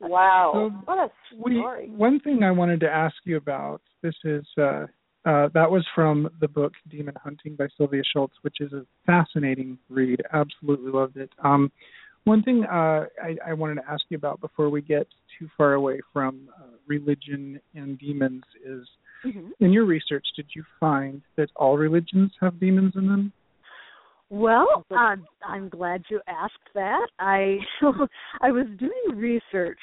wow. 0.00 0.52
So 0.54 0.70
what 0.86 0.98
a 0.98 1.10
we, 1.38 1.58
story. 1.58 1.90
one 1.90 2.20
thing 2.20 2.42
I 2.42 2.50
wanted 2.50 2.80
to 2.80 2.88
ask 2.88 3.14
you 3.24 3.36
about 3.36 3.82
this 4.02 4.14
is 4.24 4.44
uh, 4.56 4.86
uh, 5.24 5.48
that 5.54 5.70
was 5.70 5.86
from 5.94 6.28
the 6.40 6.48
book 6.48 6.72
Demon 6.88 7.14
Hunting 7.22 7.56
by 7.56 7.68
Sylvia 7.76 8.02
Shults, 8.14 8.32
which 8.42 8.56
is 8.60 8.72
a 8.72 8.86
fascinating 9.06 9.78
read. 9.88 10.20
Absolutely 10.32 10.90
loved 10.90 11.16
it. 11.16 11.30
Um, 11.44 11.70
one 12.24 12.42
thing 12.42 12.64
uh, 12.64 13.06
I, 13.22 13.36
I, 13.46 13.52
wanted 13.52 13.76
to 13.76 13.90
ask 13.90 14.02
you 14.08 14.16
about 14.16 14.40
before 14.40 14.70
we 14.70 14.80
get 14.80 15.08
too 15.38 15.48
far 15.56 15.74
away 15.74 16.00
from 16.12 16.48
uh, 16.56 16.76
religion 16.86 17.60
and 17.74 17.98
demons 17.98 18.44
is 18.64 18.86
mm-hmm. 19.24 19.48
in 19.60 19.72
your 19.72 19.84
research, 19.84 20.26
did 20.36 20.46
you 20.54 20.64
find 20.80 21.22
that 21.36 21.48
all 21.56 21.76
religions 21.76 22.32
have 22.40 22.58
demons 22.60 22.92
in 22.96 23.06
them? 23.06 23.32
Well, 24.30 24.84
uh, 24.90 25.16
I'm 25.46 25.68
glad 25.68 26.04
you 26.08 26.20
asked 26.26 26.54
that. 26.74 27.06
I 27.18 27.58
I 28.40 28.50
was 28.50 28.66
doing 28.78 29.18
research 29.18 29.78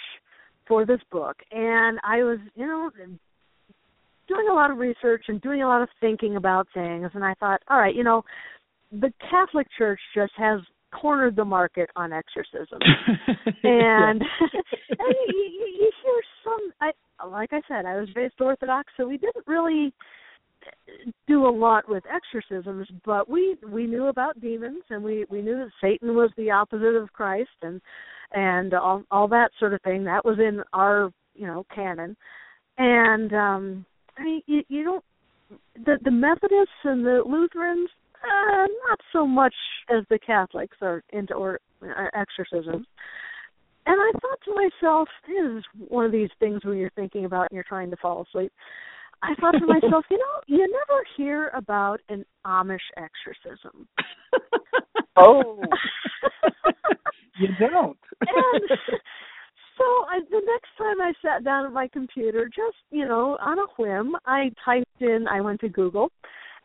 for 0.67 0.88
this 0.88 1.02
book, 1.12 1.38
and 1.52 1.99
I 2.04 2.23
was, 2.23 2.39
you 2.56 2.65
know, 2.65 2.89
doing 4.28 4.47
a 4.49 4.54
lot 4.54 4.71
of 4.71 4.78
research 4.78 5.25
and 5.28 5.39
doing 5.41 5.62
a 5.62 5.67
lot 5.67 5.84
of 5.84 5.89
thinking 6.02 6.36
about 6.36 6.67
things, 6.73 7.12
and 7.13 7.23
I 7.23 7.36
thought, 7.36 7.62
all 7.69 7.78
right, 7.78 7.93
you 7.93 8.04
know, 8.04 8.23
the 8.91 9.13
Catholic 9.30 9.67
Church 9.78 9.99
just 10.15 10.32
has 10.38 10.62
cornered 10.91 11.36
the 11.36 11.45
market 11.45 11.89
on 11.95 12.12
exorcism, 12.12 12.80
and, 13.63 14.21
and 14.41 15.15
you, 15.28 15.49
you, 15.60 15.67
you 15.80 15.91
hear 16.04 16.21
some. 16.43 16.71
I 16.82 16.91
like 17.27 17.49
I 17.53 17.62
said, 17.67 17.86
I 17.86 17.99
was 17.99 18.10
raised 18.15 18.39
Orthodox, 18.39 18.91
so 18.97 19.08
we 19.08 19.17
didn't 19.17 19.47
really 19.47 19.93
do 21.27 21.47
a 21.47 21.49
lot 21.49 21.88
with 21.88 22.03
exorcisms, 22.13 22.88
but 23.05 23.29
we 23.29 23.55
we 23.67 23.88
knew 23.88 24.08
about 24.08 24.39
demons 24.41 24.84
and 24.89 25.03
we 25.03 25.25
we 25.29 25.41
knew 25.41 25.55
that 25.55 25.71
Satan 25.82 26.15
was 26.15 26.32
the 26.38 26.51
opposite 26.51 26.95
of 26.95 27.13
Christ 27.13 27.49
and 27.62 27.82
and 28.34 28.73
all 28.73 29.03
all 29.10 29.27
that 29.29 29.51
sort 29.60 29.73
of 29.73 29.82
thing. 29.82 30.03
That 30.03 30.25
was 30.25 30.38
in 30.39 30.62
our 30.73 31.12
you 31.34 31.47
know 31.47 31.65
canon, 31.73 32.15
and 32.77 33.34
um 33.34 33.86
I 34.17 34.23
mean 34.23 34.41
you, 34.47 34.63
you 34.67 34.84
don't 34.84 35.05
the 35.86 35.97
the 36.03 36.12
Methodists 36.12 36.84
and 36.84 37.05
the 37.05 37.23
Lutherans 37.25 37.89
uh, 38.23 38.67
not 38.88 38.99
so 39.13 39.25
much 39.25 39.55
as 39.89 40.03
the 40.10 40.19
Catholics 40.19 40.77
are 40.82 41.03
into 41.12 41.34
or 41.34 41.60
uh, 41.82 42.08
exorcisms. 42.13 42.86
And 43.89 43.97
I 43.99 44.12
thought 44.19 44.38
to 44.45 44.54
myself, 44.54 45.10
this 45.28 45.58
is 45.58 45.63
one 45.88 46.06
of 46.06 46.12
these 46.12 46.30
things 46.39 46.63
when 46.63 46.78
you're 46.78 46.91
thinking 46.91 47.25
about 47.25 47.47
and 47.49 47.56
you're 47.56 47.63
trying 47.63 47.89
to 47.89 47.97
fall 47.97 48.21
asleep. 48.21 48.54
I 49.23 49.34
thought 49.41 49.54
to 49.54 49.65
myself, 49.65 50.06
you 50.12 50.19
know, 50.19 50.41
you 50.45 50.60
never 50.60 51.01
hear 51.18 51.47
about 51.55 51.99
an 52.07 52.24
Amish 52.45 52.78
exorcism. 52.97 53.88
oh. 55.18 55.59
you 57.39 57.47
don't. 57.59 57.97
and 58.22 58.70
so 59.76 59.84
I, 59.84 60.20
the 60.30 60.41
next 60.45 60.70
time 60.78 61.01
I 61.01 61.11
sat 61.26 61.43
down 61.43 61.66
at 61.66 61.74
my 61.74 61.88
computer, 61.88 62.45
just 62.45 62.78
you 62.91 63.07
know, 63.07 63.39
on 63.41 63.57
a 63.57 63.66
whim, 63.80 64.16
I 64.28 64.51
typed 64.63 65.01
in. 65.01 65.26
I 65.28 65.41
went 65.41 65.61
to 65.61 65.70
Google, 65.70 66.11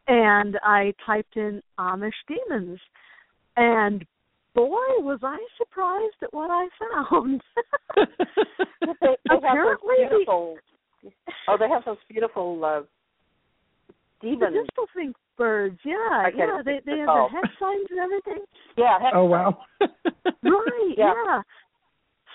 and 0.08 0.58
I 0.62 0.92
typed 1.06 1.38
in 1.38 1.62
Amish 1.80 2.12
demons, 2.28 2.78
and 3.56 4.04
boy, 4.54 4.80
was 5.00 5.20
I 5.22 5.38
surprised 5.58 6.16
at 6.22 6.32
what 6.32 6.50
I 6.50 6.68
found. 6.92 7.42
they, 7.96 9.16
they 9.28 9.36
Apparently, 9.36 9.94
have 10.02 10.10
those 10.10 10.18
beautiful. 10.18 10.56
Oh, 11.48 11.56
they 11.58 11.68
have 11.68 11.84
those 11.84 11.98
beautiful 12.08 12.64
uh, 12.64 12.80
demon. 14.22 14.54
The 14.54 14.60
distal 14.62 14.86
think 14.96 15.14
birds, 15.36 15.78
yeah, 15.84 16.28
Okay, 16.28 16.38
yeah. 16.38 16.62
They 16.64 16.80
they 16.86 16.98
have 17.00 17.08
oh. 17.10 17.28
the 17.30 17.36
hex 17.36 17.54
signs 17.60 17.86
and 17.90 17.98
everything. 18.00 18.44
Yeah. 18.78 18.98
heck, 19.00 19.12
oh 19.14 19.24
wow. 19.24 19.58
Right, 19.80 20.94
Yeah. 20.96 21.12
yeah. 21.26 21.42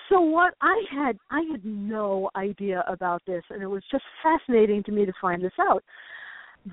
So 0.10 0.20
what 0.22 0.54
I 0.62 0.84
had 0.92 1.18
I 1.32 1.42
had 1.52 1.64
no 1.66 2.30
idea 2.36 2.84
about 2.88 3.22
this 3.26 3.44
and 3.50 3.62
it 3.62 3.68
was 3.68 3.84
just 3.92 4.04
fascinating 4.22 4.84
to 4.84 4.92
me 4.92 5.06
to 5.06 5.14
find 5.22 5.44
this 5.44 5.54
out. 5.60 5.84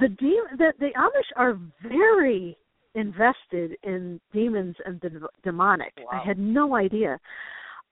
The 0.01 0.09
de- 0.09 0.57
the, 0.59 0.72
the 0.78 0.90
Amish 0.99 1.36
are 1.36 1.59
very 1.82 2.57
invested 2.97 3.76
in 3.84 4.18
demons 4.32 4.74
and 4.84 5.01
the 5.01 5.28
demonic. 5.44 5.92
Wow. 5.99 6.20
I 6.20 6.26
had 6.26 6.38
no 6.38 6.74
idea. 6.74 7.18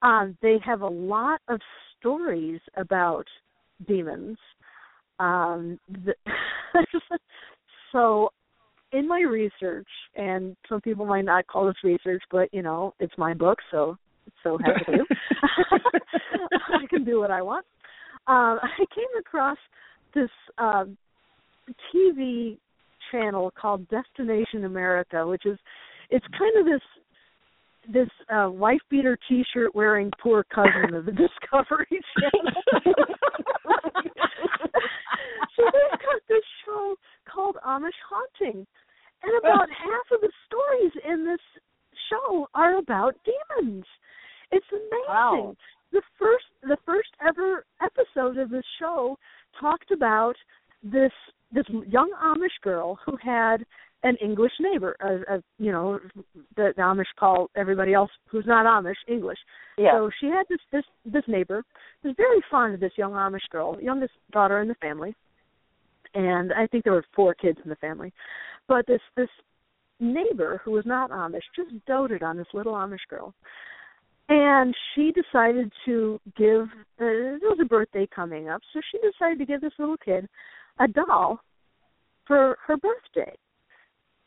Um, 0.03 0.37
they 0.43 0.57
have 0.65 0.81
a 0.81 0.89
lot 0.89 1.41
of 1.49 1.61
stories 1.99 2.61
about 2.77 3.27
demons. 3.87 4.37
Um, 5.21 5.79
the, 6.05 6.15
so, 7.93 8.31
in 8.93 9.07
my 9.07 9.21
research, 9.21 9.89
and 10.17 10.57
some 10.69 10.81
people 10.81 11.07
might 11.07 11.25
not 11.25 11.47
call 11.47 11.67
this 11.67 11.77
research, 11.85 12.23
but 12.31 12.53
you 12.53 12.63
know, 12.63 12.95
it's 12.99 13.17
my 13.17 13.35
book, 13.35 13.59
so 13.71 13.97
so 14.43 14.59
happy 14.59 14.85
to. 14.87 15.05
I 16.83 16.87
can 16.89 17.05
do 17.05 17.21
what 17.21 17.31
I 17.31 17.43
want. 17.43 17.67
Um, 18.27 18.59
I 18.63 18.85
came 18.95 19.05
across 19.19 19.59
this 20.15 20.31
um, 20.59 20.97
TV 21.95 22.59
channel 23.15 23.53
called 23.59 23.87
Destination 23.89 24.65
America, 24.65 25.27
which 25.27 25.47
is 25.47 25.59
it's 26.11 26.27
kind 26.39 26.57
of 26.59 26.67
this 26.67 26.83
this 27.93 28.09
uh 28.35 28.49
wife 28.51 28.81
beater 28.91 29.19
t 29.29 29.45
shirt 29.53 29.75
wearing 29.75 30.11
poor 30.23 30.45
cousin 30.55 30.95
of 30.95 31.05
the 31.05 31.13
Discovery 31.25 32.01
Channel. 32.21 32.63
so 35.57 35.63
they've 35.65 36.01
got 36.01 36.21
this 36.29 36.45
show 36.65 36.95
called 37.31 37.57
Amish 37.67 37.91
Haunting. 38.09 38.67
And 39.23 39.39
about 39.39 39.69
half 39.85 40.07
of 40.13 40.21
the 40.21 40.33
stories 40.47 40.93
in 41.09 41.25
this 41.25 41.41
show 42.11 42.47
are 42.55 42.79
about 42.79 43.15
demons. 43.25 43.85
It's 44.51 44.67
amazing. 44.71 45.05
Wow. 45.09 45.57
The 45.93 46.03
first 46.19 46.45
the 46.63 46.77
first 46.85 47.11
ever 47.27 47.65
episode 47.83 48.39
of 48.39 48.51
this 48.51 48.65
show 48.81 49.17
talked 49.61 49.91
about 49.91 50.35
this 50.85 51.13
this 51.53 51.65
young 51.89 52.13
Amish 52.23 52.63
girl 52.63 52.99
who 53.05 53.17
had 53.23 53.65
an 54.03 54.17
English 54.23 54.53
neighbor, 54.61 54.97
a, 55.01 55.37
a 55.37 55.43
you 55.59 55.73
know, 55.73 55.99
the, 56.57 56.75
the 56.77 56.83
Amish 56.83 57.05
call 57.19 57.49
everybody 57.57 57.95
else 57.95 58.11
who's 58.29 58.45
not 58.47 58.67
Amish 58.67 58.95
English. 59.09 59.39
Yeah. 59.79 59.93
So 59.93 60.11
she 60.21 60.27
had 60.27 60.45
this 60.49 60.61
this 60.71 60.85
this 61.07 61.23
neighbor 61.27 61.65
who 62.03 62.09
was 62.11 62.17
very 62.17 62.41
fond 62.51 62.75
of 62.75 62.81
this 62.81 62.93
young 62.97 63.13
Amish 63.13 63.49
girl, 63.51 63.81
youngest 63.81 64.13
daughter 64.31 64.61
in 64.61 64.69
the 64.69 64.75
family, 64.75 65.15
and 66.15 66.53
I 66.53 66.67
think 66.67 66.85
there 66.85 66.93
were 66.93 67.05
four 67.17 67.35
kids 67.35 67.59
in 67.65 67.71
the 67.71 67.77
family. 67.77 68.13
But 68.69 68.87
this 68.87 69.01
this 69.17 69.31
neighbor 70.01 70.61
who 70.65 70.73
was 70.73 70.85
not 70.85 71.11
Amish 71.11 71.43
just 71.57 71.71
doted 71.87 72.23
on 72.23 72.37
this 72.37 72.47
little 72.53 72.75
Amish 72.75 73.07
girl, 73.09 73.33
and 74.29 74.75
she 74.95 75.13
decided 75.13 75.73
to 75.87 76.21
give. 76.37 76.67
Uh, 77.01 77.41
there 77.41 77.51
was 77.51 77.59
a 77.63 77.67
birthday 77.67 78.07
coming 78.15 78.51
up, 78.51 78.61
so 78.73 78.81
she 78.93 78.99
decided 78.99 79.39
to 79.39 79.47
give 79.47 79.63
this 79.63 79.73
little 79.79 79.97
kid 79.97 80.29
a 80.81 80.89
doll 80.89 81.41
for 82.27 82.57
her 82.67 82.77
birthday. 82.77 83.35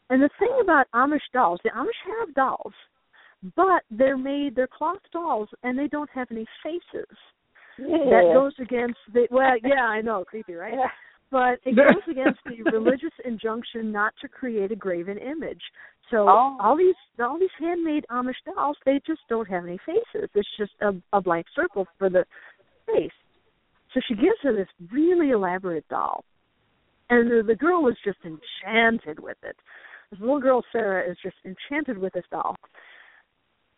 And 0.10 0.22
the 0.22 0.30
thing 0.40 0.58
about 0.62 0.88
Amish 0.96 1.20
dolls, 1.34 1.60
the 1.64 1.72
Amish 1.72 2.20
have 2.20 2.34
dolls, 2.34 2.74
but 3.56 3.84
they're 3.92 4.18
made 4.18 4.56
they're 4.56 4.68
cloth 4.68 5.02
dolls 5.12 5.50
and 5.64 5.78
they 5.78 5.88
don't 5.88 6.10
have 6.12 6.28
any 6.32 6.46
faces. 6.64 7.18
That 7.78 8.32
goes 8.34 8.54
against 8.60 8.98
the 9.14 9.28
well, 9.30 9.56
yeah, 9.64 9.84
I 9.84 10.02
know, 10.02 10.24
creepy, 10.26 10.54
right? 10.56 10.74
Yeah. 10.74 10.88
But 11.30 11.60
it 11.66 11.76
goes 11.76 12.02
against 12.10 12.40
the 12.46 12.64
religious 12.72 13.12
injunction 13.26 13.92
not 13.92 14.14
to 14.22 14.28
create 14.30 14.72
a 14.72 14.76
graven 14.76 15.18
image. 15.18 15.62
So 16.10 16.26
Oh. 16.30 16.58
all 16.62 16.78
these 16.78 16.96
all 17.20 17.38
these 17.38 17.50
handmade 17.60 18.06
Amish 18.10 18.42
dolls, 18.46 18.78
they 18.86 19.02
just 19.06 19.22
don't 19.30 19.48
have 19.50 19.66
any 19.66 19.78
faces. 19.86 20.30
It's 20.34 20.48
just 20.58 20.72
a, 20.82 20.94
a 21.12 21.22
blank 21.22 21.48
circle 21.54 21.86
for 22.00 22.10
the 22.10 22.24
face. 22.88 23.12
So 23.94 24.00
she 24.08 24.16
gives 24.16 24.40
her 24.44 24.54
this 24.56 24.68
really 24.92 25.32
elaborate 25.32 25.88
doll, 25.90 26.24
and 27.10 27.30
the, 27.30 27.44
the 27.46 27.56
girl 27.56 27.84
was 27.84 27.96
just 28.04 28.20
enchanted 28.24 29.20
with 29.20 29.38
it. 29.44 29.56
This 30.12 30.20
little 30.20 30.40
girl 30.40 30.64
Sarah 30.72 31.10
is 31.10 31.18
just 31.22 31.36
enchanted 31.46 31.98
with 31.98 32.14
this 32.14 32.24
doll, 32.32 32.56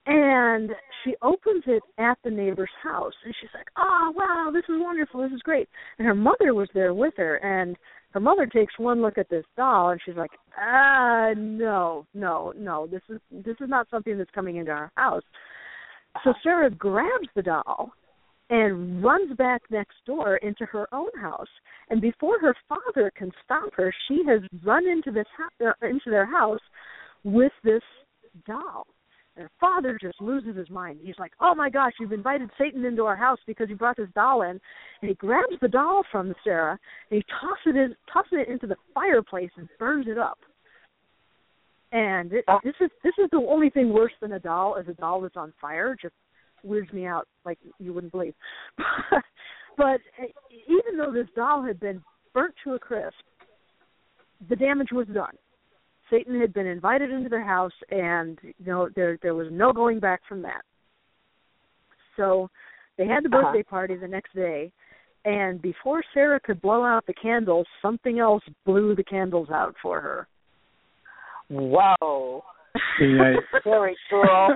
and 0.05 0.71
she 1.03 1.15
opens 1.21 1.63
it 1.67 1.83
at 1.97 2.17
the 2.23 2.29
neighbor's 2.29 2.69
house, 2.83 3.13
and 3.25 3.33
she's 3.39 3.49
like, 3.53 3.67
"Oh 3.77 4.13
wow, 4.15 4.49
this 4.53 4.63
is 4.63 4.81
wonderful, 4.81 5.21
this 5.21 5.31
is 5.31 5.41
great." 5.41 5.69
And 5.97 6.07
her 6.07 6.15
mother 6.15 6.53
was 6.53 6.69
there 6.73 6.93
with 6.93 7.13
her, 7.17 7.37
and 7.37 7.77
her 8.11 8.19
mother 8.19 8.45
takes 8.47 8.77
one 8.77 9.01
look 9.01 9.17
at 9.17 9.29
this 9.29 9.45
doll, 9.55 9.89
and 9.89 10.01
she's 10.03 10.15
like, 10.15 10.31
"Ah, 10.57 11.33
no, 11.35 12.05
no, 12.13 12.53
no, 12.55 12.87
this 12.87 13.01
is 13.09 13.19
this 13.31 13.57
is 13.59 13.69
not 13.69 13.89
something 13.89 14.17
that's 14.17 14.31
coming 14.31 14.57
into 14.57 14.71
our 14.71 14.91
house." 14.95 15.23
So 16.23 16.33
Sarah 16.43 16.69
grabs 16.71 17.27
the 17.35 17.43
doll 17.43 17.91
and 18.49 19.03
runs 19.03 19.35
back 19.37 19.61
next 19.69 19.95
door 20.05 20.37
into 20.37 20.65
her 20.65 20.87
own 20.93 21.09
house. 21.19 21.47
And 21.89 22.01
before 22.01 22.39
her 22.39 22.55
father 22.67 23.11
can 23.15 23.31
stop 23.45 23.73
her, 23.75 23.93
she 24.07 24.23
has 24.27 24.41
run 24.63 24.87
into 24.87 25.11
this 25.11 25.27
hou- 25.37 25.67
uh, 25.67 25.87
into 25.87 26.09
their 26.09 26.25
house 26.25 26.61
with 27.23 27.51
this 27.63 27.83
doll. 28.47 28.87
And 29.35 29.43
her 29.43 29.51
father 29.59 29.97
just 30.01 30.19
loses 30.19 30.57
his 30.57 30.69
mind. 30.69 30.99
He's 31.03 31.17
like, 31.19 31.31
"Oh 31.39 31.53
my 31.55 31.69
gosh, 31.69 31.93
you've 31.99 32.11
invited 32.11 32.49
Satan 32.57 32.83
into 32.85 33.05
our 33.05 33.15
house 33.15 33.39
because 33.45 33.69
you 33.69 33.75
brought 33.75 33.97
this 33.97 34.09
doll 34.15 34.41
in." 34.41 34.59
And 35.01 35.09
he 35.09 35.13
grabs 35.13 35.59
the 35.61 35.67
doll 35.67 36.03
from 36.11 36.33
Sarah 36.43 36.77
and 37.09 37.17
he 37.21 37.25
tosses 37.39 37.67
it 37.67 37.75
in, 37.75 37.95
tosses 38.11 38.33
it 38.33 38.47
into 38.49 38.67
the 38.67 38.75
fireplace 38.93 39.51
and 39.57 39.69
burns 39.77 40.07
it 40.07 40.17
up. 40.17 40.39
And 41.91 42.33
it, 42.33 42.45
Ah. 42.47 42.59
this 42.63 42.75
is 42.81 42.89
this 43.03 43.17
is 43.17 43.29
the 43.31 43.37
only 43.37 43.69
thing 43.69 43.91
worse 43.93 44.13
than 44.19 44.33
a 44.33 44.39
doll 44.39 44.75
is 44.75 44.87
a 44.87 44.93
doll 44.93 45.21
that's 45.21 45.37
on 45.37 45.53
fire. 45.61 45.95
Just 45.95 46.15
weirds 46.63 46.91
me 46.93 47.05
out 47.05 47.27
like 47.45 47.57
you 47.79 47.93
wouldn't 47.93 48.11
believe. 48.11 48.33
but 49.77 49.99
even 50.67 50.97
though 50.97 51.11
this 51.11 51.27
doll 51.35 51.63
had 51.63 51.79
been 51.79 52.01
burnt 52.33 52.53
to 52.63 52.73
a 52.73 52.79
crisp, 52.79 53.15
the 54.49 54.55
damage 54.55 54.89
was 54.91 55.07
done. 55.07 55.35
Satan 56.09 56.39
had 56.39 56.53
been 56.53 56.65
invited 56.65 57.11
into 57.11 57.29
their 57.29 57.43
house, 57.43 57.73
and 57.89 58.39
you 58.43 58.65
know 58.65 58.89
there 58.95 59.17
there 59.21 59.35
was 59.35 59.47
no 59.51 59.71
going 59.71 59.99
back 59.99 60.21
from 60.27 60.41
that. 60.41 60.61
So 62.17 62.49
they 62.97 63.05
had 63.05 63.23
the 63.23 63.29
Uh-huh. 63.29 63.43
birthday 63.51 63.63
party 63.63 63.95
the 63.95 64.07
next 64.07 64.33
day, 64.33 64.71
and 65.25 65.61
before 65.61 66.01
Sarah 66.13 66.39
could 66.39 66.61
blow 66.61 66.83
out 66.83 67.05
the 67.05 67.13
candles, 67.13 67.67
something 67.81 68.19
else 68.19 68.43
blew 68.65 68.95
the 68.95 69.03
candles 69.03 69.49
out 69.51 69.75
for 69.81 70.01
her. 70.01 70.27
Whoa. 71.49 72.43
Yikes. 72.99 73.37
Very 73.63 73.95
cool. 74.09 74.23
I 74.23 74.53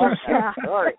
love 0.00 0.12
Yeah. 0.28 0.40
that 0.40 0.54
story. 0.64 0.92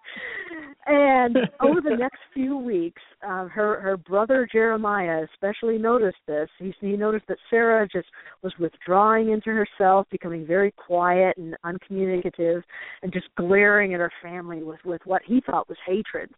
And 0.86 1.38
over 1.62 1.82
the 1.82 1.96
next 1.98 2.20
few 2.34 2.58
weeks, 2.58 3.02
um, 3.26 3.50
her 3.50 3.80
her 3.80 3.98
brother 3.98 4.48
Jeremiah 4.52 5.26
especially 5.34 5.78
noticed 5.78 6.18
this. 6.28 6.50
He 6.60 6.74
he 6.82 6.98
noticed 6.98 7.28
that 7.28 7.38
Sarah 7.50 7.88
just 7.88 8.08
was 8.42 8.54
withdrawing 8.60 9.32
into 9.32 9.50
herself, 9.50 10.08
becoming 10.12 10.46
very 10.46 10.72
quiet 10.72 11.38
and 11.38 11.56
uncommunicative, 11.64 12.64
and 13.02 13.14
just 13.14 13.28
glaring 13.38 13.94
at 13.94 14.00
her 14.00 14.12
family 14.22 14.64
with 14.64 14.80
with 14.84 15.02
what 15.06 15.22
he 15.26 15.42
thought 15.46 15.70
was 15.70 15.78
hatred. 15.86 16.30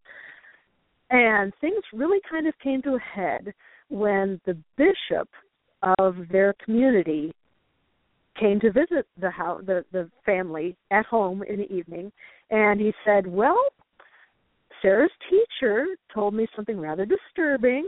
And 1.09 1.53
things 1.61 1.83
really 1.93 2.19
kind 2.29 2.47
of 2.47 2.53
came 2.63 2.81
to 2.83 2.95
a 2.95 2.99
head 2.99 3.53
when 3.89 4.39
the 4.45 4.57
bishop 4.77 5.29
of 5.99 6.15
their 6.31 6.55
community 6.63 7.33
came 8.39 8.59
to 8.59 8.71
visit 8.71 9.07
the 9.19 9.29
house 9.29 9.61
the 9.65 9.85
the 9.91 10.09
family 10.25 10.75
at 10.91 11.05
home 11.05 11.43
in 11.43 11.57
the 11.57 11.71
evening 11.71 12.11
and 12.49 12.81
he 12.81 12.91
said 13.05 13.25
well 13.25 13.69
sarah's 14.81 15.11
teacher 15.29 15.85
told 16.13 16.33
me 16.33 16.47
something 16.55 16.79
rather 16.79 17.05
disturbing. 17.05 17.85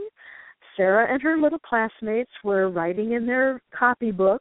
Sarah 0.76 1.12
and 1.12 1.20
her 1.22 1.36
little 1.36 1.58
classmates 1.58 2.30
were 2.44 2.70
writing 2.70 3.12
in 3.12 3.26
their 3.26 3.60
copybooks 3.78 4.38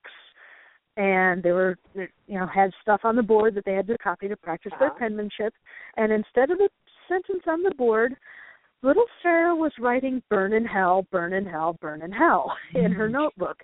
and 0.95 1.43
they 1.43 1.51
were 1.51 1.77
you 1.95 2.07
know 2.39 2.47
had 2.47 2.71
stuff 2.81 3.01
on 3.03 3.15
the 3.15 3.23
board 3.23 3.55
that 3.55 3.65
they 3.65 3.73
had 3.73 3.87
to 3.87 3.97
copy 3.97 4.27
to 4.27 4.35
practice 4.37 4.73
their 4.79 4.91
penmanship. 4.91 5.53
And 5.95 6.11
instead 6.11 6.51
of 6.51 6.57
the 6.57 6.69
sentence 7.07 7.43
on 7.47 7.63
the 7.63 7.73
board 7.75 8.15
little 8.83 9.05
sarah 9.23 9.55
was 9.55 9.71
writing 9.79 10.21
burn 10.29 10.53
in 10.53 10.65
hell 10.65 11.05
burn 11.11 11.33
in 11.33 11.45
hell 11.45 11.77
burn 11.81 12.01
in 12.01 12.11
hell 12.11 12.53
in 12.75 12.91
her 12.91 13.07
mm. 13.07 13.13
notebook. 13.13 13.63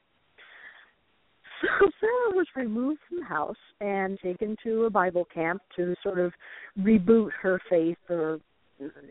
So 1.63 1.67
Sarah 1.99 2.35
was 2.35 2.47
removed 2.55 2.99
from 3.07 3.19
the 3.19 3.25
house 3.25 3.55
and 3.79 4.19
taken 4.19 4.55
to 4.63 4.85
a 4.85 4.89
Bible 4.89 5.25
camp 5.33 5.61
to 5.75 5.95
sort 6.03 6.19
of 6.19 6.33
reboot 6.79 7.29
her 7.41 7.59
faith 7.69 7.97
or 8.09 8.39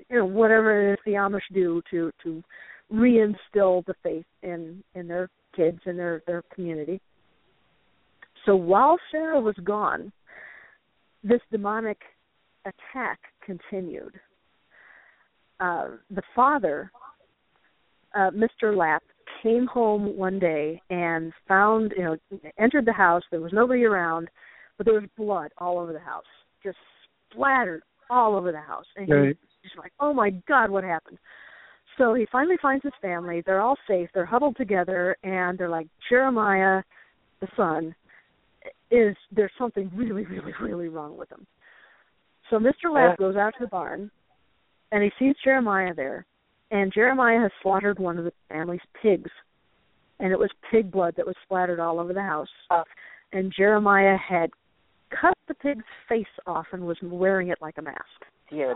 you 0.08 0.18
know 0.18 0.24
whatever 0.24 0.90
it 0.90 0.92
is 0.94 0.98
the 1.04 1.12
Amish 1.12 1.40
do 1.52 1.82
to 1.90 2.10
to 2.22 2.42
reinstill 2.92 3.84
the 3.86 3.94
faith 4.02 4.26
in 4.42 4.82
in 4.94 5.08
their 5.08 5.28
kids 5.56 5.78
and 5.86 5.98
their 5.98 6.22
their 6.26 6.42
community. 6.54 7.00
So 8.44 8.56
while 8.56 8.98
Sarah 9.10 9.40
was 9.40 9.54
gone, 9.64 10.12
this 11.22 11.40
demonic 11.50 11.98
attack 12.64 13.20
continued. 13.44 14.18
Uh, 15.60 15.90
the 16.10 16.22
father, 16.34 16.90
uh, 18.14 18.30
Mr. 18.30 18.76
Lapp, 18.76 19.02
came 19.42 19.66
home 19.66 20.16
one 20.16 20.38
day 20.38 20.80
and 20.90 21.32
found, 21.46 21.92
you 21.96 22.04
know, 22.04 22.16
entered 22.58 22.84
the 22.84 22.92
house. 22.92 23.22
There 23.30 23.40
was 23.40 23.52
nobody 23.52 23.84
around, 23.84 24.28
but 24.76 24.86
there 24.86 24.94
was 25.00 25.08
blood 25.16 25.52
all 25.58 25.78
over 25.78 25.92
the 25.92 26.00
house, 26.00 26.24
just 26.64 26.78
splattered 27.30 27.82
all 28.10 28.34
over 28.34 28.52
the 28.52 28.60
house. 28.60 28.86
And 28.96 29.08
Right. 29.08 29.38
He's 29.62 29.72
like, 29.78 29.92
"Oh 30.00 30.12
my 30.12 30.30
God, 30.48 30.70
what 30.70 30.84
happened?" 30.84 31.18
So 31.98 32.14
he 32.14 32.26
finally 32.32 32.56
finds 32.60 32.84
his 32.84 32.92
family. 33.02 33.42
They're 33.44 33.60
all 33.60 33.76
safe. 33.86 34.08
They're 34.14 34.24
huddled 34.24 34.56
together, 34.56 35.16
and 35.22 35.58
they're 35.58 35.68
like, 35.68 35.88
Jeremiah, 36.08 36.82
the 37.40 37.48
son, 37.56 37.94
is 38.90 39.16
there's 39.30 39.52
something 39.58 39.90
really, 39.94 40.24
really, 40.24 40.54
really 40.60 40.88
wrong 40.88 41.16
with 41.16 41.30
him. 41.30 41.46
So 42.50 42.58
Mr. 42.58 42.92
Lapp 42.92 43.18
goes 43.18 43.36
out 43.36 43.54
to 43.58 43.64
the 43.64 43.68
barn, 43.68 44.10
and 44.90 45.02
he 45.02 45.10
sees 45.18 45.34
Jeremiah 45.44 45.94
there, 45.94 46.26
and 46.70 46.92
Jeremiah 46.92 47.40
has 47.40 47.50
slaughtered 47.62 47.98
one 47.98 48.18
of 48.18 48.24
the 48.24 48.32
family's 48.48 48.80
pigs, 49.00 49.30
and 50.18 50.32
it 50.32 50.38
was 50.38 50.50
pig 50.70 50.90
blood 50.90 51.14
that 51.16 51.26
was 51.26 51.36
splattered 51.42 51.80
all 51.80 52.00
over 52.00 52.12
the 52.12 52.22
house. 52.22 52.48
Oh. 52.70 52.84
And 53.32 53.52
Jeremiah 53.56 54.16
had 54.16 54.50
cut 55.10 55.36
the 55.48 55.54
pig's 55.54 55.84
face 56.08 56.26
off 56.46 56.66
and 56.72 56.86
was 56.86 56.98
wearing 57.02 57.48
it 57.48 57.58
like 57.60 57.78
a 57.78 57.82
mask. 57.82 58.26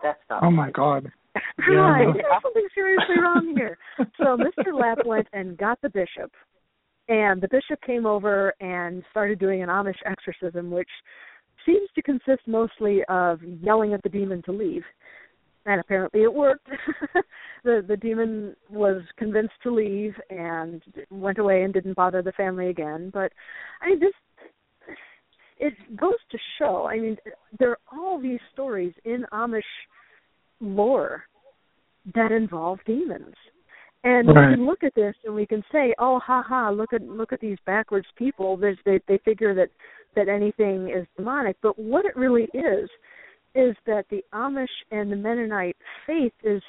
That's 0.02 0.18
not. 0.30 0.42
Oh 0.42 0.50
my 0.50 0.70
God. 0.70 1.10
Right, 1.34 2.02
Yeah. 2.06 2.12
there's 2.14 2.42
something 2.42 2.68
seriously 2.74 3.16
wrong 3.20 3.54
here. 3.56 3.76
So 4.18 4.36
Mr. 4.36 4.78
Lapp 4.78 5.04
went 5.04 5.26
and 5.32 5.56
got 5.58 5.80
the 5.82 5.90
bishop, 5.90 6.32
and 7.08 7.40
the 7.40 7.48
bishop 7.48 7.80
came 7.86 8.06
over 8.06 8.54
and 8.60 9.02
started 9.10 9.38
doing 9.38 9.62
an 9.62 9.68
Amish 9.68 9.98
exorcism, 10.06 10.70
which 10.70 10.88
seems 11.66 11.88
to 11.94 12.02
consist 12.02 12.46
mostly 12.46 13.02
of 13.08 13.40
yelling 13.42 13.92
at 13.92 14.02
the 14.02 14.08
demon 14.08 14.42
to 14.42 14.52
leave. 14.52 14.82
And 15.66 15.80
apparently 15.80 16.22
it 16.22 16.32
worked. 16.32 16.68
the 17.64 17.84
the 17.86 17.96
demon 17.96 18.54
was 18.70 19.02
convinced 19.18 19.54
to 19.64 19.74
leave 19.74 20.14
and 20.30 20.80
went 21.10 21.38
away 21.38 21.64
and 21.64 21.74
didn't 21.74 21.94
bother 21.96 22.22
the 22.22 22.32
family 22.32 22.68
again. 22.68 23.10
But 23.12 23.32
I 23.82 23.88
mean 23.88 23.98
this 24.00 24.12
it 25.58 25.74
goes 25.96 26.14
to 26.30 26.38
show, 26.58 26.86
I 26.86 26.98
mean, 26.98 27.16
there 27.58 27.70
are 27.70 27.78
all 27.92 28.20
these 28.20 28.40
stories 28.52 28.92
in 29.04 29.24
Amish 29.32 29.62
lore 30.60 31.24
that 32.14 32.32
involve 32.32 32.78
demons. 32.84 33.34
And 34.04 34.28
Right. 34.28 34.50
we 34.50 34.54
can 34.54 34.66
look 34.66 34.84
at 34.84 34.94
this 34.94 35.16
and 35.24 35.34
we 35.34 35.46
can 35.46 35.64
say, 35.72 35.94
"Oh, 35.98 36.18
ha 36.20 36.42
ha! 36.42 36.70
Look 36.70 36.92
at 36.92 37.02
look 37.02 37.32
at 37.32 37.40
these 37.40 37.58
backwards 37.66 38.06
people. 38.16 38.56
There's, 38.56 38.78
they 38.84 39.00
they 39.08 39.18
figure 39.18 39.52
that 39.54 39.70
that 40.14 40.28
anything 40.28 40.90
is 40.90 41.06
demonic." 41.16 41.56
But 41.60 41.76
what 41.78 42.04
it 42.04 42.14
really 42.16 42.48
is 42.54 42.88
is 43.56 43.74
that 43.86 44.06
the 44.08 44.24
Amish 44.32 44.68
and 44.92 45.10
the 45.10 45.16
Mennonite 45.16 45.76
faith 46.06 46.34
is 46.44 46.62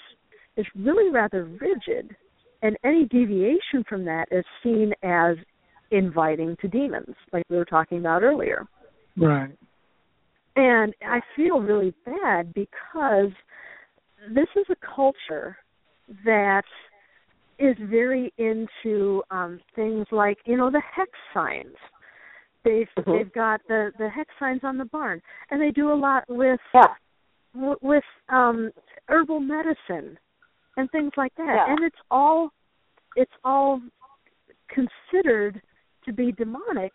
is 0.56 0.66
really 0.76 1.12
rather 1.12 1.44
rigid, 1.44 2.16
and 2.64 2.76
any 2.84 3.06
deviation 3.06 3.84
from 3.84 4.04
that 4.06 4.28
is 4.32 4.46
seen 4.64 4.94
as 5.04 5.38
inviting 5.92 6.56
to 6.62 6.68
demons, 6.68 7.16
like 7.32 7.44
we 7.50 7.58
were 7.58 7.66
talking 7.66 8.00
about 8.00 8.24
earlier. 8.24 8.66
Right. 9.18 9.57
And 10.55 10.93
I 11.03 11.22
feel 11.36 11.59
really 11.59 11.93
bad 12.05 12.53
because 12.53 13.32
this 14.34 14.47
is 14.55 14.65
a 14.70 14.76
culture 14.95 15.57
that 16.26 16.63
is 17.59 17.76
very 17.82 18.34
into 18.38 19.24
um 19.32 19.59
things 19.76 20.05
like, 20.11 20.38
you 20.45 20.57
know, 20.57 20.70
the 20.70 20.82
hex 20.95 21.11
signs. 21.34 21.76
They've 22.63 22.88
Mhm. 22.97 23.18
they've 23.18 23.34
got 23.34 23.61
the 23.68 23.91
the 23.97 24.09
hex 24.09 24.34
signs 24.39 24.63
on 24.63 24.78
the 24.78 24.86
barn 24.86 25.22
and 25.49 25.61
they 25.61 25.72
do 25.72 25.91
a 25.91 25.95
lot 25.95 26.24
with 26.28 26.59
Yeah. 26.74 26.93
w- 27.53 27.78
with 27.82 28.03
um 28.30 28.72
herbal 29.09 29.39
medicine 29.39 30.18
and 30.78 30.89
things 30.91 31.11
like 31.18 31.34
that. 31.36 31.55
Yeah. 31.55 31.72
And 31.72 31.84
it's 31.84 32.01
all 32.11 32.51
it's 33.15 33.34
all 33.43 33.82
considered 34.68 35.61
to 36.05 36.13
be 36.13 36.32
demonic 36.32 36.93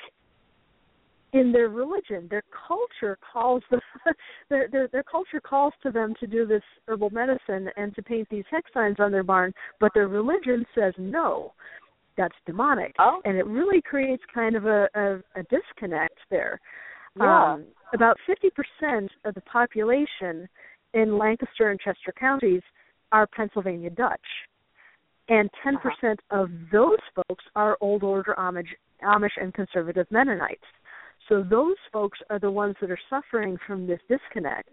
in 1.32 1.52
their 1.52 1.68
religion. 1.68 2.26
Their 2.30 2.42
culture 2.66 3.18
calls 3.32 3.62
the 3.70 3.80
their, 4.48 4.68
their 4.68 4.88
their 4.88 5.02
culture 5.02 5.40
calls 5.40 5.72
to 5.82 5.90
them 5.90 6.14
to 6.20 6.26
do 6.26 6.46
this 6.46 6.62
herbal 6.86 7.10
medicine 7.10 7.68
and 7.76 7.94
to 7.94 8.02
paint 8.02 8.28
these 8.30 8.44
hex 8.50 8.70
signs 8.74 8.96
on 8.98 9.10
their 9.10 9.22
barn, 9.22 9.52
but 9.80 9.92
their 9.94 10.08
religion 10.08 10.64
says 10.74 10.94
no. 10.98 11.52
That's 12.16 12.34
demonic. 12.44 12.94
Oh. 12.98 13.20
And 13.24 13.38
it 13.38 13.46
really 13.46 13.80
creates 13.80 14.22
kind 14.34 14.54
of 14.54 14.66
a, 14.66 14.86
a, 14.94 15.14
a 15.34 15.42
disconnect 15.44 16.18
there. 16.30 16.60
Yeah. 17.16 17.54
Um, 17.54 17.64
about 17.94 18.16
50% 18.28 19.08
of 19.24 19.34
the 19.34 19.40
population 19.42 20.48
in 20.94 21.18
Lancaster 21.18 21.70
and 21.70 21.80
Chester 21.80 22.12
counties 22.18 22.62
are 23.12 23.26
Pennsylvania 23.26 23.90
Dutch. 23.90 24.20
And 25.28 25.48
10% 25.66 26.16
of 26.30 26.50
those 26.70 26.98
folks 27.14 27.44
are 27.54 27.78
Old 27.80 28.02
Order 28.02 28.34
Amish, 28.38 28.66
Amish 29.02 29.30
and 29.40 29.54
Conservative 29.54 30.06
Mennonites. 30.10 30.60
So 31.28 31.42
those 31.42 31.76
folks 31.92 32.18
are 32.30 32.38
the 32.38 32.50
ones 32.50 32.74
that 32.80 32.90
are 32.90 32.98
suffering 33.08 33.56
from 33.66 33.86
this 33.86 34.00
disconnect. 34.08 34.70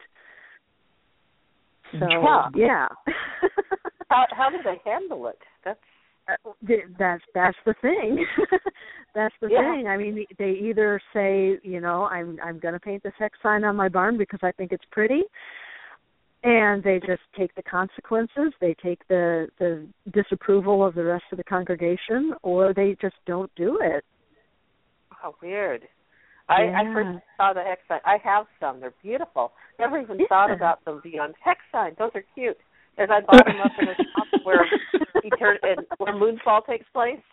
So, 1.99 2.07
Yeah. 2.09 2.49
yeah. 2.55 2.87
How 4.09 4.25
how 4.31 4.49
do 4.49 4.57
they 4.63 4.79
handle 4.83 5.27
it? 5.27 5.39
That's 5.63 5.79
Uh, 6.27 6.51
that's 6.97 7.23
that's 7.33 7.57
the 7.65 7.73
thing. 7.81 8.25
that's 9.15 9.35
the 9.41 9.49
Yeah. 9.49 9.71
thing. 9.71 9.87
I 9.87 9.97
mean, 9.97 10.25
they 10.37 10.51
either 10.51 10.99
say, 11.13 11.59
you 11.63 11.79
know, 11.79 12.05
I'm 12.05 12.39
I'm 12.43 12.59
going 12.59 12.73
to 12.73 12.79
paint 12.79 13.03
this 13.03 13.13
hex 13.19 13.37
sign 13.41 13.63
on 13.63 13.75
my 13.75 13.89
barn 13.89 14.17
because 14.17 14.39
I 14.43 14.51
think 14.51 14.71
it's 14.71 14.85
pretty, 14.91 15.23
and 16.43 16.83
they 16.83 16.99
just 16.99 17.21
take 17.37 17.53
the 17.55 17.63
consequences. 17.63 18.53
They 18.61 18.73
take 18.75 19.07
the 19.07 19.49
the 19.59 19.87
disapproval 20.11 20.83
of 20.85 20.93
the 20.95 21.03
rest 21.03 21.25
of 21.31 21.37
the 21.37 21.43
congregation, 21.43 22.33
or 22.43 22.73
they 22.73 22.95
just 23.01 23.17
don't 23.25 23.51
do 23.55 23.79
it. 23.81 24.03
how 25.11 25.35
weird. 25.41 25.87
I, 26.49 26.81
I 26.81 26.93
first 26.93 27.19
saw 27.37 27.53
the 27.53 27.61
hex 27.61 27.81
sign. 27.87 27.99
I 28.05 28.17
have 28.23 28.45
some. 28.59 28.79
They're 28.79 28.93
beautiful. 29.03 29.51
Never 29.79 29.99
even 30.01 30.17
thought 30.27 30.51
about 30.51 30.83
them 30.85 30.99
beyond 31.03 31.35
hex 31.43 31.59
signs. 31.71 31.95
Those 31.99 32.11
are 32.15 32.23
cute. 32.33 32.57
As 32.97 33.07
I 33.11 33.21
bought 33.21 33.45
them 33.45 33.61
up 33.63 33.71
in 33.79 33.87
a 33.87 33.95
shop 33.95 34.27
where 34.43 34.65
etern- 35.23 35.61
and 35.63 35.85
where 35.99 36.13
Moonfall 36.13 36.65
takes 36.65 36.85
place. 36.93 37.19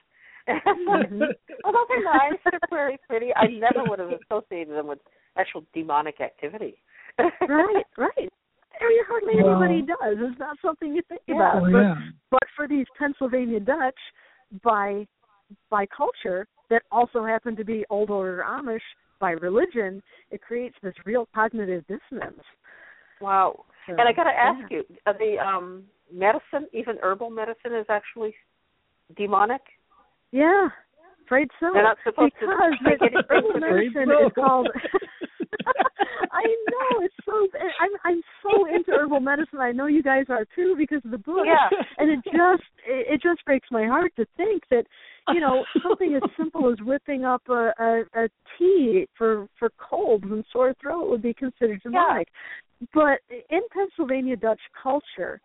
Mm-hmm. 0.48 1.18
Well, 1.18 1.72
those 1.72 1.90
are 1.90 2.04
nice. 2.04 2.38
They're 2.44 2.60
very 2.70 2.98
pretty. 3.08 3.34
I 3.34 3.46
never 3.48 3.82
would 3.90 3.98
have 3.98 4.10
associated 4.30 4.76
them 4.76 4.86
with 4.86 5.00
actual 5.36 5.64
demonic 5.74 6.20
activity. 6.20 6.76
right, 7.18 7.84
right. 7.98 8.28
I 8.80 8.88
mean, 8.88 8.98
hardly 9.08 9.42
Well- 9.42 9.60
anybody 9.60 9.80
does. 9.82 10.16
It's 10.30 10.38
not 10.38 10.56
something 10.62 10.94
you 10.94 11.02
think 11.08 11.22
Yeah. 11.26 11.34
about. 11.34 11.56
Oh, 11.56 11.72
but 11.72 11.78
yeah. 11.78 11.94
but 12.30 12.42
for 12.54 12.68
these 12.68 12.86
Pennsylvania 12.96 13.58
Dutch, 13.58 13.98
by 14.62 15.04
by 15.68 15.86
culture 15.86 16.46
that 16.70 16.82
also 16.92 17.24
happen 17.24 17.56
to 17.56 17.64
be 17.64 17.84
old 17.90 18.10
order 18.10 18.44
Amish 18.46 18.78
by 19.18 19.32
religion, 19.32 20.02
it 20.30 20.40
creates 20.42 20.76
this 20.82 20.94
real 21.04 21.28
cognitive 21.34 21.84
dissonance. 21.86 22.42
Wow. 23.20 23.64
So, 23.86 23.92
And 23.92 24.02
I 24.02 24.12
got 24.12 24.24
to 24.24 24.30
yeah. 24.30 24.52
ask 24.52 24.70
you, 24.70 24.84
uh, 25.06 25.12
the 25.12 25.38
um 25.38 25.84
medicine, 26.12 26.68
even 26.72 26.96
herbal 27.02 27.30
medicine, 27.30 27.74
is 27.74 27.86
actually 27.88 28.34
demonic. 29.16 29.62
Yeah, 30.32 30.68
afraid 31.24 31.48
so. 31.60 31.70
They're 31.72 31.82
not 31.82 31.98
supposed 32.04 32.34
to 32.40 32.46
because 32.46 32.74
anything 33.02 33.22
herbal 33.28 33.60
medicine 33.60 34.10
is 34.26 34.32
called. 34.34 34.68
I 36.32 36.42
know 36.42 37.04
it's 37.04 37.14
so. 37.24 37.48
I'm 37.80 37.90
I'm 38.04 38.22
so 38.42 38.66
into 38.66 38.92
herbal 38.92 39.20
medicine. 39.20 39.60
I 39.60 39.72
know 39.72 39.86
you 39.86 40.02
guys 40.02 40.26
are 40.28 40.46
too 40.54 40.74
because 40.76 41.04
of 41.04 41.10
the 41.10 41.18
book. 41.18 41.46
Yeah. 41.46 41.68
and 41.98 42.10
it 42.10 42.24
just 42.24 42.68
it, 42.86 43.14
it 43.14 43.22
just 43.22 43.44
breaks 43.44 43.68
my 43.70 43.86
heart 43.86 44.12
to 44.16 44.26
think 44.36 44.62
that 44.70 44.84
you 45.32 45.40
know 45.40 45.64
something 45.82 46.14
as 46.14 46.30
simple 46.36 46.70
as 46.70 46.78
whipping 46.80 47.24
up 47.24 47.42
a, 47.48 47.72
a 47.78 48.02
a 48.14 48.28
tea 48.58 49.06
for 49.16 49.48
for 49.58 49.70
colds 49.78 50.24
and 50.24 50.44
sore 50.52 50.74
throat 50.80 51.08
would 51.10 51.22
be 51.22 51.34
considered 51.34 51.80
demonic. 51.82 52.28
But 52.92 53.20
in 53.50 53.60
Pennsylvania 53.72 54.36
Dutch 54.36 54.60
culture, 54.82 55.40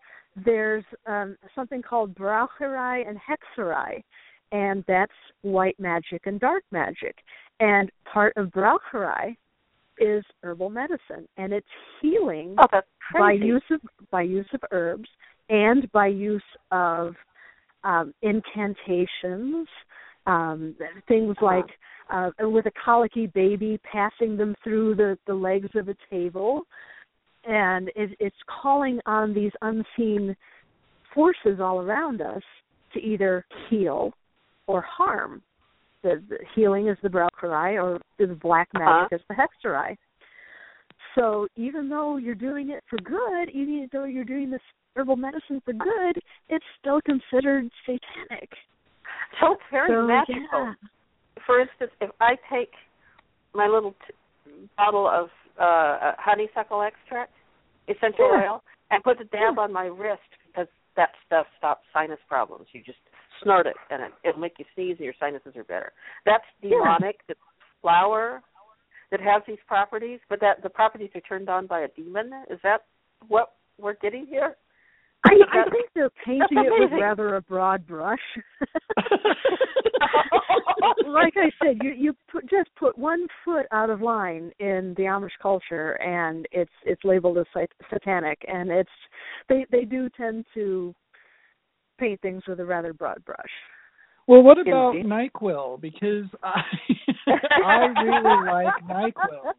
there's 0.46 0.86
um 1.08 1.38
something 1.56 1.82
called 1.82 2.16
braucherei 2.16 3.08
and 3.08 3.18
hexerei, 3.18 4.04
and 4.52 4.84
that's 4.88 5.12
white 5.42 5.80
magic 5.80 6.22
and 6.26 6.40
dark 6.40 6.64
magic. 6.72 7.18
And 7.60 7.92
part 8.12 8.34
of 8.38 8.48
braucherei 8.48 9.36
is 10.02 10.24
herbal 10.44 10.70
medicine, 10.70 11.28
and 11.38 11.54
it's 11.54 11.68
healing 12.02 12.56
Oh, 12.58 12.82
by 13.14 13.32
use 13.34 13.64
of 13.72 13.82
by 14.10 14.24
use 14.24 14.48
of 14.54 14.62
herbs 14.72 15.10
and 15.50 15.92
by 15.92 16.08
use 16.08 16.42
of 16.72 17.16
um, 17.84 18.14
incantations, 18.22 19.68
um, 20.26 20.76
things 21.08 21.36
Uh-huh. 21.38 21.46
like 21.46 21.70
uh, 22.10 22.50
with 22.50 22.66
a 22.66 22.72
colicky 22.84 23.28
baby, 23.28 23.80
passing 23.90 24.36
them 24.38 24.56
through 24.64 24.96
the 24.96 25.18
the 25.28 25.34
legs 25.34 25.70
of 25.76 25.88
a 25.88 25.96
table, 26.10 26.64
and 27.46 27.90
it, 27.96 28.16
it's 28.20 28.44
calling 28.62 29.00
on 29.06 29.34
these 29.34 29.52
unseen 29.62 30.36
forces 31.14 31.60
all 31.60 31.82
around 31.82 32.22
us 32.22 32.44
to 32.94 33.00
either 33.00 33.46
heal 33.70 34.14
or 34.68 34.82
harm. 34.82 35.42
The, 36.04 36.22
the 36.30 36.38
healing 36.56 36.88
is 36.88 36.98
the 37.04 37.10
Braucherei, 37.10 37.82
or 37.82 38.00
the 38.18 38.34
black 38.34 38.70
magic 38.74 38.88
Uh-huh. 38.88 39.16
is 39.16 39.22
the 39.30 39.36
Hexerei. 39.36 39.96
So 41.16 41.48
even 41.56 41.90
though 41.90 42.18
you're 42.18 42.36
doing 42.36 42.70
it 42.72 42.84
for 42.90 42.98
good, 42.98 43.50
even 43.54 43.88
though 43.92 44.06
you're 44.06 44.24
doing 44.24 44.50
this 44.50 44.62
herbal 44.96 45.18
medicine 45.18 45.62
for 45.66 45.74
good, 45.74 46.22
it's 46.50 46.66
still 46.80 47.02
considered 47.02 47.70
satanic. 47.86 48.50
So 49.40 49.54
it's 49.54 49.62
very 49.72 49.90
so, 49.90 50.08
magical. 50.08 50.48
Yeah. 50.54 50.74
For 51.46 51.60
instance, 51.60 51.92
if 52.02 52.12
I 52.20 52.36
take 52.52 52.72
my 53.54 53.68
little 53.68 53.92
t- 54.08 54.68
bottle 54.78 55.08
of 55.08 55.30
uh 55.60 56.14
honeysuckle 56.18 56.82
extract, 56.82 57.34
essential 57.88 58.30
Yeah. 58.32 58.52
oil, 58.54 58.64
and 58.90 59.04
put 59.04 59.20
a 59.20 59.26
dab 59.26 59.60
on 59.60 59.72
my 59.74 59.86
wrist 59.86 60.22
because 60.48 60.68
that 60.96 61.10
stuff 61.26 61.48
stops 61.58 61.84
sinus 61.94 62.20
problems. 62.28 62.68
You 62.72 62.82
just 62.84 63.00
snort 63.44 63.68
it 63.68 63.76
and 63.90 64.04
it, 64.04 64.12
it'll 64.24 64.42
make 64.42 64.54
you 64.60 64.66
sneeze 64.76 64.96
and 64.98 65.06
your 65.06 65.14
sinuses 65.20 65.56
are 65.56 65.64
better. 65.64 65.92
That's 66.26 66.44
Yeah. 66.62 66.72
demonic. 66.72 67.22
The 67.28 67.36
flower 67.82 68.42
that 69.12 69.20
has 69.20 69.42
these 69.48 69.58
properties, 69.68 70.20
but 70.30 70.40
that 70.40 70.64
the 70.64 70.70
properties 70.70 71.10
are 71.16 71.22
turned 71.22 71.50
on 71.50 71.68
by 71.68 71.82
a 71.82 71.88
demon. 71.90 72.32
Is 72.50 72.60
that 72.64 72.86
what 73.28 73.54
we're 73.78 73.96
getting 73.96 74.26
here? 74.26 74.56
I, 75.24 75.34
I 75.52 75.70
think 75.70 75.90
they're 75.94 76.10
painting 76.26 76.48
it 76.58 76.92
with 76.92 77.00
rather 77.00 77.36
a 77.36 77.42
broad 77.42 77.86
brush. 77.86 78.20
like 81.06 81.34
I 81.38 81.50
said, 81.64 81.78
you 81.82 81.92
you 81.92 82.16
put, 82.32 82.50
just 82.50 82.70
put 82.78 82.98
one 82.98 83.28
foot 83.46 83.66
out 83.72 83.90
of 83.90 84.02
line 84.02 84.52
in 84.60 84.94
the 84.98 85.04
Amish 85.04 85.30
culture, 85.42 85.94
and 86.02 86.48
it's 86.52 86.72
it's 86.86 87.04
labeled 87.04 87.38
as 87.38 87.46
sat- 87.54 87.70
satanic, 87.92 88.40
and 88.48 88.72
it's 88.72 88.90
they 89.50 89.66
they 89.72 89.86
do 89.86 90.10
tend 90.10 90.46
to 90.54 90.94
paint 92.02 92.20
things 92.22 92.42
with 92.48 92.60
a 92.60 92.66
rather 92.66 92.94
broad 92.94 93.24
brush. 93.24 93.38
Well, 94.28 94.42
what 94.44 94.58
about. 94.60 94.96
Nyquil? 94.96 95.80
Because 95.82 96.26
I 96.44 96.62
I 97.66 97.86
really 98.02 98.52
like 98.52 98.74
Nyquil. 98.90 99.54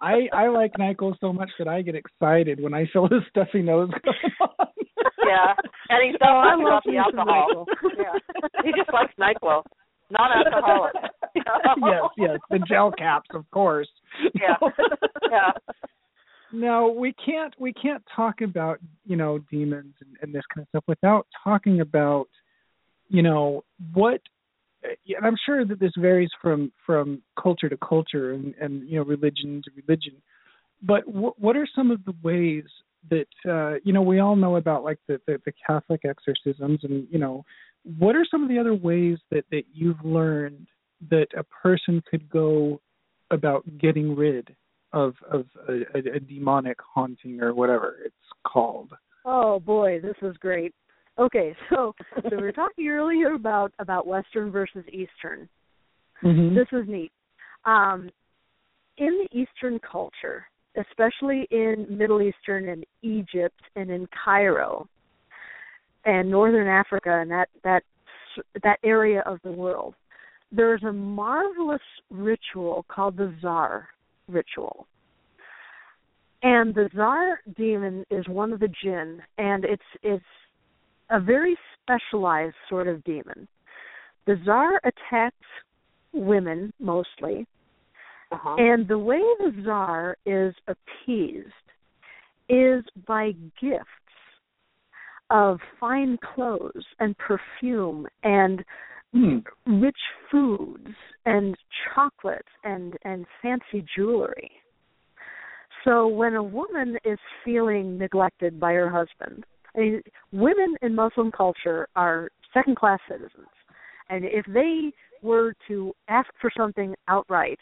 I 0.00 0.28
I 0.32 0.48
like 0.48 0.72
Nyquil 0.74 1.14
so 1.20 1.32
much 1.32 1.50
that 1.58 1.68
I 1.68 1.82
get 1.82 1.94
excited 1.94 2.60
when 2.60 2.74
I 2.74 2.86
feel 2.92 3.08
his 3.08 3.22
stuffy 3.30 3.62
nose 3.62 3.90
going 4.04 4.32
on. 4.40 4.66
Yeah, 5.26 5.54
and 5.90 6.10
he's 6.10 6.18
talking 6.18 6.64
oh, 6.64 6.68
love 6.68 6.82
about 6.82 6.82
the 6.84 6.96
alcohol. 6.96 7.66
Yeah, 7.96 8.42
he 8.64 8.72
just 8.76 8.92
likes 8.92 9.12
Nyquil, 9.18 9.62
non-alcoholic. 10.10 10.94
yes, 11.34 12.02
yes, 12.16 12.38
the 12.50 12.58
gel 12.66 12.90
caps, 12.90 13.28
of 13.34 13.48
course. 13.50 13.88
Yeah. 14.34 14.56
Yeah. 15.30 15.50
No, 16.52 16.88
we 16.88 17.14
can't 17.24 17.54
we 17.58 17.72
can't 17.72 18.02
talk 18.14 18.40
about 18.40 18.78
you 19.04 19.16
know 19.16 19.38
demons 19.50 19.94
and, 20.00 20.16
and 20.22 20.34
this 20.34 20.44
kind 20.52 20.62
of 20.62 20.68
stuff 20.68 20.84
without 20.86 21.26
talking 21.44 21.80
about 21.80 22.28
you 23.08 23.22
know 23.22 23.64
what 23.92 24.20
and 24.82 25.26
I'm 25.26 25.36
sure 25.44 25.64
that 25.64 25.80
this 25.80 25.92
varies 25.98 26.30
from 26.40 26.72
from 26.86 27.22
culture 27.40 27.68
to 27.68 27.76
culture 27.76 28.32
and 28.32 28.54
and 28.60 28.88
you 28.88 28.96
know 28.96 29.04
religion 29.04 29.62
to 29.64 29.70
religion 29.86 30.14
but 30.82 31.06
what 31.06 31.38
what 31.38 31.56
are 31.56 31.68
some 31.74 31.90
of 31.90 32.04
the 32.04 32.14
ways 32.22 32.64
that 33.10 33.26
uh 33.48 33.78
you 33.84 33.92
know 33.92 34.02
we 34.02 34.18
all 34.18 34.36
know 34.36 34.56
about 34.56 34.84
like 34.84 34.98
the, 35.06 35.20
the 35.26 35.40
the 35.44 35.52
Catholic 35.66 36.02
exorcisms 36.04 36.80
and 36.82 37.06
you 37.10 37.18
know 37.18 37.44
what 37.98 38.16
are 38.16 38.26
some 38.30 38.42
of 38.42 38.48
the 38.48 38.58
other 38.58 38.74
ways 38.74 39.18
that 39.30 39.44
that 39.50 39.64
you've 39.72 40.02
learned 40.04 40.66
that 41.10 41.28
a 41.36 41.44
person 41.44 42.02
could 42.10 42.28
go 42.30 42.80
about 43.30 43.64
getting 43.78 44.16
rid 44.16 44.54
of 44.92 45.14
of 45.30 45.46
a, 45.68 45.72
a, 45.94 46.16
a 46.16 46.20
demonic 46.20 46.78
haunting 46.94 47.40
or 47.40 47.54
whatever 47.54 47.96
it's 48.04 48.14
called. 48.46 48.92
Oh 49.24 49.60
boy, 49.60 50.00
this 50.00 50.16
is 50.22 50.36
great. 50.38 50.74
Okay, 51.18 51.54
so 51.70 51.94
so 52.22 52.36
we 52.36 52.42
were 52.42 52.52
talking 52.52 52.88
earlier 52.88 53.34
about 53.34 53.72
about 53.78 54.06
Western 54.06 54.50
versus 54.50 54.84
Eastern. 54.88 55.48
Mm-hmm. 56.22 56.54
This 56.54 56.68
is 56.72 56.88
neat. 56.88 57.12
Um, 57.64 58.10
in 58.96 59.24
the 59.24 59.38
Eastern 59.38 59.78
culture, 59.80 60.46
especially 60.76 61.46
in 61.50 61.86
Middle 61.88 62.22
Eastern 62.22 62.68
and 62.68 62.84
Egypt 63.02 63.60
and 63.76 63.90
in 63.90 64.08
Cairo 64.24 64.88
and 66.04 66.30
Northern 66.30 66.68
Africa 66.68 67.20
and 67.20 67.30
that 67.30 67.48
that 67.64 67.82
that 68.62 68.78
area 68.84 69.22
of 69.26 69.38
the 69.44 69.52
world, 69.52 69.94
there's 70.52 70.82
a 70.82 70.92
marvelous 70.92 71.80
ritual 72.10 72.84
called 72.88 73.16
the 73.16 73.34
Zar 73.40 73.88
ritual. 74.28 74.86
And 76.42 76.74
the 76.74 76.88
Zar 76.94 77.40
demon 77.56 78.04
is 78.10 78.26
one 78.28 78.52
of 78.52 78.60
the 78.60 78.72
jinn, 78.82 79.20
and 79.38 79.64
it's 79.64 79.82
it's 80.02 80.24
a 81.10 81.18
very 81.18 81.56
specialized 81.82 82.54
sort 82.68 82.86
of 82.86 83.02
demon. 83.04 83.48
The 84.26 84.40
Zar 84.44 84.80
attacks 84.84 85.36
women 86.12 86.72
mostly, 86.78 87.46
Uh-huh. 88.30 88.56
and 88.58 88.86
the 88.86 88.98
way 88.98 89.22
the 89.38 89.62
Zar 89.64 90.16
is 90.26 90.54
appeased 90.68 91.48
is 92.48 92.84
by 93.06 93.32
gifts 93.60 93.84
of 95.30 95.60
fine 95.80 96.18
clothes 96.18 96.86
and 97.00 97.16
perfume 97.18 98.06
and 98.22 98.64
Hmm. 99.12 99.38
rich 99.66 99.96
foods 100.30 100.88
and 101.24 101.56
chocolates 101.94 102.48
and 102.64 102.94
and 103.04 103.24
fancy 103.40 103.84
jewelry. 103.96 104.50
So 105.84 106.06
when 106.08 106.34
a 106.34 106.42
woman 106.42 106.98
is 107.04 107.18
feeling 107.44 107.96
neglected 107.96 108.60
by 108.60 108.74
her 108.74 108.90
husband, 108.90 109.44
I 109.74 109.78
mean, 109.78 110.02
women 110.32 110.74
in 110.82 110.94
Muslim 110.94 111.32
culture 111.32 111.88
are 111.96 112.28
second 112.52 112.76
class 112.76 112.98
citizens. 113.08 113.48
And 114.10 114.24
if 114.24 114.44
they 114.46 114.92
were 115.22 115.54
to 115.68 115.94
ask 116.08 116.28
for 116.40 116.50
something 116.54 116.94
outright, 117.08 117.58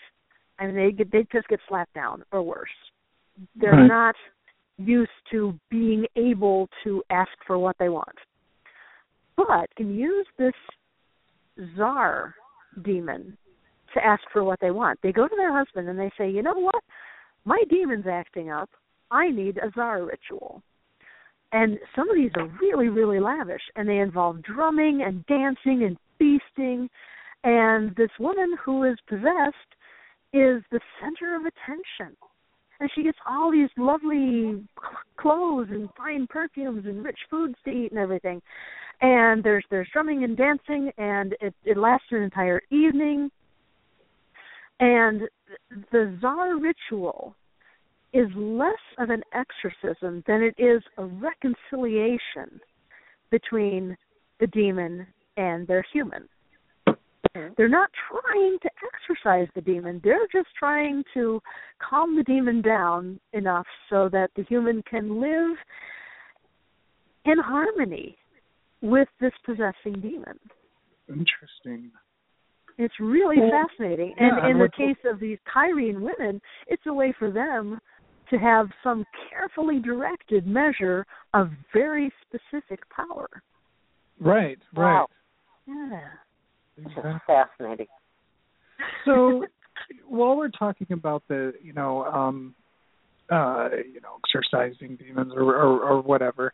I 0.59 0.66
mean 0.66 0.74
they 0.74 0.90
get 0.90 1.12
they 1.12 1.26
just 1.32 1.49
get 1.49 1.61
slapped 1.68 1.94
down 1.94 2.24
or 2.32 2.42
worse. 2.42 2.70
They're 3.55 3.72
Right. 3.72 3.86
not 3.86 4.16
used 4.78 5.11
to 5.30 5.59
being 5.70 6.07
able 6.16 6.68
to 6.84 7.03
ask 7.11 7.30
for 7.47 7.59
what 7.59 7.76
they 7.78 7.88
want. 7.88 8.18
But 9.36 9.74
can 9.76 9.94
use 9.94 10.26
this 10.38 10.55
Zar 11.76 12.34
demon 12.82 13.36
to 13.94 14.04
ask 14.04 14.22
for 14.32 14.44
what 14.44 14.61
they 14.61 14.70
want. 14.70 15.00
They 15.02 15.12
go 15.12 15.26
to 15.26 15.36
their 15.36 15.52
husband 15.52 15.88
and 15.88 15.98
they 15.98 16.11
say, 16.18 16.28
"You 16.28 16.42
know 16.42 16.59
what? 16.59 16.82
My 17.44 17.62
demon's 17.70 18.07
acting 18.07 18.50
up. 18.50 18.70
I 19.11 19.28
need 19.28 19.59
a 19.59 19.70
Zar 19.70 20.02
ritual." 20.04 20.62
And 21.52 21.78
some 21.94 22.11
of 22.11 22.16
these 22.16 22.32
are 22.36 22.46
really, 22.61 22.88
really 22.88 23.20
lavish, 23.20 23.62
and 23.76 23.88
they 23.88 23.98
involve 23.98 24.42
drumming 24.42 25.02
and 25.02 25.24
dancing 25.26 25.84
and 25.84 25.96
feasting. 26.18 26.90
And 27.44 27.94
this 27.94 28.11
woman 28.18 28.57
who 28.57 28.82
is 28.84 28.98
possessed 29.07 29.76
is 30.32 30.62
the 30.70 30.80
center 31.00 31.36
of 31.36 31.46
attention. 31.46 32.16
And 32.81 32.91
she 32.95 33.03
gets 33.03 33.18
all 33.27 33.51
these 33.51 33.70
lovely 33.77 34.62
clothes 35.16 35.68
and 35.70 35.89
fine 35.97 36.27
perfumes 36.29 36.85
and 36.87 37.05
rich 37.05 37.18
foods 37.31 37.55
to 37.64 37.70
eat 37.70 37.91
and 37.91 37.99
everything. 37.99 38.43
And 39.01 39.43
there's 39.43 39.64
there's 39.70 39.89
drumming 39.93 40.24
and 40.24 40.37
dancing, 40.37 40.91
and 40.99 41.35
it 41.41 41.55
it 41.64 41.77
lasts 41.77 42.07
an 42.11 42.22
entire 42.22 42.62
evening. 42.70 43.31
And 44.81 45.22
the 45.91 46.18
Zar 46.20 46.59
ritual 46.59 47.35
is 48.12 48.29
less 48.35 48.72
of 48.99 49.11
an 49.11 49.22
exorcism 49.35 50.22
than 50.27 50.43
it 50.43 50.55
is 50.59 50.83
a 50.99 51.05
reconciliation 51.05 52.61
between 53.31 53.97
the 54.41 54.47
demon 54.49 55.07
and 55.37 55.66
their 55.66 55.85
human. 55.93 56.29
Mm-hmm. 57.37 57.55
They're 57.57 57.68
not 57.68 57.91
trying 58.11 58.59
to 58.62 58.70
exorcise 58.95 59.49
the 59.55 59.61
demon. 59.61 60.01
They're 60.03 60.26
just 60.32 60.49
trying 60.59 61.03
to 61.14 61.41
calm 61.78 62.16
the 62.16 62.22
demon 62.22 62.62
down 62.62 63.20
enough 63.32 63.66
so 63.91 64.09
that 64.12 64.30
the 64.37 64.43
human 64.45 64.82
can 64.89 65.20
live 65.20 65.57
in 67.24 67.39
harmony 67.39 68.16
with 68.80 69.09
this 69.20 69.32
possessing 69.45 70.01
demon. 70.01 70.39
Interesting. 71.09 71.91
It's 72.78 72.95
really 73.01 73.39
Well, 73.39 73.51
fascinating. 73.51 74.14
yeah, 74.18 74.39
and 74.45 74.51
in 74.51 74.59
the 74.59 74.68
case 74.68 74.99
of 75.11 75.18
these 75.18 75.39
Cairene 75.53 76.01
women, 76.01 76.41
it's 76.66 76.82
a 76.87 76.93
way 76.93 77.12
for 77.18 77.30
them 77.30 77.80
to 78.30 78.39
have 78.39 78.68
some 78.82 79.05
carefully 79.30 79.78
directed 79.78 80.47
measure 80.47 81.07
of 81.32 81.51
very 81.72 82.12
specific 82.22 82.80
power. 82.91 83.28
Right, 84.20 84.59
right. 84.74 84.95
Wow. 84.95 85.07
Yeah. 85.66 86.09
Fascinating. 87.27 87.87
So 89.05 89.47
while 90.07 90.37
we're 90.37 90.49
talking 90.49 90.89
about 90.91 91.22
the, 91.29 91.55
you 91.62 91.72
know, 91.72 92.05
um 92.05 92.55
uh, 93.31 93.68
you 93.93 94.01
know, 94.01 94.18
exercising 94.24 94.97
demons 94.97 95.33
or 95.35 95.57
or, 95.57 95.81
or 95.81 96.01
whatever, 96.01 96.53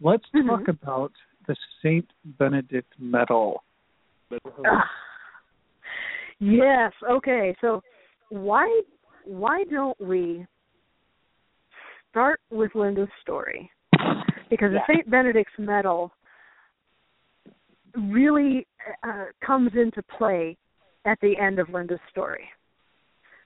let's 0.00 0.24
Mhm. 0.34 0.46
talk 0.46 0.68
about 0.68 1.12
the 1.46 1.56
Saint 1.82 2.10
Benedict 2.24 2.92
medal. 2.98 3.64
Ah. 4.64 4.90
yes. 6.40 6.92
Okay. 7.08 7.56
So 7.60 7.82
why 8.28 8.82
why 9.24 9.64
don't 9.64 9.98
we 10.00 10.46
start 12.10 12.40
with 12.50 12.74
Linda's 12.74 13.08
story? 13.20 13.70
Because 14.50 14.72
Yeah. 14.72 14.80
the 14.86 14.94
Saint 14.94 15.10
Benedict's 15.10 15.58
medal 15.58 16.12
really 17.96 18.66
uh, 19.02 19.24
comes 19.44 19.72
into 19.74 20.02
play 20.16 20.56
at 21.04 21.18
the 21.20 21.36
end 21.36 21.58
of 21.58 21.68
Linda's 21.68 22.00
story. 22.10 22.44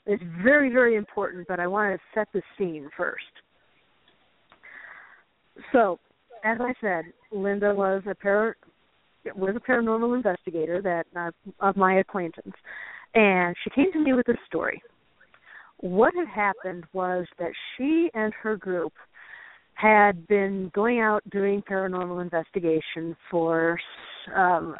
It's 0.06 0.22
very, 0.42 0.70
very 0.70 0.96
important, 0.96 1.46
but 1.48 1.60
I 1.60 1.66
want 1.66 1.94
to 1.94 2.00
set 2.14 2.28
the 2.34 2.42
scene 2.58 2.90
first. 2.96 3.24
So, 5.72 5.98
as 6.44 6.58
I 6.60 6.74
said, 6.80 7.04
Linda 7.32 7.74
was 7.74 8.02
a 8.08 8.14
para, 8.14 8.54
was 9.34 9.56
a 9.56 9.60
paranormal 9.60 10.14
investigator 10.14 10.82
that 10.82 11.06
uh, 11.16 11.30
of 11.60 11.76
my 11.76 12.00
acquaintance, 12.00 12.54
and 13.14 13.54
she 13.62 13.70
came 13.70 13.92
to 13.92 13.98
me 13.98 14.12
with 14.12 14.26
this 14.26 14.36
story. 14.46 14.82
What 15.78 16.12
had 16.14 16.28
happened 16.28 16.84
was 16.92 17.26
that 17.38 17.52
she 17.76 18.10
and 18.14 18.32
her 18.34 18.56
group 18.56 18.92
had 19.74 20.26
been 20.28 20.70
going 20.74 21.00
out 21.00 21.22
doing 21.30 21.62
paranormal 21.68 22.22
investigation 22.22 23.16
for 23.30 23.78
um, 24.34 24.76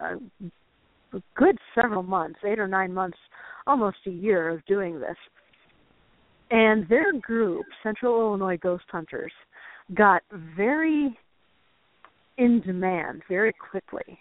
a 1.13 1.23
good 1.37 1.59
several 1.75 2.03
months, 2.03 2.39
eight 2.45 2.59
or 2.59 2.69
nine 2.69 2.93
months, 2.93 3.19
almost 3.67 3.99
a 4.07 4.11
year 4.11 4.49
of 4.49 4.65
doing 4.67 4.99
this. 5.01 5.17
And 6.51 6.89
their 6.89 7.13
group, 7.21 7.65
Central 7.83 8.21
Illinois 8.21 8.59
Ghost 8.59 8.85
Hunters, 8.91 9.33
got 9.95 10.23
very 10.57 11.17
in 12.39 12.61
demand 12.61 13.23
very 13.29 13.53
quickly. 13.53 14.19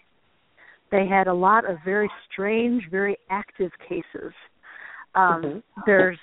They 0.90 1.06
had 1.06 1.26
a 1.26 1.34
lot 1.34 1.68
of 1.68 1.78
very 1.84 2.10
strange, 2.30 2.84
very 2.90 3.16
active 3.30 3.70
cases. 3.88 4.32
Um, 5.14 5.42
mm-hmm. 5.42 5.58
There's 5.86 6.18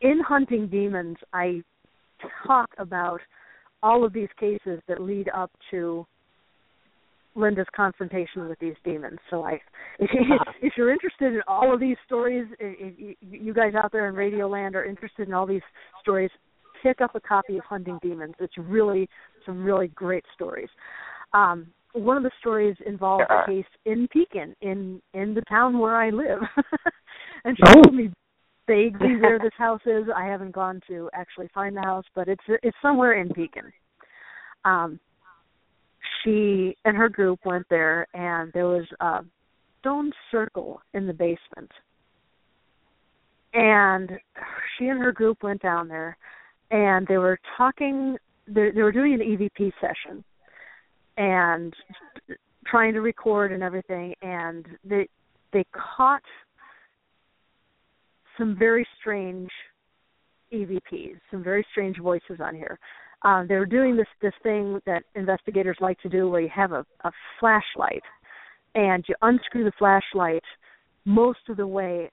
in 0.00 0.20
hunting 0.20 0.68
demons. 0.68 1.16
I 1.32 1.62
talk 2.46 2.70
about 2.78 3.20
all 3.82 4.04
of 4.04 4.12
these 4.12 4.28
cases 4.38 4.80
that 4.88 5.00
lead 5.00 5.28
up 5.34 5.50
to 5.70 6.06
Linda's 7.34 7.66
confrontation 7.74 8.48
with 8.48 8.58
these 8.58 8.74
demons. 8.84 9.18
So 9.30 9.44
I, 9.44 9.60
if, 9.98 10.10
uh-huh. 10.10 10.52
if 10.60 10.74
you're 10.76 10.92
interested 10.92 11.34
in 11.34 11.40
all 11.46 11.72
of 11.72 11.80
these 11.80 11.96
stories, 12.06 12.46
if 12.58 13.16
you 13.20 13.54
guys 13.54 13.74
out 13.74 13.92
there 13.92 14.08
in 14.08 14.14
Radioland 14.14 14.74
are 14.74 14.84
interested 14.84 15.28
in 15.28 15.34
all 15.34 15.46
these 15.46 15.62
stories, 16.00 16.30
pick 16.82 17.00
up 17.00 17.14
a 17.14 17.20
copy 17.20 17.56
of 17.56 17.64
Hunting 17.64 17.98
Demons. 18.02 18.34
It's 18.40 18.56
really 18.58 19.08
some 19.46 19.64
really 19.64 19.88
great 19.88 20.24
stories. 20.34 20.68
Um, 21.32 21.68
one 21.92 22.16
of 22.16 22.22
the 22.22 22.30
stories 22.40 22.76
involved 22.86 23.24
a 23.30 23.46
case 23.46 23.64
in 23.86 24.08
Pekin, 24.08 24.54
in 24.60 25.00
in 25.14 25.34
the 25.34 25.40
town 25.42 25.78
where 25.78 25.96
I 25.96 26.10
live, 26.10 26.40
and 27.44 27.56
she 27.56 27.62
oh. 27.66 27.72
told 27.72 27.94
me 27.94 28.10
vaguely 28.68 29.16
where 29.20 29.40
this 29.40 29.52
house 29.56 29.80
is. 29.86 30.04
I 30.14 30.26
haven't 30.26 30.52
gone 30.52 30.80
to 30.86 31.10
actually 31.14 31.48
find 31.52 31.76
the 31.76 31.80
house, 31.80 32.04
but 32.14 32.28
it's 32.28 32.44
it's 32.62 32.76
somewhere 32.80 33.20
in 33.20 33.30
Pekin. 33.30 33.72
Um, 34.64 35.00
she 36.22 36.76
and 36.84 36.96
her 36.96 37.08
group 37.08 37.40
went 37.44 37.66
there, 37.68 38.06
and 38.14 38.52
there 38.52 38.66
was 38.66 38.86
a 39.00 39.20
stone 39.80 40.12
circle 40.30 40.80
in 40.94 41.06
the 41.06 41.12
basement. 41.12 41.70
And 43.54 44.10
she 44.76 44.88
and 44.88 45.00
her 45.00 45.12
group 45.12 45.42
went 45.42 45.62
down 45.62 45.88
there, 45.88 46.16
and 46.70 47.06
they 47.06 47.18
were 47.18 47.38
talking. 47.56 48.16
They, 48.46 48.70
they 48.70 48.82
were 48.82 48.92
doing 48.92 49.14
an 49.14 49.20
EVP 49.20 49.72
session, 49.80 50.22
and 51.16 51.74
trying 52.66 52.92
to 52.92 53.00
record 53.00 53.52
and 53.52 53.62
everything. 53.62 54.14
And 54.22 54.66
they 54.84 55.08
they 55.52 55.64
caught 55.72 56.22
some 58.38 58.56
very 58.58 58.86
strange 59.00 59.50
EVPs, 60.52 61.18
some 61.30 61.42
very 61.42 61.66
strange 61.72 61.98
voices 61.98 62.38
on 62.40 62.54
here 62.54 62.78
um, 63.22 63.46
they 63.48 63.56
were 63.56 63.66
doing 63.66 63.96
this 63.96 64.06
this 64.22 64.34
thing 64.42 64.80
that 64.86 65.02
investigators 65.14 65.76
like 65.80 66.00
to 66.00 66.08
do, 66.08 66.28
where 66.28 66.40
you 66.40 66.50
have 66.54 66.72
a, 66.72 66.86
a 67.04 67.10
flashlight, 67.40 68.02
and 68.74 69.04
you 69.08 69.14
unscrew 69.22 69.64
the 69.64 69.72
flashlight 69.78 70.44
most 71.04 71.40
of 71.48 71.56
the 71.56 71.66
way, 71.66 72.10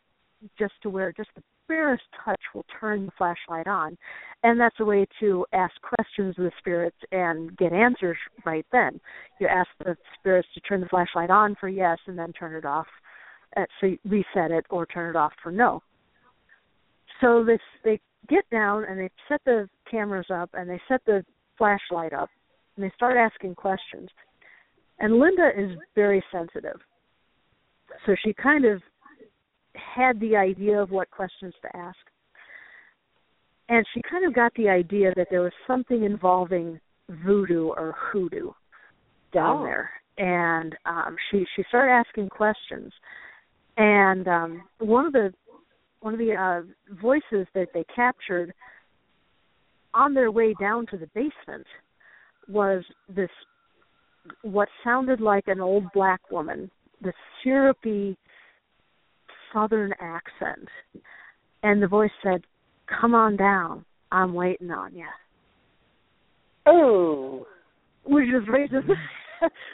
just 0.57 0.73
to 0.81 0.89
where 0.89 1.11
just 1.11 1.29
the 1.35 1.43
barest 1.67 2.03
touch 2.23 2.41
will 2.53 2.65
turn 2.79 3.05
the 3.05 3.11
flashlight 3.17 3.67
on, 3.67 3.97
and 4.43 4.59
that's 4.59 4.79
a 4.79 4.85
way 4.85 5.05
to 5.19 5.45
ask 5.53 5.73
questions 5.81 6.35
of 6.37 6.45
the 6.45 6.51
spirits 6.59 6.97
and 7.11 7.55
get 7.57 7.73
answers 7.73 8.17
right 8.45 8.65
then. 8.71 8.99
You 9.39 9.47
ask 9.47 9.69
the 9.79 9.95
spirits 10.19 10.47
to 10.55 10.59
turn 10.61 10.81
the 10.81 10.87
flashlight 10.87 11.29
on 11.29 11.55
for 11.59 11.69
yes, 11.69 11.99
and 12.07 12.17
then 12.17 12.33
turn 12.33 12.55
it 12.55 12.65
off, 12.65 12.87
uh, 13.57 13.65
so 13.79 13.95
reset 14.05 14.51
it 14.51 14.65
or 14.71 14.87
turn 14.87 15.11
it 15.11 15.15
off 15.15 15.33
for 15.43 15.51
no. 15.51 15.83
So 17.21 17.43
this 17.43 17.59
they 17.83 17.99
get 18.27 18.49
down 18.49 18.85
and 18.85 18.99
they 18.99 19.09
set 19.27 19.41
the 19.45 19.69
cameras 19.89 20.27
up 20.33 20.49
and 20.53 20.69
they 20.69 20.81
set 20.87 21.01
the 21.05 21.23
flashlight 21.57 22.13
up 22.13 22.29
and 22.75 22.83
they 22.83 22.91
start 22.95 23.17
asking 23.17 23.55
questions. 23.55 24.09
And 24.99 25.19
Linda 25.19 25.49
is 25.57 25.77
very 25.93 26.23
sensitive. 26.31 26.79
So 28.05 28.15
she 28.23 28.33
kind 28.33 28.65
of 28.65 28.81
had 29.75 30.19
the 30.19 30.35
idea 30.35 30.81
of 30.81 30.91
what 30.91 31.11
questions 31.11 31.53
to 31.61 31.75
ask. 31.75 31.97
And 33.67 33.85
she 33.93 34.01
kind 34.09 34.25
of 34.25 34.33
got 34.33 34.53
the 34.55 34.69
idea 34.69 35.13
that 35.15 35.27
there 35.29 35.41
was 35.41 35.51
something 35.67 36.03
involving 36.03 36.79
voodoo 37.25 37.67
or 37.67 37.95
hoodoo 37.97 38.51
down 39.33 39.61
oh. 39.61 39.63
there. 39.63 39.89
And 40.17 40.75
um 40.85 41.15
she 41.29 41.45
she 41.55 41.63
started 41.67 41.91
asking 41.91 42.29
questions. 42.29 42.91
And 43.77 44.27
um 44.27 44.63
one 44.79 45.05
of 45.05 45.13
the 45.13 45.33
one 46.05 46.13
of 46.13 46.19
the 46.19 46.35
uh, 46.35 46.61
voices 47.01 47.47
that 47.55 47.69
they 47.73 47.83
captured 47.95 48.53
on 49.95 50.13
their 50.13 50.29
way 50.29 50.53
down 50.59 50.85
to 50.85 50.97
the 50.97 51.07
basement 51.15 51.65
was 52.47 52.83
this 53.09 53.29
what 54.43 54.69
sounded 54.83 55.19
like 55.19 55.47
an 55.47 55.59
old 55.59 55.83
black 55.95 56.21
woman, 56.29 56.69
the 57.01 57.11
syrupy 57.43 58.15
southern 59.51 59.93
accent. 59.99 60.69
And 61.63 61.81
the 61.81 61.87
voice 61.87 62.11
said, 62.21 62.41
Come 63.01 63.15
on 63.15 63.35
down. 63.35 63.83
I'm 64.11 64.35
waiting 64.35 64.69
on 64.69 64.93
you. 64.93 65.07
Oh. 66.67 67.47
Which 68.03 68.25
just 68.31 68.47
raises 68.47 68.83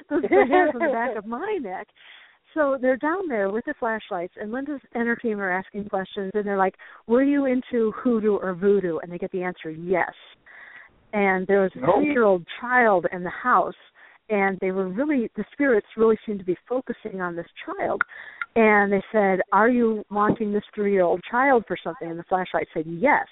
the 0.09 0.27
hairs 0.29 0.71
on 0.75 0.79
the 0.79 0.93
back 0.93 1.17
of 1.17 1.25
my 1.25 1.57
neck. 1.61 1.87
So 2.53 2.77
they're 2.81 2.97
down 2.97 3.27
there 3.27 3.49
with 3.49 3.65
the 3.65 3.73
flashlights, 3.79 4.33
and 4.39 4.51
Linda's 4.51 4.81
and 4.93 5.07
her 5.07 5.15
team 5.15 5.39
are 5.39 5.51
asking 5.51 5.87
questions, 5.87 6.31
and 6.33 6.45
they're 6.45 6.57
like, 6.57 6.75
"Were 7.07 7.23
you 7.23 7.45
into 7.45 7.91
hoodoo 7.91 8.35
or 8.35 8.53
voodoo?" 8.53 8.97
And 8.97 9.11
they 9.11 9.17
get 9.17 9.31
the 9.31 9.43
answer, 9.43 9.69
"Yes." 9.69 10.13
And 11.13 11.47
there 11.47 11.61
was 11.61 11.71
a 11.75 11.79
nope. 11.79 11.95
three-year-old 11.95 12.45
child 12.59 13.05
in 13.11 13.23
the 13.23 13.29
house, 13.29 13.75
and 14.29 14.57
they 14.59 14.71
were 14.71 14.87
really 14.87 15.29
the 15.35 15.45
spirits 15.53 15.87
really 15.95 16.17
seemed 16.25 16.39
to 16.39 16.45
be 16.45 16.57
focusing 16.67 17.21
on 17.21 17.35
this 17.35 17.47
child. 17.65 18.01
And 18.55 18.91
they 18.91 19.03
said, 19.13 19.41
"Are 19.53 19.69
you 19.69 20.03
wanting 20.11 20.51
this 20.51 20.65
three-year-old 20.75 21.23
child 21.23 21.65
for 21.67 21.77
something?" 21.77 22.09
And 22.09 22.19
the 22.19 22.23
flashlight 22.23 22.67
said, 22.73 22.85
"Yes." 22.85 23.27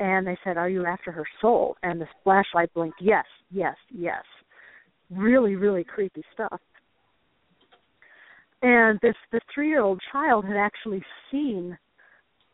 And 0.00 0.26
they 0.26 0.36
said, 0.42 0.56
"Are 0.56 0.68
you 0.68 0.84
after 0.84 1.12
her 1.12 1.26
soul?" 1.40 1.76
And 1.84 2.00
the 2.00 2.08
flashlight 2.24 2.74
blinked, 2.74 3.00
"Yes, 3.00 3.26
yes, 3.50 3.76
yes." 3.90 4.24
Really, 5.10 5.54
really 5.54 5.84
creepy 5.84 6.24
stuff 6.32 6.60
and 8.62 8.98
this 9.02 9.14
the 9.32 9.40
three 9.54 9.68
year 9.68 9.82
old 9.82 10.00
child 10.12 10.44
had 10.44 10.56
actually 10.56 11.02
seen 11.30 11.76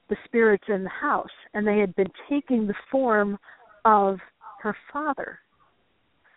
the 0.08 0.16
spirits 0.24 0.64
in 0.68 0.82
the 0.82 0.90
house 0.90 1.30
and 1.54 1.66
they 1.66 1.78
had 1.78 1.94
been 1.96 2.10
taking 2.28 2.66
the 2.66 2.74
form 2.90 3.38
of 3.84 4.18
her 4.60 4.76
father 4.92 5.38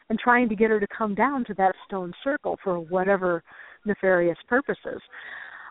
and 0.10 0.20
trying 0.20 0.48
to 0.48 0.56
get 0.56 0.70
her 0.70 0.80
to 0.80 0.88
come 0.96 1.16
down 1.16 1.44
to 1.46 1.54
that 1.56 1.76
stone 1.88 2.14
circle 2.24 2.58
for 2.64 2.80
whatever 2.80 3.44
nefarious 3.86 4.38
purposes. 4.48 5.02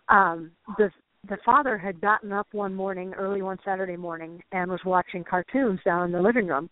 Um 0.09 0.51
the 0.79 0.91
the 1.29 1.39
father 1.45 1.79
had 1.79 2.01
gotten 2.01 2.33
up 2.33 2.49
one 2.53 2.75
morning 2.75 3.15
early 3.15 3.43
one 3.43 3.59
saturday 3.65 3.97
morning 3.97 4.43
and 4.53 4.71
was 4.71 4.81
watching 4.85 5.25
cartoons 5.25 5.81
down 5.85 6.07
in 6.07 6.13
the 6.13 6.21
living 6.21 6.47
room 6.47 6.69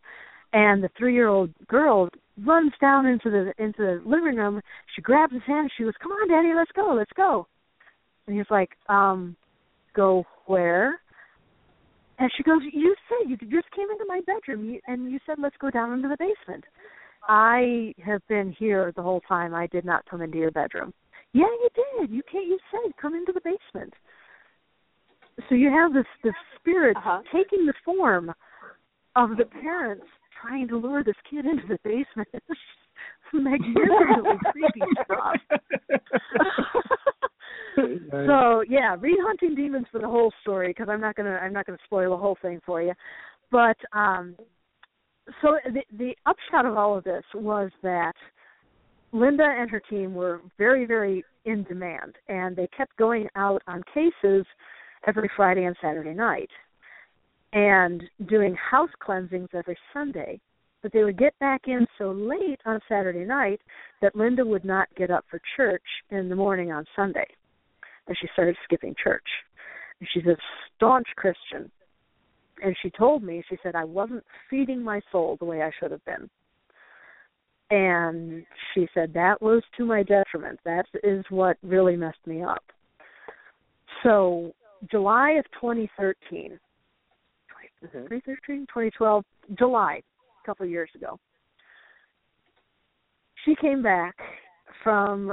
and 0.52 0.82
the 0.82 0.90
three 0.96 1.14
year 1.14 1.28
old 1.28 1.50
girl 1.66 2.08
runs 2.44 2.72
down 2.80 3.06
into 3.06 3.30
the 3.30 3.52
into 3.62 3.78
the 3.78 4.02
living 4.04 4.36
room. 4.36 4.60
She 4.94 5.02
grabs 5.02 5.32
his 5.32 5.42
hand. 5.46 5.70
She 5.76 5.84
goes, 5.84 5.94
"Come 6.02 6.12
on, 6.12 6.28
Daddy, 6.28 6.54
let's 6.54 6.72
go, 6.72 6.94
let's 6.94 7.12
go." 7.12 7.46
And 8.26 8.36
he's 8.36 8.50
like, 8.50 8.70
"Um, 8.88 9.36
go 9.94 10.24
where?" 10.46 11.00
And 12.18 12.30
she 12.36 12.42
goes, 12.42 12.62
"You 12.72 12.94
said 13.08 13.30
you 13.30 13.36
just 13.36 13.70
came 13.72 13.90
into 13.90 14.04
my 14.06 14.20
bedroom, 14.26 14.78
and 14.86 15.10
you 15.10 15.18
said 15.26 15.36
let's 15.38 15.56
go 15.58 15.70
down 15.70 15.92
into 15.92 16.08
the 16.08 16.16
basement." 16.16 16.64
I 17.28 17.94
have 18.04 18.26
been 18.28 18.52
here 18.58 18.92
the 18.96 19.02
whole 19.02 19.20
time. 19.20 19.54
I 19.54 19.68
did 19.68 19.84
not 19.84 20.04
come 20.06 20.22
into 20.22 20.38
your 20.38 20.50
bedroom. 20.50 20.92
Yeah, 21.32 21.44
you 21.44 21.68
did. 21.74 22.10
You 22.10 22.22
can't. 22.30 22.46
You 22.46 22.58
said 22.70 22.92
come 23.00 23.14
into 23.14 23.32
the 23.32 23.40
basement. 23.40 23.94
So 25.48 25.54
you 25.54 25.70
have 25.70 25.94
this 25.94 26.06
the 26.22 26.32
spirit 26.58 26.96
uh-huh. 26.96 27.22
taking 27.32 27.66
the 27.66 27.74
form 27.84 28.32
of 29.16 29.36
the 29.36 29.44
parents 29.44 30.06
trying 30.40 30.68
to 30.68 30.76
lure 30.76 31.04
this 31.04 31.14
kid 31.28 31.44
into 31.46 31.66
the 31.68 31.78
basement. 31.84 32.28
magnificently 33.32 34.36
creepy 34.52 34.80
stuff. 35.04 35.36
so 38.10 38.62
yeah, 38.68 38.96
read 39.00 39.16
Hunting 39.20 39.54
Demons 39.54 39.86
for 39.90 40.00
the 40.00 40.08
whole 40.08 40.32
story 40.42 40.68
because 40.68 40.88
I'm 40.90 41.00
not 41.00 41.16
gonna 41.16 41.38
I'm 41.42 41.52
not 41.52 41.66
gonna 41.66 41.78
spoil 41.84 42.10
the 42.10 42.16
whole 42.16 42.36
thing 42.42 42.60
for 42.64 42.82
you. 42.82 42.92
But 43.50 43.76
um, 43.92 44.36
so 45.40 45.58
the 45.66 45.82
the 45.96 46.14
upshot 46.26 46.66
of 46.66 46.76
all 46.76 46.96
of 46.96 47.04
this 47.04 47.24
was 47.34 47.70
that 47.82 48.14
Linda 49.12 49.44
and 49.44 49.70
her 49.70 49.80
team 49.80 50.14
were 50.14 50.40
very 50.58 50.84
very 50.86 51.24
in 51.44 51.64
demand, 51.64 52.16
and 52.28 52.54
they 52.54 52.68
kept 52.76 52.96
going 52.96 53.28
out 53.34 53.62
on 53.66 53.82
cases 53.94 54.46
every 55.06 55.30
Friday 55.36 55.64
and 55.64 55.76
Saturday 55.82 56.14
night, 56.14 56.50
and 57.52 58.02
doing 58.28 58.54
house 58.54 58.90
cleansings 59.00 59.48
every 59.54 59.76
Sunday. 59.92 60.40
But 60.82 60.92
they 60.92 61.04
would 61.04 61.18
get 61.18 61.38
back 61.38 61.62
in 61.66 61.86
so 61.96 62.10
late 62.10 62.60
on 62.66 62.80
Saturday 62.88 63.24
night 63.24 63.60
that 64.00 64.16
Linda 64.16 64.44
would 64.44 64.64
not 64.64 64.88
get 64.96 65.10
up 65.10 65.24
for 65.30 65.40
church 65.56 65.82
in 66.10 66.28
the 66.28 66.34
morning 66.34 66.72
on 66.72 66.84
Sunday. 66.96 67.26
And 68.08 68.16
she 68.20 68.28
started 68.32 68.56
skipping 68.64 68.94
church. 69.02 69.26
And 70.00 70.08
she's 70.12 70.26
a 70.26 70.36
staunch 70.74 71.06
Christian. 71.14 71.70
And 72.64 72.76
she 72.82 72.90
told 72.90 73.22
me, 73.22 73.44
she 73.48 73.56
said, 73.62 73.76
I 73.76 73.84
wasn't 73.84 74.24
feeding 74.50 74.82
my 74.82 75.00
soul 75.12 75.36
the 75.38 75.44
way 75.44 75.62
I 75.62 75.70
should 75.78 75.92
have 75.92 76.04
been. 76.04 76.28
And 77.70 78.44
she 78.74 78.88
said, 78.92 79.14
that 79.14 79.40
was 79.40 79.62
to 79.76 79.86
my 79.86 80.02
detriment. 80.02 80.58
That 80.64 80.84
is 81.02 81.24
what 81.30 81.56
really 81.62 81.96
messed 81.96 82.26
me 82.26 82.42
up. 82.42 82.62
So, 84.02 84.52
July 84.90 85.32
of 85.32 85.44
2013, 85.60 86.58
Mm-hmm. 87.84 87.98
2013, 87.98 88.66
2012, 88.68 89.24
July, 89.58 90.00
a 90.42 90.46
couple 90.46 90.64
of 90.64 90.70
years 90.70 90.90
ago. 90.94 91.18
She 93.44 93.54
came 93.60 93.82
back 93.82 94.14
from 94.84 95.32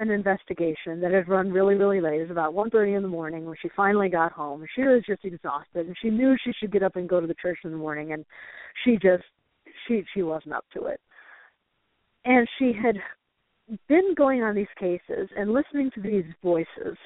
an 0.00 0.10
investigation 0.10 1.00
that 1.00 1.12
had 1.12 1.28
run 1.28 1.52
really, 1.52 1.74
really 1.74 2.00
late. 2.00 2.20
It 2.20 2.22
was 2.22 2.30
about 2.30 2.54
one 2.54 2.70
thirty 2.70 2.94
in 2.94 3.02
the 3.02 3.08
morning 3.08 3.44
when 3.44 3.56
she 3.60 3.68
finally 3.76 4.08
got 4.08 4.32
home. 4.32 4.64
She 4.74 4.82
was 4.82 5.02
just 5.06 5.24
exhausted, 5.24 5.86
and 5.86 5.96
she 6.02 6.10
knew 6.10 6.36
she 6.42 6.52
should 6.58 6.72
get 6.72 6.82
up 6.82 6.96
and 6.96 7.08
go 7.08 7.20
to 7.20 7.26
the 7.26 7.34
church 7.34 7.58
in 7.64 7.70
the 7.70 7.76
morning, 7.76 8.12
and 8.12 8.24
she 8.84 8.92
just 8.92 9.22
she 9.86 10.02
she 10.14 10.22
wasn't 10.22 10.54
up 10.54 10.64
to 10.74 10.86
it. 10.86 11.00
And 12.24 12.48
she 12.58 12.72
had 12.72 12.96
been 13.88 14.14
going 14.16 14.42
on 14.42 14.54
these 14.54 14.66
cases 14.78 15.28
and 15.36 15.52
listening 15.52 15.90
to 15.94 16.00
these 16.00 16.24
voices. 16.42 16.96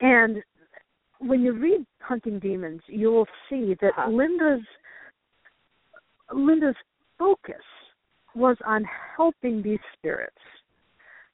And 0.00 0.42
when 1.20 1.40
you 1.42 1.52
read 1.52 1.86
Hunting 2.00 2.38
Demons, 2.38 2.80
you 2.86 3.10
will 3.10 3.26
see 3.48 3.76
that 3.80 3.92
uh-huh. 3.96 4.10
Linda's 4.10 4.64
Linda's 6.32 6.76
focus 7.18 7.62
was 8.34 8.56
on 8.66 8.84
helping 9.16 9.62
these 9.62 9.78
spirits, 9.96 10.36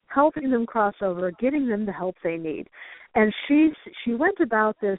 helping 0.06 0.50
them 0.50 0.66
cross 0.66 0.94
over, 1.00 1.32
getting 1.40 1.68
them 1.68 1.86
the 1.86 1.92
help 1.92 2.16
they 2.22 2.36
need. 2.36 2.68
And 3.14 3.32
she's 3.46 3.72
she 4.04 4.14
went 4.14 4.38
about 4.40 4.76
this 4.80 4.98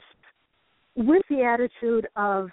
with 0.96 1.22
the 1.28 1.42
attitude 1.42 2.06
of, 2.16 2.50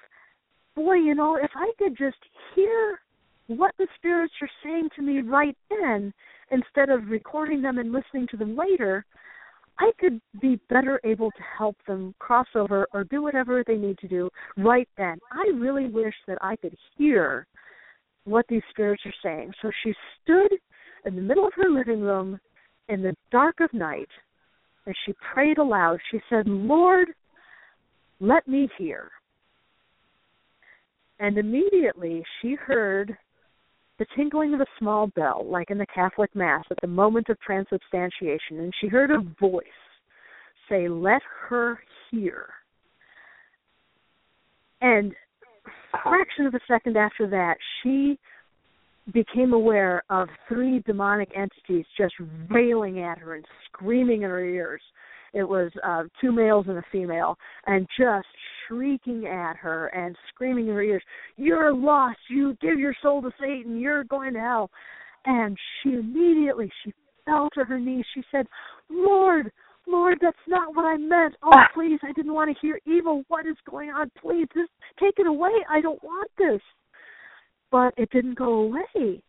boy, 0.75 0.95
you 0.95 1.13
know, 1.13 1.35
if 1.35 1.51
I 1.55 1.71
could 1.77 1.97
just 1.97 2.17
hear 2.55 2.99
what 3.47 3.73
the 3.77 3.87
spirits 3.97 4.33
are 4.41 4.49
saying 4.63 4.89
to 4.95 5.01
me 5.01 5.21
right 5.21 5.57
then 5.69 6.13
instead 6.51 6.89
of 6.89 7.09
recording 7.09 7.61
them 7.61 7.77
and 7.77 7.91
listening 7.91 8.27
to 8.31 8.37
them 8.37 8.55
later, 8.55 9.05
I 9.79 9.91
could 9.99 10.21
be 10.41 10.59
better 10.69 10.99
able 11.03 11.31
to 11.31 11.43
help 11.57 11.75
them 11.87 12.13
cross 12.19 12.47
over 12.55 12.87
or 12.93 13.03
do 13.05 13.21
whatever 13.21 13.63
they 13.65 13.77
need 13.77 13.97
to 13.99 14.07
do 14.07 14.29
right 14.57 14.87
then. 14.97 15.19
I 15.31 15.51
really 15.55 15.87
wish 15.87 16.13
that 16.27 16.37
I 16.41 16.55
could 16.55 16.75
hear 16.97 17.47
what 18.25 18.45
these 18.47 18.61
spirits 18.69 19.03
are 19.05 19.13
saying. 19.23 19.53
So 19.61 19.71
she 19.83 19.93
stood 20.21 20.51
in 21.05 21.15
the 21.15 21.21
middle 21.21 21.47
of 21.47 21.53
her 21.55 21.69
living 21.69 22.01
room 22.01 22.39
in 22.89 23.01
the 23.01 23.15
dark 23.31 23.59
of 23.59 23.73
night 23.73 24.09
and 24.85 24.95
she 25.05 25.13
prayed 25.33 25.57
aloud. 25.57 25.99
She 26.11 26.19
said, 26.29 26.47
Lord, 26.47 27.09
let 28.19 28.47
me 28.47 28.69
hear. 28.77 29.09
And 31.19 31.37
immediately 31.37 32.23
she 32.41 32.55
heard 32.55 33.15
the 34.01 34.07
tinkling 34.15 34.55
of 34.55 34.61
a 34.61 34.65
small 34.79 35.05
bell, 35.15 35.45
like 35.47 35.69
in 35.69 35.77
the 35.77 35.85
Catholic 35.85 36.35
Mass 36.35 36.65
at 36.71 36.77
the 36.81 36.87
moment 36.87 37.29
of 37.29 37.39
transubstantiation, 37.39 38.57
and 38.57 38.73
she 38.81 38.87
heard 38.87 39.11
a 39.11 39.19
voice 39.39 39.63
say, 40.67 40.89
Let 40.89 41.21
her 41.47 41.79
hear. 42.09 42.47
And 44.81 45.13
a 45.67 45.97
fraction 46.01 46.47
of 46.47 46.55
a 46.55 46.59
second 46.67 46.97
after 46.97 47.29
that, 47.29 47.57
she 47.83 48.17
became 49.13 49.53
aware 49.53 50.01
of 50.09 50.29
three 50.49 50.79
demonic 50.87 51.29
entities 51.35 51.85
just 51.95 52.15
railing 52.49 53.03
at 53.03 53.19
her 53.19 53.35
and 53.35 53.45
screaming 53.67 54.23
in 54.23 54.31
her 54.31 54.43
ears. 54.43 54.81
It 55.35 55.47
was 55.47 55.71
uh, 55.83 56.05
two 56.19 56.31
males 56.31 56.65
and 56.67 56.79
a 56.79 56.83
female, 56.91 57.37
and 57.67 57.85
just 57.99 58.25
shrieking 58.71 59.25
at 59.25 59.57
her 59.57 59.87
and 59.87 60.15
screaming 60.29 60.67
in 60.67 60.73
her 60.73 60.81
ears, 60.81 61.03
You're 61.37 61.73
lost. 61.73 62.19
You 62.29 62.57
give 62.61 62.79
your 62.79 62.95
soul 63.01 63.21
to 63.21 63.31
Satan. 63.39 63.79
You're 63.79 64.03
going 64.05 64.33
to 64.33 64.39
hell. 64.39 64.69
And 65.25 65.57
she 65.83 65.89
immediately 65.89 66.71
she 66.83 66.93
fell 67.25 67.49
to 67.53 67.63
her 67.63 67.79
knees. 67.79 68.05
She 68.15 68.23
said, 68.31 68.47
Lord, 68.89 69.51
Lord, 69.87 70.17
that's 70.21 70.37
not 70.47 70.75
what 70.75 70.85
I 70.85 70.97
meant. 70.97 71.35
Oh, 71.43 71.51
ah. 71.53 71.67
please, 71.73 71.99
I 72.03 72.11
didn't 72.13 72.33
want 72.33 72.49
to 72.49 72.61
hear 72.61 72.79
evil. 72.85 73.23
What 73.27 73.45
is 73.45 73.55
going 73.69 73.89
on? 73.89 74.11
Please, 74.21 74.47
just 74.53 74.71
take 74.99 75.15
it 75.17 75.27
away. 75.27 75.51
I 75.69 75.81
don't 75.81 76.01
want 76.03 76.31
this. 76.37 76.61
But 77.71 77.93
it 77.97 78.09
didn't 78.11 78.37
go 78.37 78.53
away. 78.53 79.21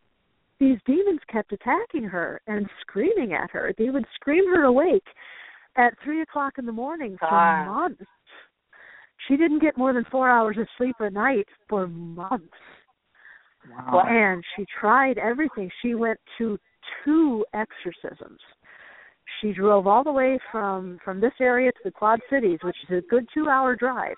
These 0.59 0.79
demons 0.87 1.21
kept 1.31 1.53
attacking 1.53 2.05
her 2.05 2.41
and 2.47 2.67
screaming 2.81 3.33
at 3.33 3.51
her. 3.51 3.75
They 3.77 3.91
would 3.91 4.05
scream 4.15 4.49
her 4.55 4.65
awake 4.65 5.07
at 5.77 5.95
three 6.05 6.23
o'clock 6.23 6.55
in 6.59 6.67
the 6.67 6.73
morning 6.73 7.17
for 7.19 7.27
ah. 7.27 7.65
months. 7.65 8.05
She 9.29 9.37
didn't 9.37 9.61
get 9.61 9.77
more 9.77 9.93
than 9.93 10.05
four 10.11 10.29
hours 10.29 10.57
of 10.59 10.67
sleep 10.77 10.97
a 11.01 11.11
night 11.11 11.47
for 11.69 11.87
months. 11.87 12.55
Wow. 13.71 14.05
And 14.09 14.43
she 14.57 14.67
tried 14.81 15.19
everything. 15.19 15.71
She 15.83 15.95
went 15.95 16.19
to 16.39 16.59
two 17.05 17.45
exorcisms. 17.55 18.41
She 19.41 19.53
drove 19.53 19.87
all 19.87 20.05
the 20.05 20.13
way 20.13 20.39
from 20.51 20.99
from 21.05 21.21
this 21.21 21.33
area 21.41 21.71
to 21.71 21.79
the 21.85 21.91
Quad 21.91 22.21
Cities, 22.29 22.59
which 22.63 22.77
is 22.89 22.99
a 22.99 23.09
good 23.09 23.27
two 23.33 23.49
hour 23.49 23.77
drive. 23.77 24.17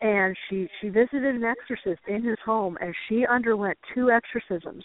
And 0.00 0.36
she 0.48 0.68
she 0.80 0.88
visited 0.88 1.36
an 1.36 1.44
exorcist 1.44 2.02
in 2.08 2.22
his 2.22 2.38
home, 2.44 2.76
and 2.80 2.94
she 3.08 3.26
underwent 3.26 3.78
two 3.94 4.10
exorcisms. 4.10 4.84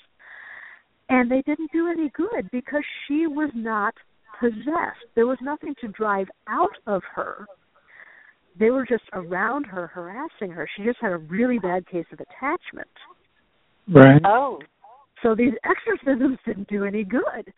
And 1.09 1.29
they 1.29 1.41
didn't 1.41 1.71
do 1.71 1.87
any 1.87 2.09
good 2.09 2.49
because 2.51 2.83
she 3.07 3.25
was 3.25 3.49
not 3.55 3.95
possessed. 4.39 5.05
There 5.15 5.25
was 5.27 5.39
nothing 5.41 5.73
to 5.81 5.87
drive 5.89 6.27
out 6.47 6.77
of 6.85 7.01
her. 7.15 7.47
They 8.59 8.71
were 8.71 8.85
just 8.85 9.03
around 9.13 9.65
her, 9.65 9.87
harassing 9.87 10.51
her. 10.51 10.69
She 10.75 10.83
just 10.83 10.99
had 11.01 11.11
a 11.11 11.17
really 11.17 11.59
bad 11.59 11.87
case 11.87 12.05
of 12.11 12.19
attachment. 12.19 12.89
Right. 13.87 14.21
Oh. 14.25 14.59
So 15.23 15.33
these 15.35 15.53
exorcisms 15.63 16.37
didn't 16.45 16.67
do 16.67 16.83
any 16.85 17.03
good. 17.03 17.53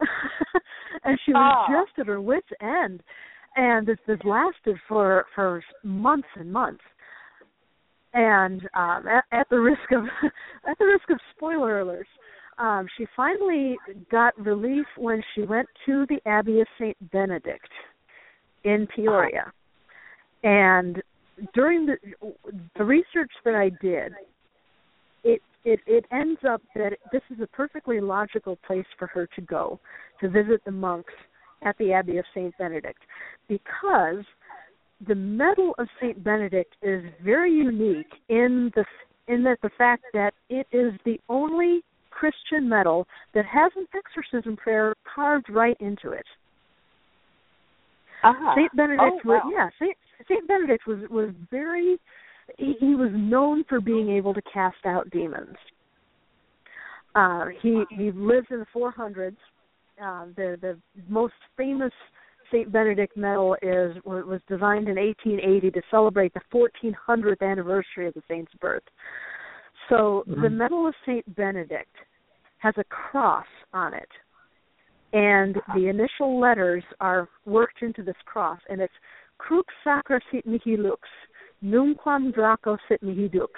and 1.04 1.18
she 1.24 1.32
was 1.32 1.66
oh. 1.68 1.72
just 1.72 1.98
at 1.98 2.06
her 2.06 2.20
wits' 2.20 2.46
end. 2.60 3.02
And 3.56 3.86
this 3.86 3.98
this 4.06 4.18
lasted 4.24 4.76
for 4.88 5.26
for 5.34 5.62
months 5.82 6.28
and 6.36 6.52
months. 6.52 6.82
And 8.14 8.62
um 8.74 9.06
at, 9.06 9.24
at 9.32 9.48
the 9.50 9.60
risk 9.60 9.92
of 9.92 10.04
at 10.68 10.78
the 10.78 10.86
risk 10.86 11.10
of 11.10 11.18
spoiler 11.36 11.84
alerts, 11.84 12.04
um, 12.58 12.86
she 12.96 13.06
finally 13.16 13.76
got 14.10 14.38
relief 14.38 14.86
when 14.96 15.22
she 15.34 15.42
went 15.42 15.68
to 15.86 16.06
the 16.08 16.18
Abbey 16.26 16.60
of 16.60 16.66
Saint 16.78 16.96
Benedict 17.10 17.68
in 18.64 18.86
Peoria. 18.94 19.52
And 20.42 21.02
during 21.54 21.86
the 21.86 21.96
the 22.76 22.84
research 22.84 23.30
that 23.44 23.54
I 23.54 23.70
did, 23.80 24.12
it 25.24 25.40
it 25.64 25.80
it 25.86 26.04
ends 26.12 26.40
up 26.48 26.62
that 26.74 26.98
this 27.12 27.22
is 27.30 27.40
a 27.40 27.46
perfectly 27.46 28.00
logical 28.00 28.56
place 28.66 28.86
for 28.98 29.06
her 29.08 29.28
to 29.34 29.40
go 29.40 29.78
to 30.20 30.28
visit 30.28 30.64
the 30.64 30.72
monks 30.72 31.14
at 31.62 31.76
the 31.78 31.92
Abbey 31.92 32.18
of 32.18 32.24
Saint 32.34 32.56
Benedict 32.58 33.00
because 33.48 34.24
the 35.06 35.14
medal 35.14 35.74
of 35.78 35.88
Saint 36.00 36.22
Benedict 36.22 36.74
is 36.82 37.02
very 37.24 37.52
unique 37.52 38.12
in 38.28 38.70
the 38.74 38.84
in 39.28 39.44
that 39.44 39.58
the 39.62 39.70
fact 39.78 40.04
that 40.12 40.34
it 40.48 40.66
is 40.72 40.92
the 41.04 41.20
only 41.28 41.82
Christian 42.10 42.68
medal 42.68 43.06
that 43.34 43.44
has 43.46 43.72
an 43.76 43.86
exorcism 43.94 44.56
prayer 44.56 44.94
carved 45.14 45.48
right 45.48 45.76
into 45.80 46.10
it. 46.10 46.26
Uh-huh. 48.22 48.54
Saint 48.54 48.74
Benedict 48.76 49.02
oh, 49.02 49.20
wow. 49.24 49.40
was 49.44 49.52
yeah, 49.52 49.68
Saint 49.78 49.96
Saint 50.28 50.46
Benedict 50.46 50.86
was 50.86 50.98
was 51.10 51.30
very 51.50 51.98
he, 52.58 52.74
he 52.80 52.94
was 52.94 53.10
known 53.12 53.64
for 53.68 53.80
being 53.80 54.10
able 54.10 54.34
to 54.34 54.42
cast 54.52 54.84
out 54.84 55.08
demons. 55.10 55.56
Uh, 57.14 57.46
he 57.60 57.84
he 57.90 58.10
lived 58.12 58.50
in 58.50 58.60
the 58.60 58.66
400s. 58.74 59.36
Uh, 60.02 60.26
the 60.36 60.56
the 60.60 60.78
most 61.08 61.34
famous 61.56 61.92
Saint 62.50 62.72
Benedict 62.72 63.16
medal 63.16 63.56
is 63.62 63.96
was 64.04 64.40
designed 64.48 64.88
in 64.88 64.96
1880 64.96 65.70
to 65.70 65.82
celebrate 65.90 66.32
the 66.34 66.40
1400th 66.52 67.42
anniversary 67.42 68.06
of 68.06 68.14
the 68.14 68.22
saint's 68.28 68.52
birth. 68.60 68.82
So 69.88 70.24
mm-hmm. 70.28 70.42
the 70.42 70.50
medal 70.50 70.86
of 70.86 70.94
Saint 71.04 71.34
Benedict 71.34 71.94
has 72.58 72.74
a 72.78 72.84
cross 72.84 73.46
on 73.72 73.94
it. 73.94 74.08
And 75.12 75.56
the 75.74 75.88
initial 75.88 76.40
letters 76.40 76.82
are 77.00 77.28
worked 77.44 77.82
into 77.82 78.02
this 78.02 78.16
cross, 78.24 78.60
and 78.70 78.80
it's 78.80 78.92
Crux 79.38 79.72
sacra 79.82 80.20
sit 80.30 80.46
mihi 80.46 80.76
lux, 80.76 81.00
nunquam 81.62 82.32
draco 82.32 82.76
sit 82.88 83.02
mihi 83.02 83.28
dux. 83.28 83.50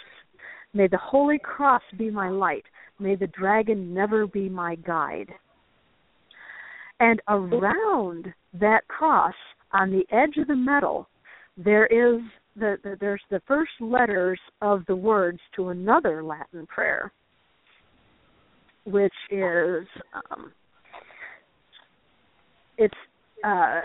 May 0.73 0.89
the 0.89 0.99
holy 0.99 1.39
cross 1.39 1.83
be 1.97 2.11
my 2.11 2.29
light. 2.29 2.65
May 2.99 3.15
the 3.15 3.29
dragon 3.29 3.95
never 3.95 4.27
be 4.27 4.49
my 4.49 4.75
guide. 4.77 5.31
And 7.01 7.21
around 7.29 8.33
that 8.55 8.87
cross 8.89 9.35
on 9.73 9.91
the 9.91 10.05
edge 10.15 10.37
of 10.37 10.49
the 10.49 10.57
medal, 10.57 11.09
there 11.57 11.87
is 11.87 12.21
the, 12.57 12.77
the 12.83 12.97
there's 13.01 13.23
the 13.31 13.41
first 13.47 13.73
letters 13.81 14.39
of 14.63 14.85
the 14.87 14.97
words 14.97 15.41
to 15.57 15.69
another 15.69 16.23
Latin 16.23 16.67
prayer, 16.67 17.13
which 18.85 19.15
is 19.31 19.87
um, 20.31 20.53
it's 22.79 22.95
uh, 23.45 23.81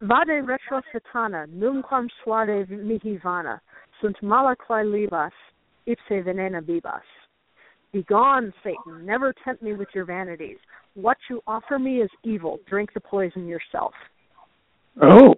Vade 0.00 0.46
retro 0.46 0.80
satana, 0.92 1.46
numquam 1.48 2.08
suade 2.22 2.68
mihi 2.68 3.18
vana, 3.22 3.60
sunt 4.00 4.16
mala 4.22 4.54
quae 4.56 4.84
libas, 4.84 5.32
ipse 5.86 6.24
venena 6.24 6.62
bibas. 6.62 7.02
Begone, 7.92 8.52
Satan, 8.62 9.04
never 9.04 9.34
tempt 9.44 9.62
me 9.62 9.74
with 9.74 9.88
your 9.94 10.04
vanities. 10.04 10.56
What 10.94 11.18
you 11.28 11.42
offer 11.46 11.78
me 11.78 12.00
is 12.00 12.10
evil. 12.24 12.58
Drink 12.68 12.92
the 12.94 13.00
poison 13.00 13.46
yourself. 13.46 13.92
Oh, 15.00 15.34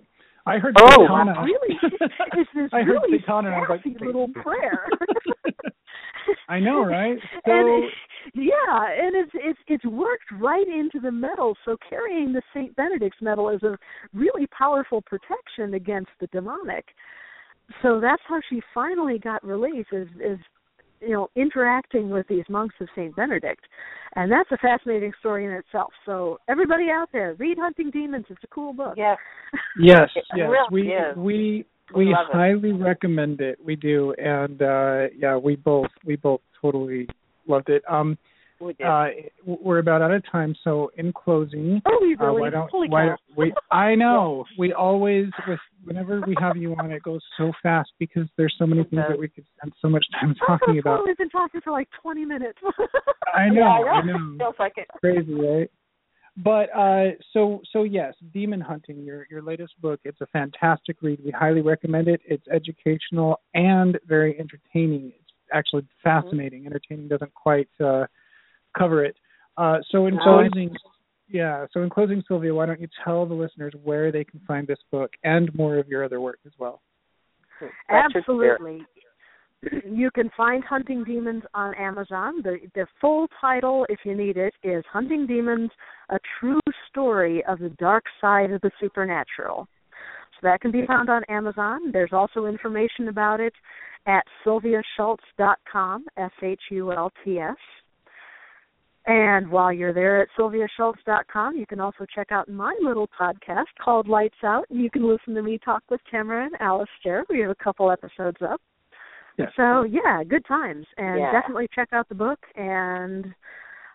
I 0.46 0.58
heard 0.58 0.76
Oh, 0.78 1.06
Satana. 1.08 1.44
Really? 1.44 1.78
It's 2.36 2.50
this 2.54 2.70
I 2.72 2.82
heard 2.82 3.00
really 3.02 3.18
Satana 3.20 3.46
and 3.46 3.54
I 3.54 3.60
was 3.60 3.68
like, 3.70 3.82
sassy 3.82 3.96
little 4.04 4.28
prayer. 4.28 4.86
I 6.48 6.60
know, 6.60 6.84
right? 6.84 7.18
So 7.46 7.52
and 7.52 7.84
it, 7.84 7.90
yeah, 8.34 8.86
and 8.98 9.14
it's 9.14 9.32
it's 9.34 9.58
it's 9.66 9.84
worked 9.84 10.30
right 10.40 10.66
into 10.66 11.00
the 11.00 11.10
medal. 11.10 11.56
So 11.64 11.76
carrying 11.88 12.32
the 12.32 12.42
Saint 12.54 12.74
Benedict's 12.76 13.20
medal 13.20 13.48
is 13.50 13.62
a 13.62 13.76
really 14.12 14.46
powerful 14.56 15.02
protection 15.02 15.74
against 15.74 16.10
the 16.20 16.26
demonic. 16.28 16.86
So 17.82 18.00
that's 18.00 18.22
how 18.28 18.40
she 18.48 18.60
finally 18.72 19.18
got 19.18 19.44
released 19.44 19.90
is 19.92 20.08
is 20.24 20.38
you 21.00 21.10
know 21.10 21.28
interacting 21.36 22.10
with 22.10 22.26
these 22.28 22.44
monks 22.48 22.74
of 22.80 22.88
Saint 22.94 23.14
Benedict, 23.16 23.64
and 24.16 24.30
that's 24.30 24.50
a 24.52 24.58
fascinating 24.58 25.12
story 25.20 25.44
in 25.44 25.50
itself. 25.52 25.92
So 26.06 26.38
everybody 26.48 26.88
out 26.90 27.08
there, 27.12 27.34
read 27.34 27.58
Hunting 27.58 27.90
Demons. 27.90 28.26
It's 28.28 28.44
a 28.44 28.48
cool 28.48 28.72
book. 28.72 28.94
Yes. 28.96 29.18
yes, 29.80 30.08
yes, 30.14 30.24
really 30.48 30.68
we 30.70 30.88
is. 30.92 31.16
we 31.16 31.66
We 31.94 32.06
we 32.06 32.12
love 32.12 32.26
it. 32.30 32.36
highly 32.36 32.72
recommend 32.72 33.40
it. 33.40 33.58
We 33.62 33.76
do, 33.76 34.14
and 34.18 34.62
uh 34.62 35.08
yeah, 35.16 35.36
we 35.36 35.56
both 35.56 35.90
we 36.04 36.16
both 36.16 36.40
totally 36.60 37.08
loved 37.46 37.68
it. 37.68 37.82
Um, 37.88 38.16
We 38.60 38.72
did. 38.74 38.86
uh, 38.86 39.06
we're 39.44 39.78
about 39.78 40.00
out 40.00 40.12
of 40.12 40.22
time, 40.30 40.54
so 40.64 40.90
in 40.96 41.12
closing, 41.12 41.82
Oh, 41.86 41.98
we 42.00 42.14
Uh, 42.14 42.24
really? 42.26 42.40
why 42.42 42.50
don't 42.50 42.70
Holy 42.70 42.88
why 42.88 43.06
cow. 43.08 43.16
we? 43.36 43.52
I 43.70 43.94
know 43.94 44.44
we 44.58 44.72
always 44.72 45.26
with 45.48 45.58
whenever 45.84 46.20
we 46.26 46.34
have 46.40 46.56
you 46.56 46.74
on, 46.76 46.90
it 46.92 47.02
goes 47.02 47.20
so 47.36 47.52
fast 47.62 47.90
because 47.98 48.26
there's 48.36 48.54
so 48.58 48.66
many 48.66 48.82
It 48.82 48.90
things 48.90 49.02
does. 49.02 49.10
that 49.10 49.18
we 49.18 49.28
could 49.28 49.44
spend 49.56 49.72
so 49.82 49.88
much 49.88 50.04
time 50.20 50.34
talking 50.46 50.78
about. 50.78 51.04
We've 51.04 51.16
been 51.16 51.28
talking 51.30 51.60
for 51.62 51.72
like 51.72 51.88
20 52.00 52.24
minutes. 52.24 52.58
I 53.34 53.48
know, 53.48 53.84
yeah, 53.84 53.90
I 53.92 53.96
I 53.98 54.02
know. 54.02 54.16
know, 54.18 54.36
Feels 54.38 54.54
like 54.58 54.78
it. 54.78 54.88
crazy, 55.00 55.34
right? 55.34 55.70
But 56.36 56.68
uh, 56.74 57.10
so 57.32 57.60
so 57.72 57.82
yes, 57.84 58.14
Demon 58.32 58.60
Hunting, 58.60 59.02
your 59.04 59.26
your 59.30 59.42
latest 59.42 59.80
book. 59.80 60.00
It's 60.04 60.20
a 60.20 60.26
fantastic 60.28 60.96
read. 61.02 61.20
We 61.24 61.30
highly 61.30 61.60
recommend 61.60 62.08
it. 62.08 62.20
It's 62.24 62.46
educational 62.48 63.40
and 63.54 63.98
very 64.06 64.38
entertaining. 64.40 65.12
It's 65.44 65.56
actually 65.56 65.86
fascinating. 66.02 66.66
Entertaining 66.66 67.08
doesn't 67.08 67.34
quite 67.34 67.68
uh, 67.82 68.06
cover 68.76 69.04
it. 69.04 69.16
Uh, 69.56 69.78
so 69.90 70.06
in 70.06 70.16
No. 70.16 70.22
closing, 70.22 70.74
yeah. 71.28 71.66
So 71.72 71.82
in 71.82 71.90
closing, 71.90 72.22
Sylvia, 72.26 72.54
why 72.54 72.66
don't 72.66 72.80
you 72.80 72.88
tell 73.04 73.26
the 73.26 73.34
listeners 73.34 73.72
where 73.82 74.10
they 74.10 74.24
can 74.24 74.40
find 74.46 74.66
this 74.66 74.78
book 74.90 75.12
and 75.22 75.54
more 75.54 75.78
of 75.78 75.88
your 75.88 76.04
other 76.04 76.20
work 76.20 76.40
as 76.46 76.52
well? 76.58 76.82
That's 77.60 77.72
your 78.14 78.22
spirit. 78.22 78.60
Absolutely. 78.60 78.86
You 79.90 80.10
can 80.10 80.30
find 80.36 80.62
Hunting 80.62 81.04
Demons 81.04 81.42
on 81.54 81.74
Amazon. 81.76 82.42
The 82.42 82.58
the 82.74 82.86
full 83.00 83.26
title, 83.40 83.86
if 83.88 84.00
you 84.04 84.14
need 84.14 84.36
it, 84.36 84.52
is 84.62 84.84
Hunting 84.92 85.26
Demons: 85.26 85.70
A 86.10 86.18
True 86.38 86.60
Story 86.90 87.42
of 87.46 87.60
the 87.60 87.70
Dark 87.78 88.04
Side 88.20 88.50
of 88.50 88.60
the 88.60 88.70
Supernatural. 88.78 89.66
So 90.40 90.46
that 90.48 90.60
can 90.60 90.70
be 90.70 90.86
found 90.86 91.08
on 91.10 91.22
Amazon. 91.28 91.90
There's 91.92 92.12
also 92.12 92.46
information 92.46 93.08
about 93.08 93.40
it 93.40 93.52
at 94.06 94.24
sylviashults.com, 94.46 96.04
S 96.16 96.30
H 96.42 96.60
U 96.70 96.92
L 96.92 97.10
T 97.24 97.38
S. 97.38 97.56
And 99.06 99.50
while 99.50 99.70
you're 99.72 99.92
there 99.92 100.22
at 100.22 100.28
sylviashults.com, 100.38 101.56
you 101.56 101.66
can 101.66 101.78
also 101.78 102.06
check 102.14 102.32
out 102.32 102.48
my 102.48 102.74
little 102.82 103.08
podcast 103.20 103.66
called 103.82 104.08
Lights 104.08 104.42
Out. 104.42 104.64
You 104.70 104.90
can 104.90 105.06
listen 105.06 105.34
to 105.34 105.42
me 105.42 105.58
talk 105.62 105.82
with 105.90 106.00
Tamara 106.10 106.46
and 106.46 106.54
Alistair. 106.60 107.24
We 107.28 107.40
have 107.40 107.50
a 107.50 107.54
couple 107.62 107.90
episodes 107.90 108.38
up. 108.40 108.60
Yes. 109.36 109.48
So 109.56 109.82
yeah, 109.82 110.22
good 110.26 110.44
times, 110.46 110.86
and 110.96 111.18
Yeah. 111.20 111.32
definitely 111.32 111.68
check 111.74 111.88
out 111.92 112.08
the 112.08 112.14
book. 112.14 112.38
And 112.54 113.26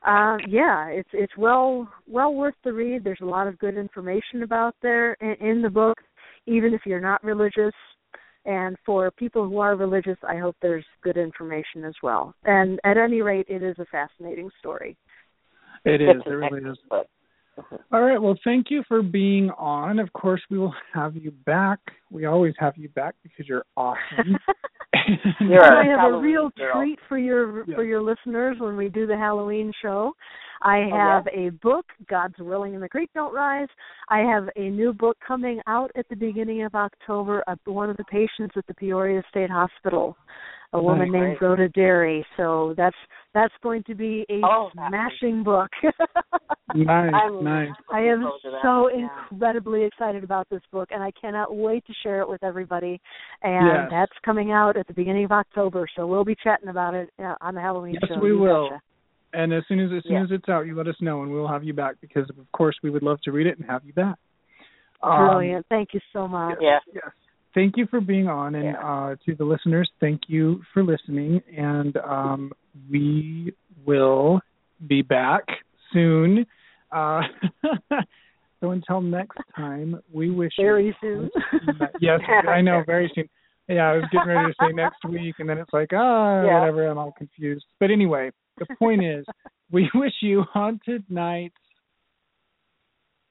uh, 0.05 0.37
yeah, 0.47 0.87
it's 0.87 1.09
it's 1.13 1.35
well 1.37 1.89
well 2.07 2.33
worth 2.35 2.55
the 2.63 2.73
read. 2.73 3.03
There's 3.03 3.21
a 3.21 3.25
lot 3.25 3.47
of 3.47 3.57
good 3.57 3.77
information 3.77 4.43
about 4.43 4.75
there 4.81 5.13
in, 5.15 5.35
in 5.45 5.61
the 5.61 5.69
book, 5.69 5.97
even 6.49 6.73
if 6.73 6.81
you're 6.85 6.99
not 6.99 7.23
religious. 7.23 7.73
And 8.45 8.77
for 8.85 9.11
people 9.11 9.47
who 9.47 9.59
are 9.59 9.75
religious, 9.75 10.17
I 10.27 10.37
hope 10.37 10.55
there's 10.61 10.85
good 11.03 11.17
information 11.17 11.83
as 11.85 11.93
well. 12.01 12.33
And 12.45 12.79
at 12.83 12.97
any 12.97 13.21
rate, 13.21 13.45
it 13.49 13.61
is 13.61 13.75
a 13.79 13.85
fascinating 13.85 14.49
story. 14.59 14.97
It's. 15.85 16.01
It 16.25 16.29
really 16.29 16.61
is. 16.71 16.77
book. 16.89 17.07
Uh-huh. 17.57 17.77
All 17.91 18.01
right. 18.01 18.21
Well, 18.21 18.37
thank 18.45 18.67
you 18.69 18.83
for 18.87 19.01
being 19.03 19.49
on. 19.57 19.99
Of 19.99 20.11
course, 20.13 20.41
we 20.49 20.57
will 20.57 20.73
have 20.93 21.15
you 21.17 21.31
back. 21.45 21.79
We 22.09 22.25
always 22.25 22.53
have 22.59 22.75
you 22.77 22.87
back 22.89 23.15
because 23.23 23.47
you're 23.47 23.65
awesome. 23.75 24.37
You're 25.41 25.63
I 25.63 25.85
a 25.93 25.97
have 25.99 26.13
a 26.13 26.17
real 26.17 26.49
girl. 26.57 26.73
treat 26.75 26.99
for 27.07 27.17
your 27.17 27.63
Yeah. 27.67 27.75
for 27.75 27.83
your 27.83 28.01
listeners 28.01 28.57
when 28.59 28.75
we 28.75 28.89
do 28.89 29.05
the 29.05 29.17
Halloween 29.17 29.71
show. 29.81 30.13
I 30.61 30.79
Oh, 30.91 30.97
have 30.97 31.27
a 31.33 31.49
book, 31.61 31.85
God's 32.09 32.37
Willing 32.39 32.73
and 32.73 32.83
the 32.83 32.89
Creek 32.89 33.09
Don't 33.13 33.33
Rise. 33.33 33.67
I 34.09 34.19
have 34.19 34.49
a 34.55 34.69
new 34.69 34.93
book 34.93 35.17
coming 35.25 35.59
out 35.67 35.91
at 35.95 36.07
the 36.09 36.15
beginning 36.15 36.63
of 36.63 36.75
October 36.75 37.41
of 37.47 37.59
one 37.65 37.89
of 37.89 37.97
the 37.97 38.03
patients 38.05 38.55
at 38.57 38.65
the 38.67 38.73
Peoria 38.73 39.23
State 39.29 39.49
Hospital, 39.49 40.17
a 40.73 40.81
woman 40.81 41.11
Nice. 41.11 41.21
named 41.21 41.37
Rhoda 41.41 41.69
Derry. 41.69 42.25
So 42.37 42.73
that's 42.77 42.95
that's 43.33 43.53
going 43.63 43.83
to 43.83 43.95
be 43.95 44.25
a 44.29 44.41
Oh, 44.43 44.69
that 44.75 44.89
smashing 44.89 45.43
book. 45.43 45.69
nice, 46.73 47.11
I'm 47.13 47.43
nice. 47.43 47.69
I 47.91 48.01
am 48.01 48.21
Forward 48.23 48.39
to 48.43 48.51
that, 48.51 48.61
so 48.63 48.89
yeah. 48.89 49.07
incredibly 49.31 49.83
excited 49.83 50.23
about 50.23 50.47
this 50.49 50.61
book, 50.71 50.89
and 50.91 51.03
I 51.03 51.11
cannot 51.19 51.55
wait 51.55 51.85
to 51.85 51.93
share 52.03 52.21
it 52.21 52.29
with 52.29 52.43
everybody. 52.43 52.99
And 53.43 53.65
Yes. 53.65 53.87
that's 53.91 54.11
coming 54.25 54.51
out 54.51 54.77
at 54.77 54.87
the 54.87 54.93
beginning 54.93 55.25
of 55.25 55.31
October, 55.31 55.87
so 55.95 56.05
we'll 56.07 56.25
be 56.25 56.35
chatting 56.43 56.69
about 56.69 56.93
it 56.95 57.09
uh, 57.19 57.35
on 57.41 57.55
the 57.55 57.61
Halloween 57.61 57.93
Yes, 57.93 58.03
show. 58.07 58.19
we 58.19 58.29
You 58.29 58.39
will. 58.39 58.69
betcha. 58.69 58.81
And 59.33 59.53
as 59.53 59.63
soon 59.67 59.79
as 59.79 59.91
as 59.91 60.03
soon 60.03 60.13
Yeah. 60.13 60.23
as 60.23 60.31
it's 60.31 60.49
out, 60.49 60.65
you 60.65 60.75
let 60.75 60.87
us 60.87 60.95
know, 61.01 61.21
and 61.23 61.31
we'll 61.31 61.47
have 61.47 61.63
you 61.63 61.73
back 61.73 61.95
because, 62.01 62.29
of 62.29 62.51
course, 62.51 62.75
we 62.81 62.89
would 62.89 63.03
love 63.03 63.21
to 63.21 63.31
read 63.31 63.47
it 63.47 63.57
and 63.59 63.69
have 63.69 63.83
you 63.85 63.93
back. 63.93 64.17
Um, 65.03 65.27
Brilliant. 65.27 65.65
Thank 65.69 65.93
you 65.93 65.99
so 66.11 66.27
much. 66.27 66.57
Yeah. 66.59 66.79
Yes. 66.93 67.11
Thank 67.53 67.77
you 67.77 67.87
for 67.87 68.01
being 68.01 68.27
on, 68.27 68.55
and 68.55 68.63
Yeah. 68.65 68.79
uh, 68.87 69.15
to 69.25 69.35
the 69.35 69.43
listeners, 69.43 69.89
thank 69.99 70.21
you 70.29 70.61
for 70.73 70.83
listening. 70.83 71.41
And 71.55 71.95
um, 71.97 72.51
we 72.89 73.53
will 73.85 74.41
be 74.87 75.01
back 75.01 75.43
soon. 75.93 76.45
Uh, 76.91 77.21
so 78.59 78.71
until 78.71 79.01
next 79.01 79.37
time, 79.55 79.99
we 80.11 80.29
wish 80.29 80.53
you 80.57 80.65
Very 80.65 80.95
soon. 81.01 81.29
yes, 82.01 82.19
I 82.47 82.61
know, 82.61 82.83
very 82.85 83.11
soon. 83.15 83.29
Yeah, 83.67 83.91
I 83.91 83.95
was 83.97 84.05
getting 84.11 84.27
ready 84.27 84.51
to 84.51 84.55
say 84.59 84.73
next 84.73 85.03
week, 85.07 85.35
and 85.39 85.47
then 85.47 85.59
it's 85.59 85.71
like, 85.71 85.89
ah, 85.93 86.43
Yeah. 86.43 86.59
whatever. 86.59 86.87
I'm 86.87 86.97
all 86.97 87.11
confused. 87.17 87.65
But 87.79 87.91
anyway, 87.91 88.31
the 88.59 88.75
point 88.75 89.03
is, 89.03 89.25
we 89.71 89.89
wish 89.95 90.13
you 90.21 90.43
haunted 90.43 91.03
nights. 91.09 91.55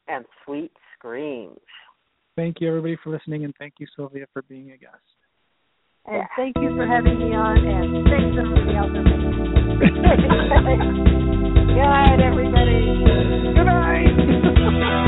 And 0.06 0.24
sweet 0.44 0.72
screams. 0.96 1.58
Thank 2.36 2.60
you, 2.60 2.68
everybody, 2.68 2.96
for 3.02 3.10
listening, 3.10 3.44
and 3.44 3.54
thank 3.58 3.74
you, 3.78 3.86
Sylvia, 3.96 4.26
for 4.32 4.42
being 4.42 4.70
a 4.70 4.76
guest. 4.76 4.94
and 6.06 6.22
thank 6.36 6.56
you 6.56 6.74
for 6.76 6.86
having 6.86 7.18
me 7.18 7.34
on, 7.34 7.58
and 7.58 8.06
thanks 8.08 8.36
everybody 8.38 8.76
out 8.76 8.92
there. 8.92 9.04
Good 11.68 11.84
night, 11.84 12.20
everybody. 12.20 13.04
Good 13.54 13.64
night. 13.64 15.04